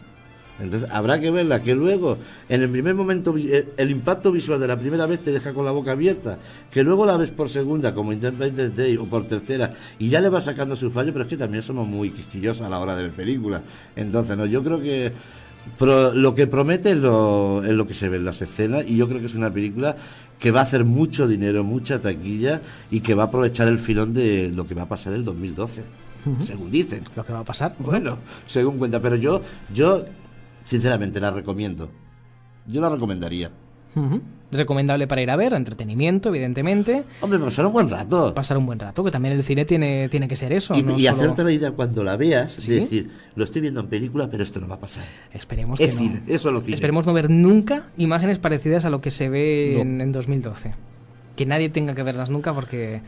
[0.63, 2.19] Entonces habrá que verla, que luego,
[2.49, 5.65] en el primer momento, vi- el, impacto visual de la primera vez te deja con
[5.65, 6.39] la boca abierta,
[6.71, 10.29] que luego la ves por segunda, como Independence Day, o por tercera, y ya le
[10.29, 13.03] va sacando su fallo, pero es que también somos muy quisquillosos a la hora de
[13.03, 13.63] ver películas.
[13.97, 15.13] Entonces, no, yo creo que
[16.15, 19.09] lo que promete es lo, es lo que se ve en las escenas, y yo
[19.09, 19.97] creo que es una película
[20.39, 22.61] que va a hacer mucho dinero, mucha taquilla,
[22.91, 25.83] y que va a aprovechar el filón de lo que va a pasar el 2012,
[26.45, 27.03] según dicen.
[27.17, 27.75] Lo que va a pasar.
[27.81, 29.41] Bueno, según cuenta, pero yo,
[29.75, 30.05] yo,
[30.65, 31.91] sinceramente, la recomiendo.
[32.67, 33.51] Yo la recomendaría.
[34.51, 37.05] Recomendable para ir a ver, entretenimiento, evidentemente.
[37.23, 38.35] Hombre, pasar un buen rato.
[38.35, 40.75] Pasar un buen rato, que también el cine tiene, tiene que ser eso.
[40.77, 42.71] Y, no y solo- hacerte la idea cuando la veas, ¿Sí?
[42.71, 45.05] de decir, lo estoy viendo en película, pero esto no va a pasar.
[45.33, 46.21] Esperemos Es que no.
[46.27, 46.75] eso es lo cine.
[46.75, 49.81] Esperemos no ver nunca imágenes parecidas a lo que se ve No.
[49.81, 50.73] en, en 2012.
[51.37, 53.01] Que nadie tenga que verlas nunca porque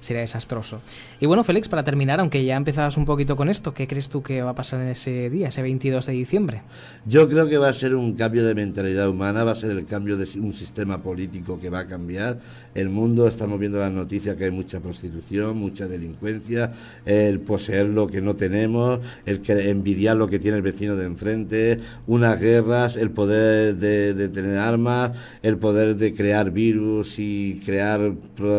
[0.00, 0.80] sería desastroso.
[1.20, 4.22] Y bueno, Félix, para terminar, aunque ya empezabas un poquito con esto, ¿qué crees tú
[4.22, 6.62] que va a pasar en ese día, ese 22 de diciembre?
[7.06, 9.86] Yo creo que va a ser un cambio de mentalidad humana, va a ser el
[9.86, 12.38] cambio de un sistema político que va a cambiar.
[12.74, 16.72] El mundo, estamos viendo las noticias que hay mucha prostitución, mucha delincuencia,
[17.04, 21.06] el poseer lo que no tenemos, el que envidiar lo que tiene el vecino de
[21.06, 28.12] enfrente, unas guerras, el poder de, tener armas, el poder de crear virus y crear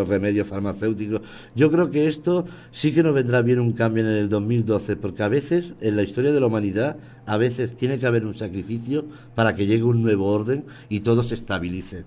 [0.07, 1.21] remedios farmacéuticos.
[1.55, 5.23] Yo creo que esto sí que nos vendrá bien un cambio en el 2012, porque
[5.23, 9.05] a veces en la historia de la humanidad, a veces tiene que haber un sacrificio
[9.35, 12.05] para que llegue un nuevo orden y todo se estabilice.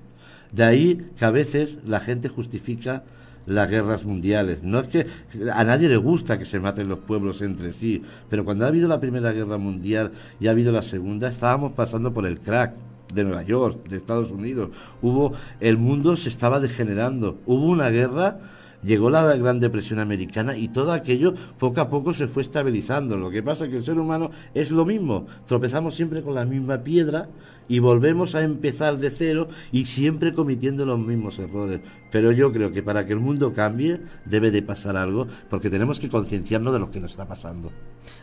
[0.53, 3.05] De ahí que a veces la gente justifica
[3.47, 4.63] las guerras mundiales.
[4.63, 5.07] No es que
[5.53, 8.89] a nadie le gusta que se maten los pueblos entre sí, pero cuando ha habido
[8.89, 12.75] la Primera Guerra Mundial y ha habido la Segunda, estábamos pasando por el crack
[13.13, 14.71] de Nueva York, de Estados Unidos.
[15.01, 17.39] Hubo el mundo se estaba degenerando.
[17.47, 18.39] Hubo una guerra
[18.83, 23.17] Llegó la Gran Depresión Americana y todo aquello poco a poco se fue estabilizando.
[23.17, 25.27] Lo que pasa es que el ser humano es lo mismo.
[25.47, 27.29] Tropezamos siempre con la misma piedra
[27.69, 31.81] y volvemos a empezar de cero y siempre cometiendo los mismos errores.
[32.11, 36.01] Pero yo creo que para que el mundo cambie debe de pasar algo porque tenemos
[36.01, 37.71] que concienciarnos de lo que nos está pasando.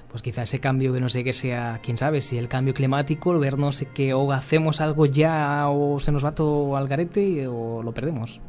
[0.09, 3.31] Pues quizá ese cambio que no sé qué sea, quién sabe, si el cambio climático,
[3.31, 7.83] el vernos que o hacemos algo ya o se nos va todo al garete o
[7.83, 8.41] lo perdemos.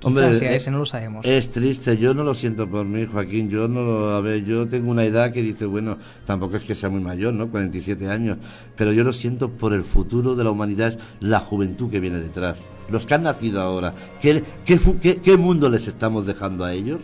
[0.00, 1.26] Quizá sea eh, ese, no lo sabemos.
[1.26, 3.50] Es triste, yo no lo siento por mí, Joaquín.
[3.50, 6.74] Yo no lo, a ver, yo tengo una edad que dice, bueno, tampoco es que
[6.74, 7.48] sea muy mayor, ¿no?
[7.50, 8.38] 47 años,
[8.76, 12.58] pero yo lo siento por el futuro de la humanidad, la juventud que viene detrás.
[12.88, 17.00] Los que han nacido ahora, ¿qué, qué, qué- qué mundo les estamos dejando a ellos?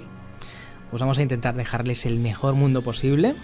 [0.91, 3.35] Pues vamos a intentar dejarles el mejor mundo posible.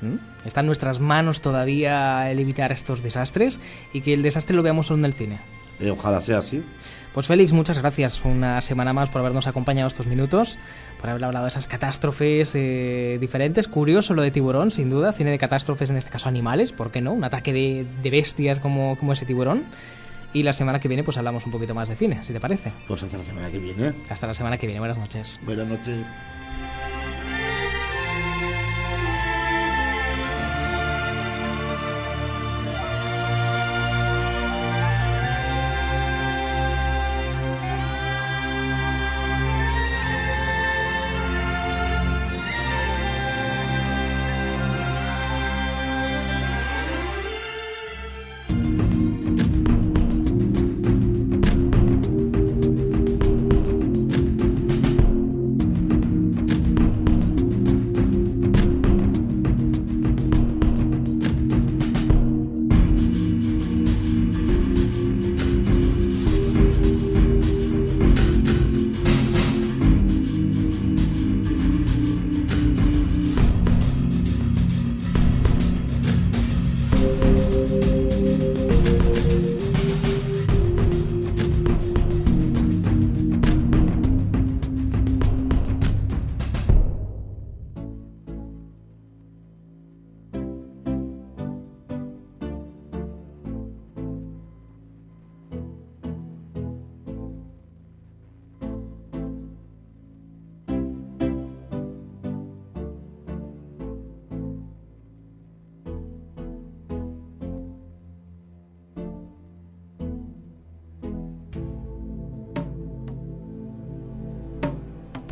[0.00, 0.46] ¿Mm?
[0.46, 3.60] Está en nuestras manos todavía el evitar estos desastres
[3.92, 5.40] y que el desastre lo veamos solo en el cine.
[5.80, 6.62] Eh, ojalá sea así.
[7.14, 10.58] Pues Félix, muchas gracias una semana más por habernos acompañado estos minutos,
[10.98, 13.68] por haber hablado de esas catástrofes eh, diferentes.
[13.68, 17.02] Curioso lo de tiburón, sin duda, cine de catástrofes, en este caso animales, ¿por qué
[17.02, 17.12] no?
[17.12, 19.64] Un ataque de, de bestias como, como ese tiburón.
[20.32, 22.72] Y la semana que viene pues hablamos un poquito más de cine, si te parece.
[22.88, 23.92] Pues hasta la semana que viene.
[24.08, 25.38] Hasta la semana que viene, buenas noches.
[25.44, 25.98] Buenas noches.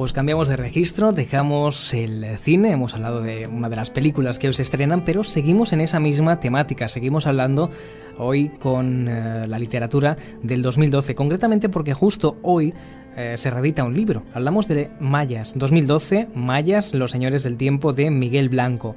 [0.01, 4.47] Pues cambiamos de registro, dejamos el cine, hemos hablado de una de las películas que
[4.47, 7.69] hoy se estrenan, pero seguimos en esa misma temática, seguimos hablando
[8.17, 12.73] hoy con eh, la literatura del 2012, concretamente porque justo hoy
[13.15, 18.11] eh, se reedita un libro, hablamos de Mayas, 2012, Mayas, los señores del tiempo de
[18.11, 18.97] Miguel Blanco.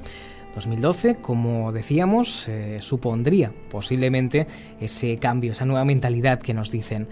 [0.55, 4.47] 2012, como decíamos, eh, supondría posiblemente
[4.80, 7.07] ese cambio, esa nueva mentalidad que nos dicen.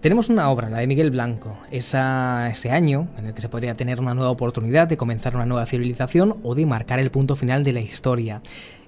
[0.00, 3.74] Tenemos una obra, la de Miguel Blanco, esa, ese año en el que se podría
[3.74, 7.64] tener una nueva oportunidad de comenzar una nueva civilización o de marcar el punto final
[7.64, 8.40] de la historia.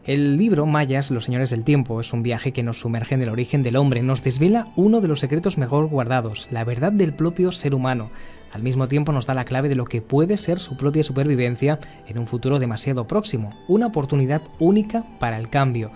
[0.07, 3.29] El libro Mayas, Los Señores del Tiempo, es un viaje que nos sumerge en el
[3.29, 7.53] origen del hombre, nos desvela uno de los secretos mejor guardados, la verdad del propio
[7.53, 8.11] ser humano.
[8.51, 11.79] Al mismo tiempo nos da la clave de lo que puede ser su propia supervivencia
[12.09, 15.91] en un futuro demasiado próximo, una oportunidad única para el cambio.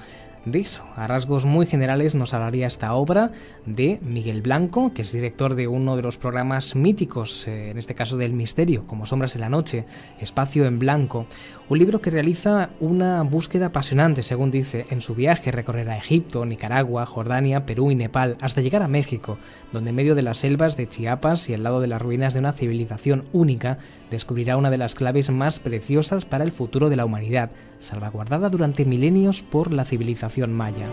[0.46, 3.32] De eso, a rasgos muy generales, nos hablaría esta obra
[3.66, 7.96] de Miguel Blanco, que es director de uno de los programas míticos, eh, en este
[7.96, 9.86] caso del misterio, como Sombras en la Noche,
[10.20, 11.26] Espacio en Blanco,
[11.68, 17.06] un libro que realiza una búsqueda apasionante, según dice, en su viaje recorrerá Egipto, Nicaragua,
[17.06, 19.36] Jordania, Perú y Nepal, hasta llegar a México,
[19.72, 22.40] donde en medio de las selvas de Chiapas y al lado de las ruinas de
[22.40, 23.78] una civilización única,
[24.10, 28.84] descubrirá una de las claves más preciosas para el futuro de la humanidad, salvaguardada durante
[28.84, 30.86] milenios por la civilización maya.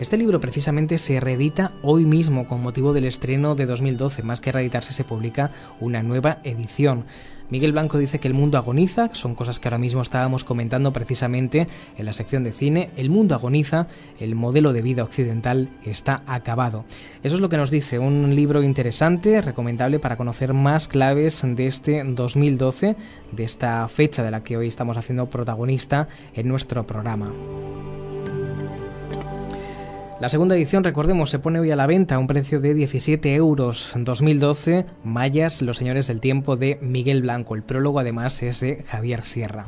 [0.00, 4.22] Este libro precisamente se reedita hoy mismo con motivo del estreno de 2012.
[4.22, 7.04] Más que reeditarse se publica una nueva edición.
[7.50, 11.68] Miguel Blanco dice que el mundo agoniza, son cosas que ahora mismo estábamos comentando precisamente
[11.98, 12.88] en la sección de cine.
[12.96, 16.86] El mundo agoniza, el modelo de vida occidental está acabado.
[17.22, 21.66] Eso es lo que nos dice, un libro interesante, recomendable para conocer más claves de
[21.66, 22.96] este 2012,
[23.32, 27.34] de esta fecha de la que hoy estamos haciendo protagonista en nuestro programa.
[30.20, 33.34] La segunda edición, recordemos, se pone hoy a la venta a un precio de 17
[33.34, 33.94] euros.
[33.96, 37.54] 2012, Mayas, Los Señores del Tiempo de Miguel Blanco.
[37.54, 39.66] El prólogo además es de Javier Sierra.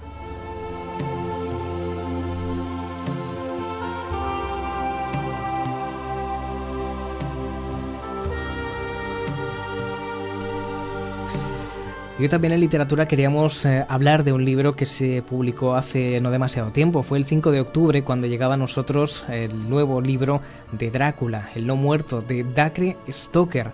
[12.22, 16.20] Y hoy también en literatura queríamos eh, hablar de un libro que se publicó hace
[16.20, 17.02] no demasiado tiempo.
[17.02, 20.40] Fue el 5 de octubre cuando llegaba a nosotros el nuevo libro
[20.70, 23.72] de Drácula, El no muerto, de Dacre Stoker.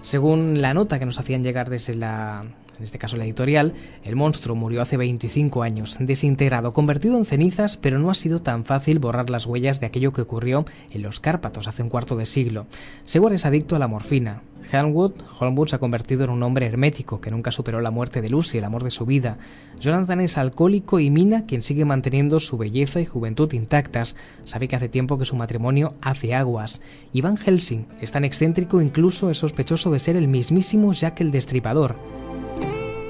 [0.00, 2.44] Según la nota que nos hacían llegar desde la,
[2.78, 3.74] en este caso la editorial,
[4.04, 8.64] el monstruo murió hace 25 años, desintegrado, convertido en cenizas, pero no ha sido tan
[8.64, 12.26] fácil borrar las huellas de aquello que ocurrió en los Cárpatos hace un cuarto de
[12.26, 12.66] siglo.
[13.04, 17.20] Seguro es adicto a la morfina, Hanwood, Holmwood se ha convertido en un hombre hermético
[17.20, 19.38] que nunca superó la muerte de Lucy, el amor de su vida.
[19.80, 24.14] Jonathan es alcohólico y Mina, quien sigue manteniendo su belleza y juventud intactas,
[24.44, 26.80] sabe que hace tiempo que su matrimonio hace aguas.
[27.12, 31.30] Y Van Helsing es tan excéntrico incluso es sospechoso de ser el mismísimo Jack el
[31.30, 32.27] Destripador.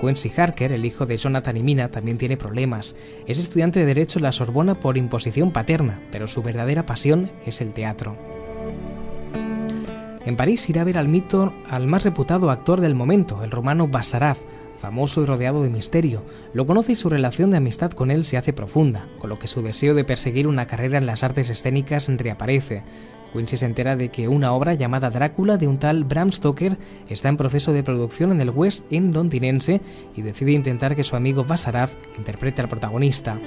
[0.01, 2.95] Quincy Harker, el hijo de Jonathan y Mina, también tiene problemas.
[3.27, 7.61] Es estudiante de Derecho en la Sorbona por imposición paterna, pero su verdadera pasión es
[7.61, 8.17] el teatro.
[10.25, 13.89] En París irá a ver al mito al más reputado actor del momento, el romano
[13.89, 14.37] Basarab,
[14.79, 16.23] famoso y rodeado de misterio.
[16.53, 19.49] Lo conoce y su relación de amistad con él se hace profunda, con lo que
[19.49, 22.83] su deseo de perseguir una carrera en las artes escénicas reaparece.
[23.33, 26.77] Quincy se entera de que una obra llamada Drácula de un tal Bram Stoker
[27.09, 29.81] está en proceso de producción en el West End londinense
[30.17, 33.39] y decide intentar que su amigo Basarab interprete al protagonista.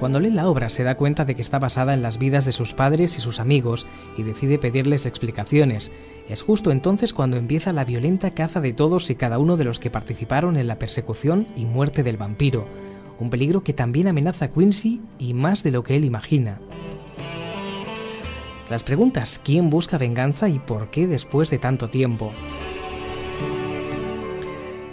[0.00, 2.52] Cuando lee la obra se da cuenta de que está basada en las vidas de
[2.52, 3.86] sus padres y sus amigos
[4.18, 5.92] y decide pedirles explicaciones.
[6.28, 9.80] Es justo entonces cuando empieza la violenta caza de todos y cada uno de los
[9.80, 12.66] que participaron en la persecución y muerte del vampiro,
[13.18, 16.58] un peligro que también amenaza a Quincy y más de lo que él imagina.
[18.74, 22.32] Las preguntas ¿quién busca venganza y por qué después de tanto tiempo?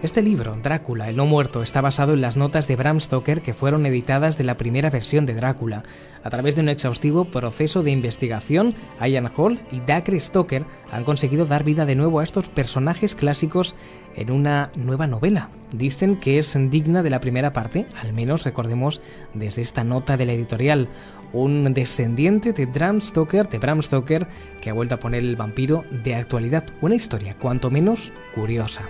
[0.03, 3.55] Este libro, Drácula, el no muerto, está basado en las notas de Bram Stoker que
[3.55, 5.81] fueron editadas de la primera versión de Drácula.
[6.23, 11.47] A través de un exhaustivo proceso de investigación, Ian Hall y Dacre Stoker han conseguido
[11.47, 13.75] dar vida de nuevo a estos personajes clásicos
[14.15, 15.49] en una nueva novela.
[15.71, 19.01] Dicen que es digna de la primera parte, al menos recordemos
[19.33, 20.89] desde esta nota de la editorial,
[21.33, 24.27] un descendiente de Bram Stoker, de Bram Stoker,
[24.61, 26.65] que ha vuelto a poner el vampiro de actualidad.
[26.81, 28.83] Una historia cuanto menos curiosa.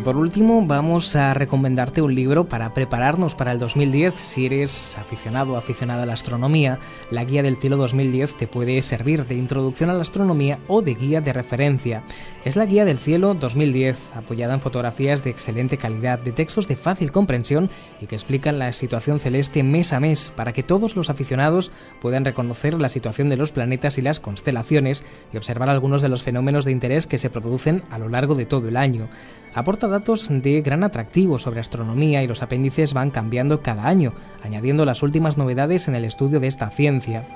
[0.00, 4.14] Y por último, vamos a recomendarte un libro para prepararnos para el 2010.
[4.14, 6.78] Si eres aficionado o aficionada a la astronomía,
[7.10, 10.94] la Guía del Cielo 2010 te puede servir de introducción a la astronomía o de
[10.94, 12.02] guía de referencia.
[12.42, 16.74] Es la Guía del Cielo 2010, apoyada en fotografías de excelente calidad, de textos de
[16.74, 17.68] fácil comprensión
[18.00, 22.24] y que explican la situación celeste mes a mes para que todos los aficionados puedan
[22.24, 25.04] reconocer la situación de los planetas y las constelaciones
[25.34, 28.46] y observar algunos de los fenómenos de interés que se producen a lo largo de
[28.46, 29.10] todo el año
[29.54, 34.12] aporta datos de gran atractivo sobre astronomía y los apéndices van cambiando cada año,
[34.42, 37.26] añadiendo las últimas novedades en el estudio de esta ciencia.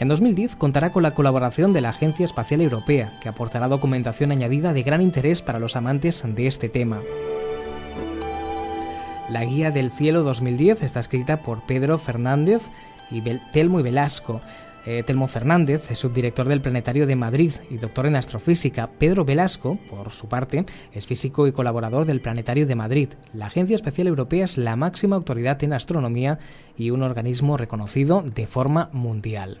[0.00, 4.72] En 2010 contará con la colaboración de la Agencia Espacial Europea, que aportará documentación añadida
[4.72, 7.02] de gran interés para los amantes de este tema.
[9.28, 12.62] La Guía del Cielo 2010 está escrita por Pedro Fernández
[13.10, 13.20] y
[13.52, 14.40] Telmo y Velasco.
[14.86, 18.88] Eh, Telmo Fernández, subdirector del Planetario de Madrid y doctor en astrofísica.
[18.98, 20.64] Pedro Velasco, por su parte,
[20.94, 23.10] es físico y colaborador del Planetario de Madrid.
[23.34, 26.38] La Agencia Espacial Europea es la máxima autoridad en astronomía
[26.78, 29.60] y un organismo reconocido de forma mundial.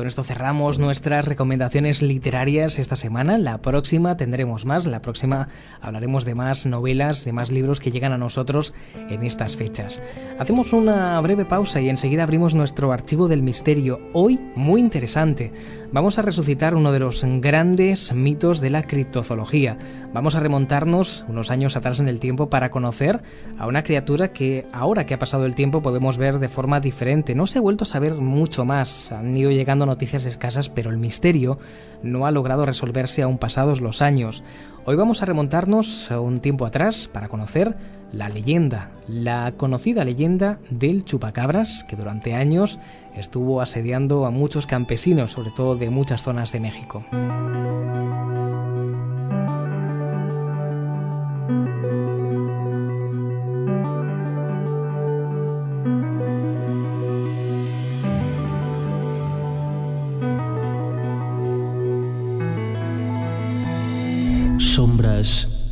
[0.00, 3.36] con esto cerramos nuestras recomendaciones literarias esta semana.
[3.36, 5.48] La próxima tendremos más, la próxima
[5.82, 8.72] hablaremos de más novelas, de más libros que llegan a nosotros
[9.10, 10.00] en estas fechas.
[10.38, 15.52] Hacemos una breve pausa y enseguida abrimos nuestro archivo del misterio, hoy muy interesante.
[15.92, 19.76] Vamos a resucitar uno de los grandes mitos de la criptozoología.
[20.14, 23.20] Vamos a remontarnos unos años atrás en el tiempo para conocer
[23.58, 27.34] a una criatura que ahora que ha pasado el tiempo podemos ver de forma diferente.
[27.34, 30.96] No se ha vuelto a saber mucho más, han ido llegando noticias escasas, pero el
[30.96, 31.58] misterio
[32.02, 34.42] no ha logrado resolverse aún pasados los años.
[34.86, 37.76] Hoy vamos a remontarnos a un tiempo atrás para conocer
[38.12, 42.78] la leyenda, la conocida leyenda del chupacabras que durante años
[43.14, 47.04] estuvo asediando a muchos campesinos, sobre todo de muchas zonas de México.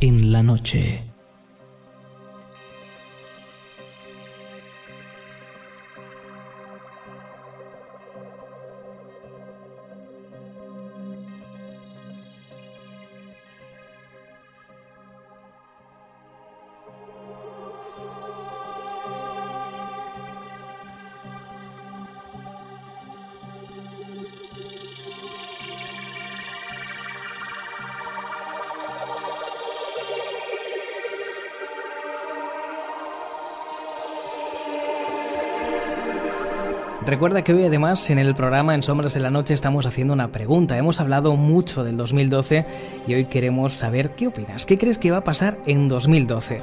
[0.01, 1.08] En la noche.
[37.09, 40.31] Recuerda que hoy además en el programa En Sombras de la Noche estamos haciendo una
[40.31, 40.77] pregunta.
[40.77, 42.65] Hemos hablado mucho del 2012
[43.07, 44.67] y hoy queremos saber qué opinas.
[44.67, 46.61] ¿Qué crees que va a pasar en 2012?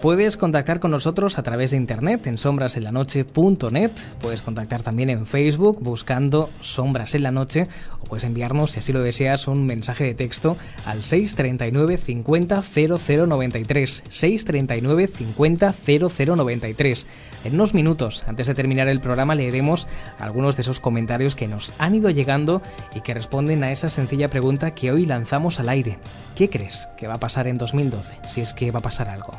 [0.00, 3.90] Puedes contactar con nosotros a través de internet en sombrasenlanoche.net.
[4.20, 7.66] Puedes contactar también en Facebook buscando Sombras en la Noche
[8.00, 14.04] o puedes enviarnos, si así lo deseas, un mensaje de texto al 639 50 0093.
[14.08, 17.06] 639 50 0093.
[17.44, 21.72] En unos minutos, antes de terminar el programa, leeremos algunos de esos comentarios que nos
[21.78, 22.60] han ido llegando
[22.94, 25.98] y que responden a esa sencilla pregunta que hoy lanzamos al aire.
[26.34, 28.18] ¿Qué crees que va a pasar en 2012?
[28.26, 29.38] Si es que va a pasar algo.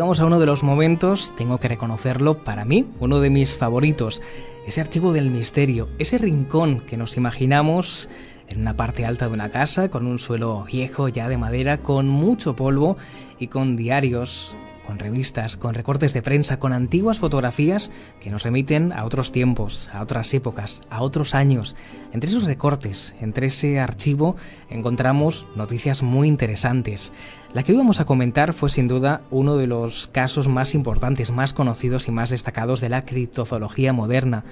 [0.00, 4.22] llegamos a uno de los momentos, tengo que reconocerlo, para mí, uno de mis favoritos,
[4.66, 8.08] ese archivo del misterio, ese rincón que nos imaginamos
[8.48, 12.08] en una parte alta de una casa, con un suelo viejo ya de madera, con
[12.08, 12.96] mucho polvo
[13.38, 14.56] y con diarios
[14.86, 17.90] con revistas, con recortes de prensa, con antiguas fotografías
[18.20, 21.76] que nos remiten a otros tiempos, a otras épocas, a otros años.
[22.12, 24.36] Entre esos recortes, entre ese archivo,
[24.68, 27.12] encontramos noticias muy interesantes.
[27.52, 31.30] La que hoy vamos a comentar fue sin duda uno de los casos más importantes,
[31.30, 34.44] más conocidos y más destacados de la criptozoología moderna.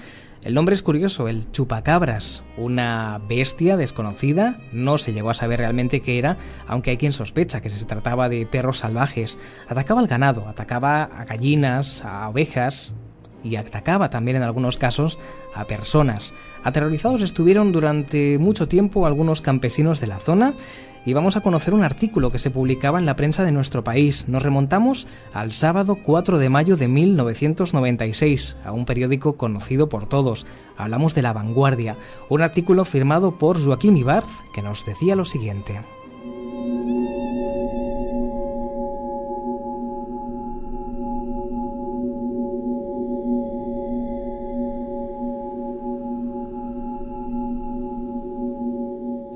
[0.44, 6.00] El nombre es curioso, el chupacabras, una bestia desconocida, no se llegó a saber realmente
[6.00, 6.36] qué era,
[6.68, 9.36] aunque hay quien sospecha que se trataba de perros salvajes.
[9.68, 12.94] Atacaba al ganado, atacaba a gallinas, a ovejas,
[13.42, 15.18] y atacaba también en algunos casos
[15.54, 16.34] a personas.
[16.64, 20.54] Aterrorizados estuvieron durante mucho tiempo algunos campesinos de la zona
[21.04, 24.28] y vamos a conocer un artículo que se publicaba en la prensa de nuestro país.
[24.28, 30.46] Nos remontamos al sábado 4 de mayo de 1996, a un periódico conocido por todos.
[30.76, 31.96] Hablamos de La Vanguardia,
[32.28, 35.80] un artículo firmado por Joaquín Ibarz que nos decía lo siguiente.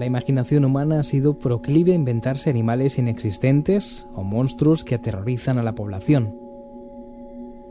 [0.03, 5.63] La imaginación humana ha sido proclive a inventarse animales inexistentes o monstruos que aterrorizan a
[5.63, 6.35] la población,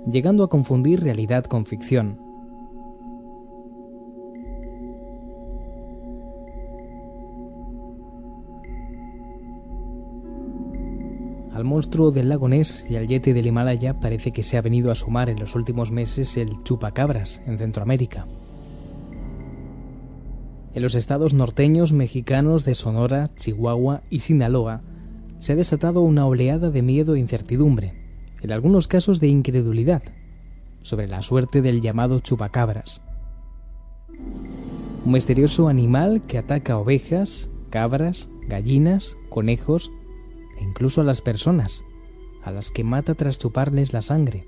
[0.08, 2.22] llegando a confundir realidad con ficción.
[11.52, 14.90] Al monstruo del lago Ness y al yeti del Himalaya parece que se ha venido
[14.90, 18.26] a sumar en los últimos meses el chupacabras en Centroamérica.
[20.74, 24.82] En los estados norteños mexicanos de Sonora, Chihuahua y Sinaloa
[25.40, 27.94] se ha desatado una oleada de miedo e incertidumbre,
[28.42, 30.02] en algunos casos de incredulidad,
[30.82, 33.04] sobre la suerte del llamado chupacabras.
[35.04, 39.92] Un misterioso animal que ataca ovejas, cabras, gallinas, conejos
[40.58, 41.84] e incluso a las personas,
[42.44, 44.46] a las que mata tras chuparles la sangre.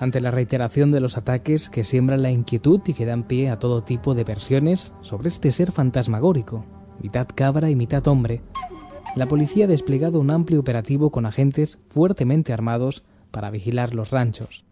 [0.00, 3.58] Ante la reiteración de los ataques que siembran la inquietud y que dan pie a
[3.58, 6.64] todo tipo de versiones sobre este ser fantasmagórico,
[7.02, 8.42] mitad cabra y mitad hombre,
[9.14, 14.64] la policía ha desplegado un amplio operativo con agentes fuertemente armados para vigilar los ranchos.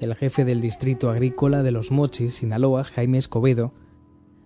[0.00, 3.72] El jefe del distrito agrícola de Los Mochis, Sinaloa, Jaime Escobedo,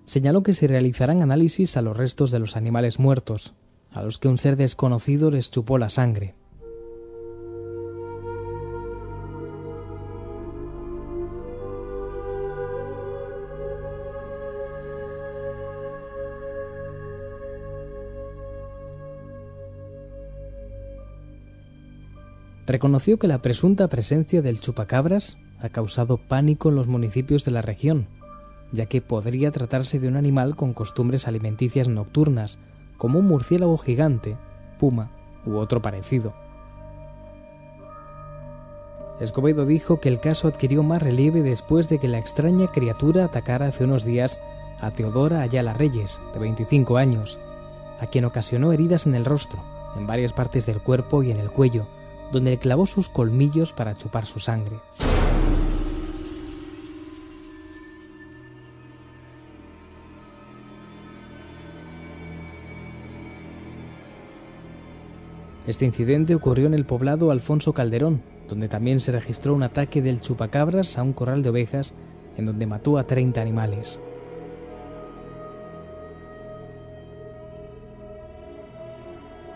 [0.05, 3.55] señaló que se realizarán análisis a los restos de los animales muertos,
[3.91, 6.35] a los que un ser desconocido les chupó la sangre.
[22.71, 27.63] Reconoció que la presunta presencia del chupacabras ha causado pánico en los municipios de la
[27.63, 28.07] región,
[28.73, 32.59] ya que podría tratarse de un animal con costumbres alimenticias nocturnas,
[32.97, 34.37] como un murciélago gigante,
[34.79, 35.11] puma
[35.47, 36.35] u otro parecido.
[39.21, 43.67] Escobedo dijo que el caso adquirió más relieve después de que la extraña criatura atacara
[43.67, 44.41] hace unos días
[44.81, 47.39] a Teodora Ayala Reyes, de 25 años,
[48.01, 49.63] a quien ocasionó heridas en el rostro,
[49.97, 51.87] en varias partes del cuerpo y en el cuello,
[52.33, 54.77] donde clavó sus colmillos para chupar su sangre.
[65.67, 70.21] Este incidente ocurrió en el poblado Alfonso Calderón, donde también se registró un ataque del
[70.21, 71.95] chupacabras a un corral de ovejas
[72.37, 74.01] en donde mató a 30 animales.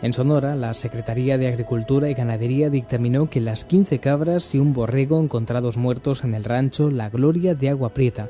[0.04, 4.74] En Sonora, la Secretaría de Agricultura y Ganadería dictaminó que las 15 cabras y un
[4.74, 8.28] borrego encontrados muertos en el rancho La Gloria de Agua Prieta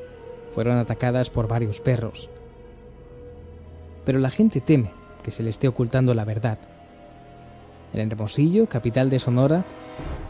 [0.51, 2.29] fueron atacadas por varios perros.
[4.05, 4.91] Pero la gente teme
[5.21, 6.59] que se le esté ocultando la verdad.
[7.91, 9.65] En Hermosillo, capital de Sonora,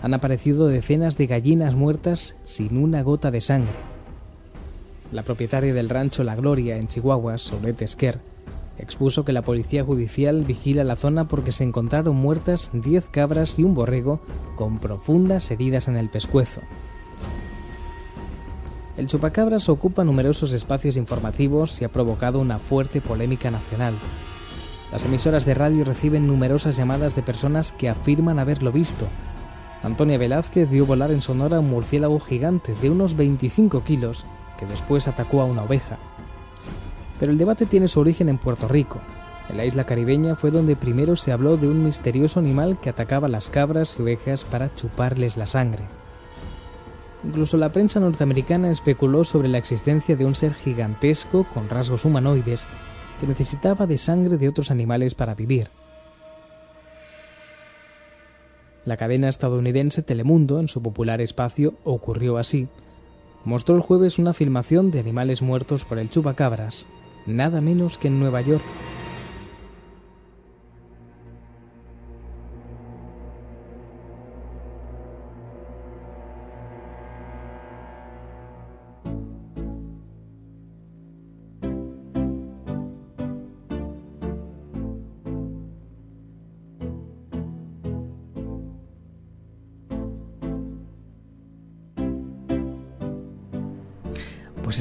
[0.01, 3.75] han aparecido decenas de gallinas muertas sin una gota de sangre.
[5.11, 8.19] La propietaria del rancho La Gloria en Chihuahua, Solete Esquer,
[8.77, 13.63] expuso que la policía judicial vigila la zona porque se encontraron muertas 10 cabras y
[13.63, 14.19] un borrego
[14.55, 16.61] con profundas heridas en el pescuezo.
[18.97, 23.93] El chupacabras ocupa numerosos espacios informativos y ha provocado una fuerte polémica nacional.
[24.91, 29.05] Las emisoras de radio reciben numerosas llamadas de personas que afirman haberlo visto.
[29.83, 34.25] Antonia Velázquez vio volar en Sonora un murciélago gigante de unos 25 kilos
[34.57, 35.97] que después atacó a una oveja.
[37.19, 38.99] Pero el debate tiene su origen en Puerto Rico.
[39.49, 43.27] En la isla caribeña fue donde primero se habló de un misterioso animal que atacaba
[43.27, 45.83] las cabras y ovejas para chuparles la sangre.
[47.23, 52.67] Incluso la prensa norteamericana especuló sobre la existencia de un ser gigantesco con rasgos humanoides
[53.19, 55.69] que necesitaba de sangre de otros animales para vivir.
[58.83, 62.67] La cadena estadounidense Telemundo, en su popular espacio Ocurrió así,
[63.43, 66.87] mostró el jueves una filmación de animales muertos por el chupacabras,
[67.27, 68.63] nada menos que en Nueva York.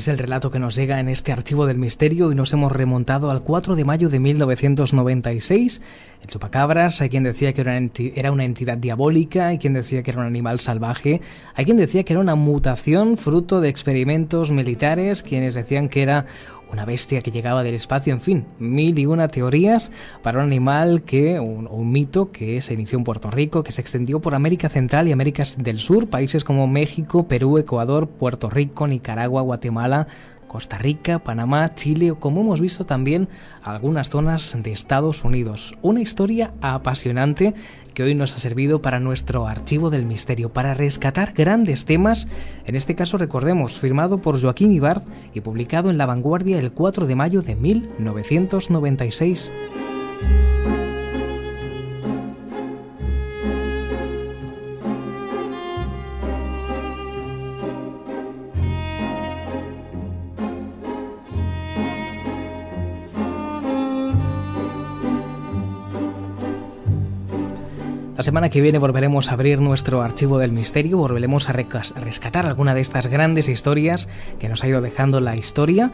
[0.05, 3.31] Es el relato que nos llega en este archivo del misterio y nos hemos remontado
[3.31, 5.81] al 4 de mayo de 1996.
[6.21, 7.63] El chupacabras, hay quien decía que
[8.15, 11.23] era una entidad diabólica, hay quien decía que era un animal salvaje,
[11.55, 16.27] hay quien decía que era una mutación fruto de experimentos militares, quienes decían que era
[16.73, 19.93] una bestia que llegaba del espacio, en fin, mil y una teorías
[20.23, 23.81] para un animal que, un, un mito que se inició en Puerto Rico, que se
[23.81, 28.87] extendió por América Central y América del Sur, países como México, Perú, Ecuador, Puerto Rico,
[28.87, 30.07] Nicaragua, Guatemala,
[30.55, 33.29] Costa Rica, Panamá, Chile o como hemos visto también
[33.65, 35.75] algunas zonas de Estados Unidos.
[35.83, 37.55] Una historia apasionante
[37.93, 42.29] que hoy nos ha servido para nuestro archivo del misterio, para rescatar grandes temas,
[42.67, 45.03] en este caso recordemos, firmado por Joaquín Ibard
[45.33, 49.51] y publicado en La Vanguardia el 4 de mayo de 1996.
[68.17, 72.73] La semana que viene volveremos a abrir nuestro archivo del misterio, volveremos a rescatar alguna
[72.73, 74.09] de estas grandes historias
[74.39, 75.91] que nos ha ido dejando la historia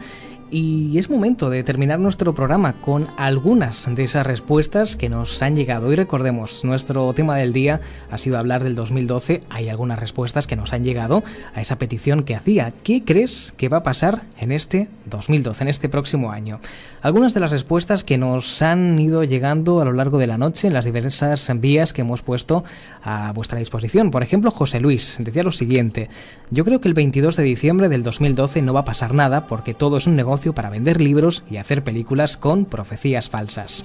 [0.51, 5.55] y es momento de terminar nuestro programa con algunas de esas respuestas que nos han
[5.55, 5.91] llegado.
[5.91, 7.79] Y recordemos, nuestro tema del día
[8.09, 9.43] ha sido hablar del 2012.
[9.49, 11.23] Hay algunas respuestas que nos han llegado
[11.55, 12.73] a esa petición que hacía.
[12.83, 16.59] ¿Qué crees que va a pasar en este 2012, en este próximo año?
[17.01, 20.67] Algunas de las respuestas que nos han ido llegando a lo largo de la noche
[20.67, 22.65] en las diversas vías que hemos puesto
[23.03, 24.11] a vuestra disposición.
[24.11, 26.09] Por ejemplo, José Luis decía lo siguiente.
[26.49, 29.73] Yo creo que el 22 de diciembre del 2012 no va a pasar nada porque
[29.73, 33.83] todo es un negocio para vender libros y hacer películas con profecías falsas.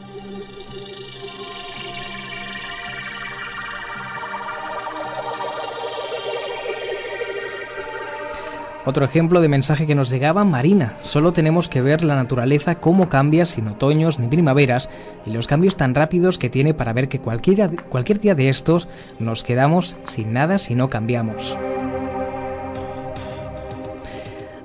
[8.87, 10.97] Otro ejemplo de mensaje que nos llegaba, Marina.
[11.01, 14.89] Solo tenemos que ver la naturaleza cómo cambia sin otoños ni primaveras
[15.27, 18.87] y los cambios tan rápidos que tiene para ver que cualquier, día de estos
[19.19, 21.59] nos quedamos sin nada si no cambiamos.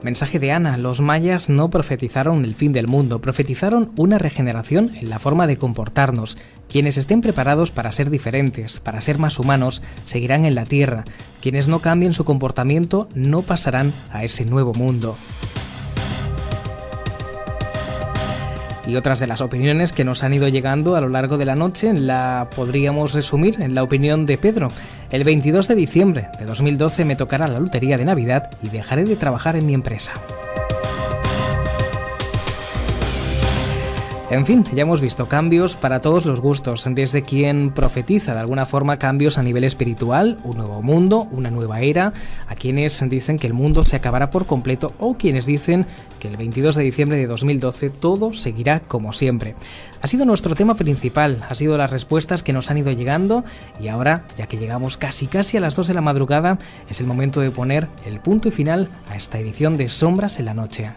[0.03, 5.11] Mensaje de Ana, los mayas no profetizaron el fin del mundo, profetizaron una regeneración en
[5.11, 6.39] la forma de comportarnos.
[6.67, 11.05] Quienes estén preparados para ser diferentes, para ser más humanos, seguirán en la Tierra.
[11.39, 15.17] Quienes no cambien su comportamiento no pasarán a ese nuevo mundo.
[18.91, 21.55] Y otras de las opiniones que nos han ido llegando a lo largo de la
[21.55, 24.67] noche la podríamos resumir en la opinión de Pedro.
[25.09, 29.15] El 22 de diciembre de 2012 me tocará la lotería de Navidad y dejaré de
[29.15, 30.11] trabajar en mi empresa.
[34.31, 38.65] En fin, ya hemos visto cambios para todos los gustos, desde quien profetiza de alguna
[38.65, 42.13] forma cambios a nivel espiritual, un nuevo mundo, una nueva era,
[42.47, 45.85] a quienes dicen que el mundo se acabará por completo o quienes dicen
[46.21, 49.55] que el 22 de diciembre de 2012 todo seguirá como siempre.
[50.01, 53.43] Ha sido nuestro tema principal, ha sido las respuestas que nos han ido llegando
[53.81, 56.57] y ahora, ya que llegamos casi casi a las 2 de la madrugada,
[56.89, 60.45] es el momento de poner el punto y final a esta edición de Sombras en
[60.45, 60.91] la Noche.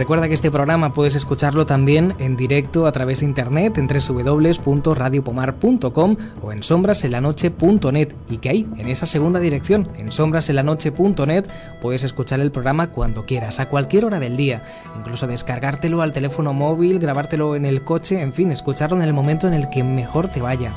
[0.00, 6.16] Recuerda que este programa puedes escucharlo también en directo a través de internet en www.radiopomar.com
[6.40, 11.50] o en sombrasenlanoche.net y que ahí, en esa segunda dirección, en sombrasenlanoche.net,
[11.82, 14.62] puedes escuchar el programa cuando quieras, a cualquier hora del día,
[14.96, 19.48] incluso descargártelo al teléfono móvil, grabártelo en el coche, en fin, escucharlo en el momento
[19.48, 20.72] en el que mejor te vaya.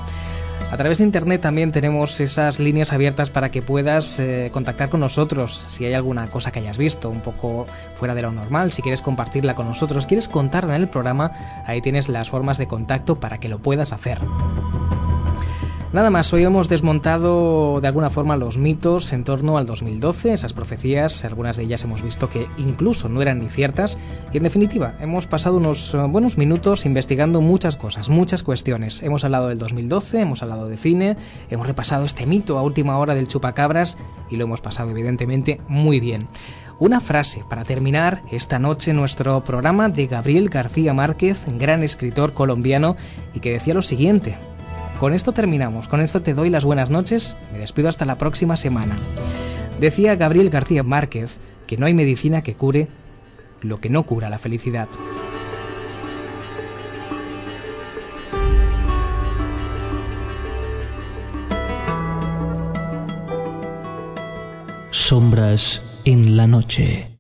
[0.74, 5.02] A través de internet también tenemos esas líneas abiertas para que puedas eh, contactar con
[5.02, 8.82] nosotros si hay alguna cosa que hayas visto un poco fuera de lo normal, si
[8.82, 11.32] quieres compartirla con nosotros, quieres contarla en el programa,
[11.68, 14.18] ahí tienes las formas de contacto para que lo puedas hacer.
[15.94, 20.52] Nada más, hoy hemos desmontado de alguna forma los mitos en torno al 2012, esas
[20.52, 24.00] profecías, algunas de ellas hemos visto que incluso no eran ni ciertas,
[24.32, 29.04] y en definitiva, hemos pasado unos eh, buenos minutos investigando muchas cosas, muchas cuestiones.
[29.04, 31.16] Hemos hablado del 2012, hemos hablado de cine,
[31.52, 33.96] hemos repasado este mito a última hora del chupacabras
[34.32, 36.28] y lo hemos pasado evidentemente muy bien.
[36.80, 42.96] Una frase para terminar esta noche nuestro programa de Gabriel García Márquez, gran escritor colombiano,
[43.36, 44.36] y que decía lo siguiente.
[45.00, 48.56] Con esto terminamos, con esto te doy las buenas noches, me despido hasta la próxima
[48.56, 48.98] semana.
[49.80, 52.88] Decía Gabriel García Márquez que no hay medicina que cure
[53.62, 54.88] lo que no cura la felicidad.
[64.90, 67.13] Sombras en la noche.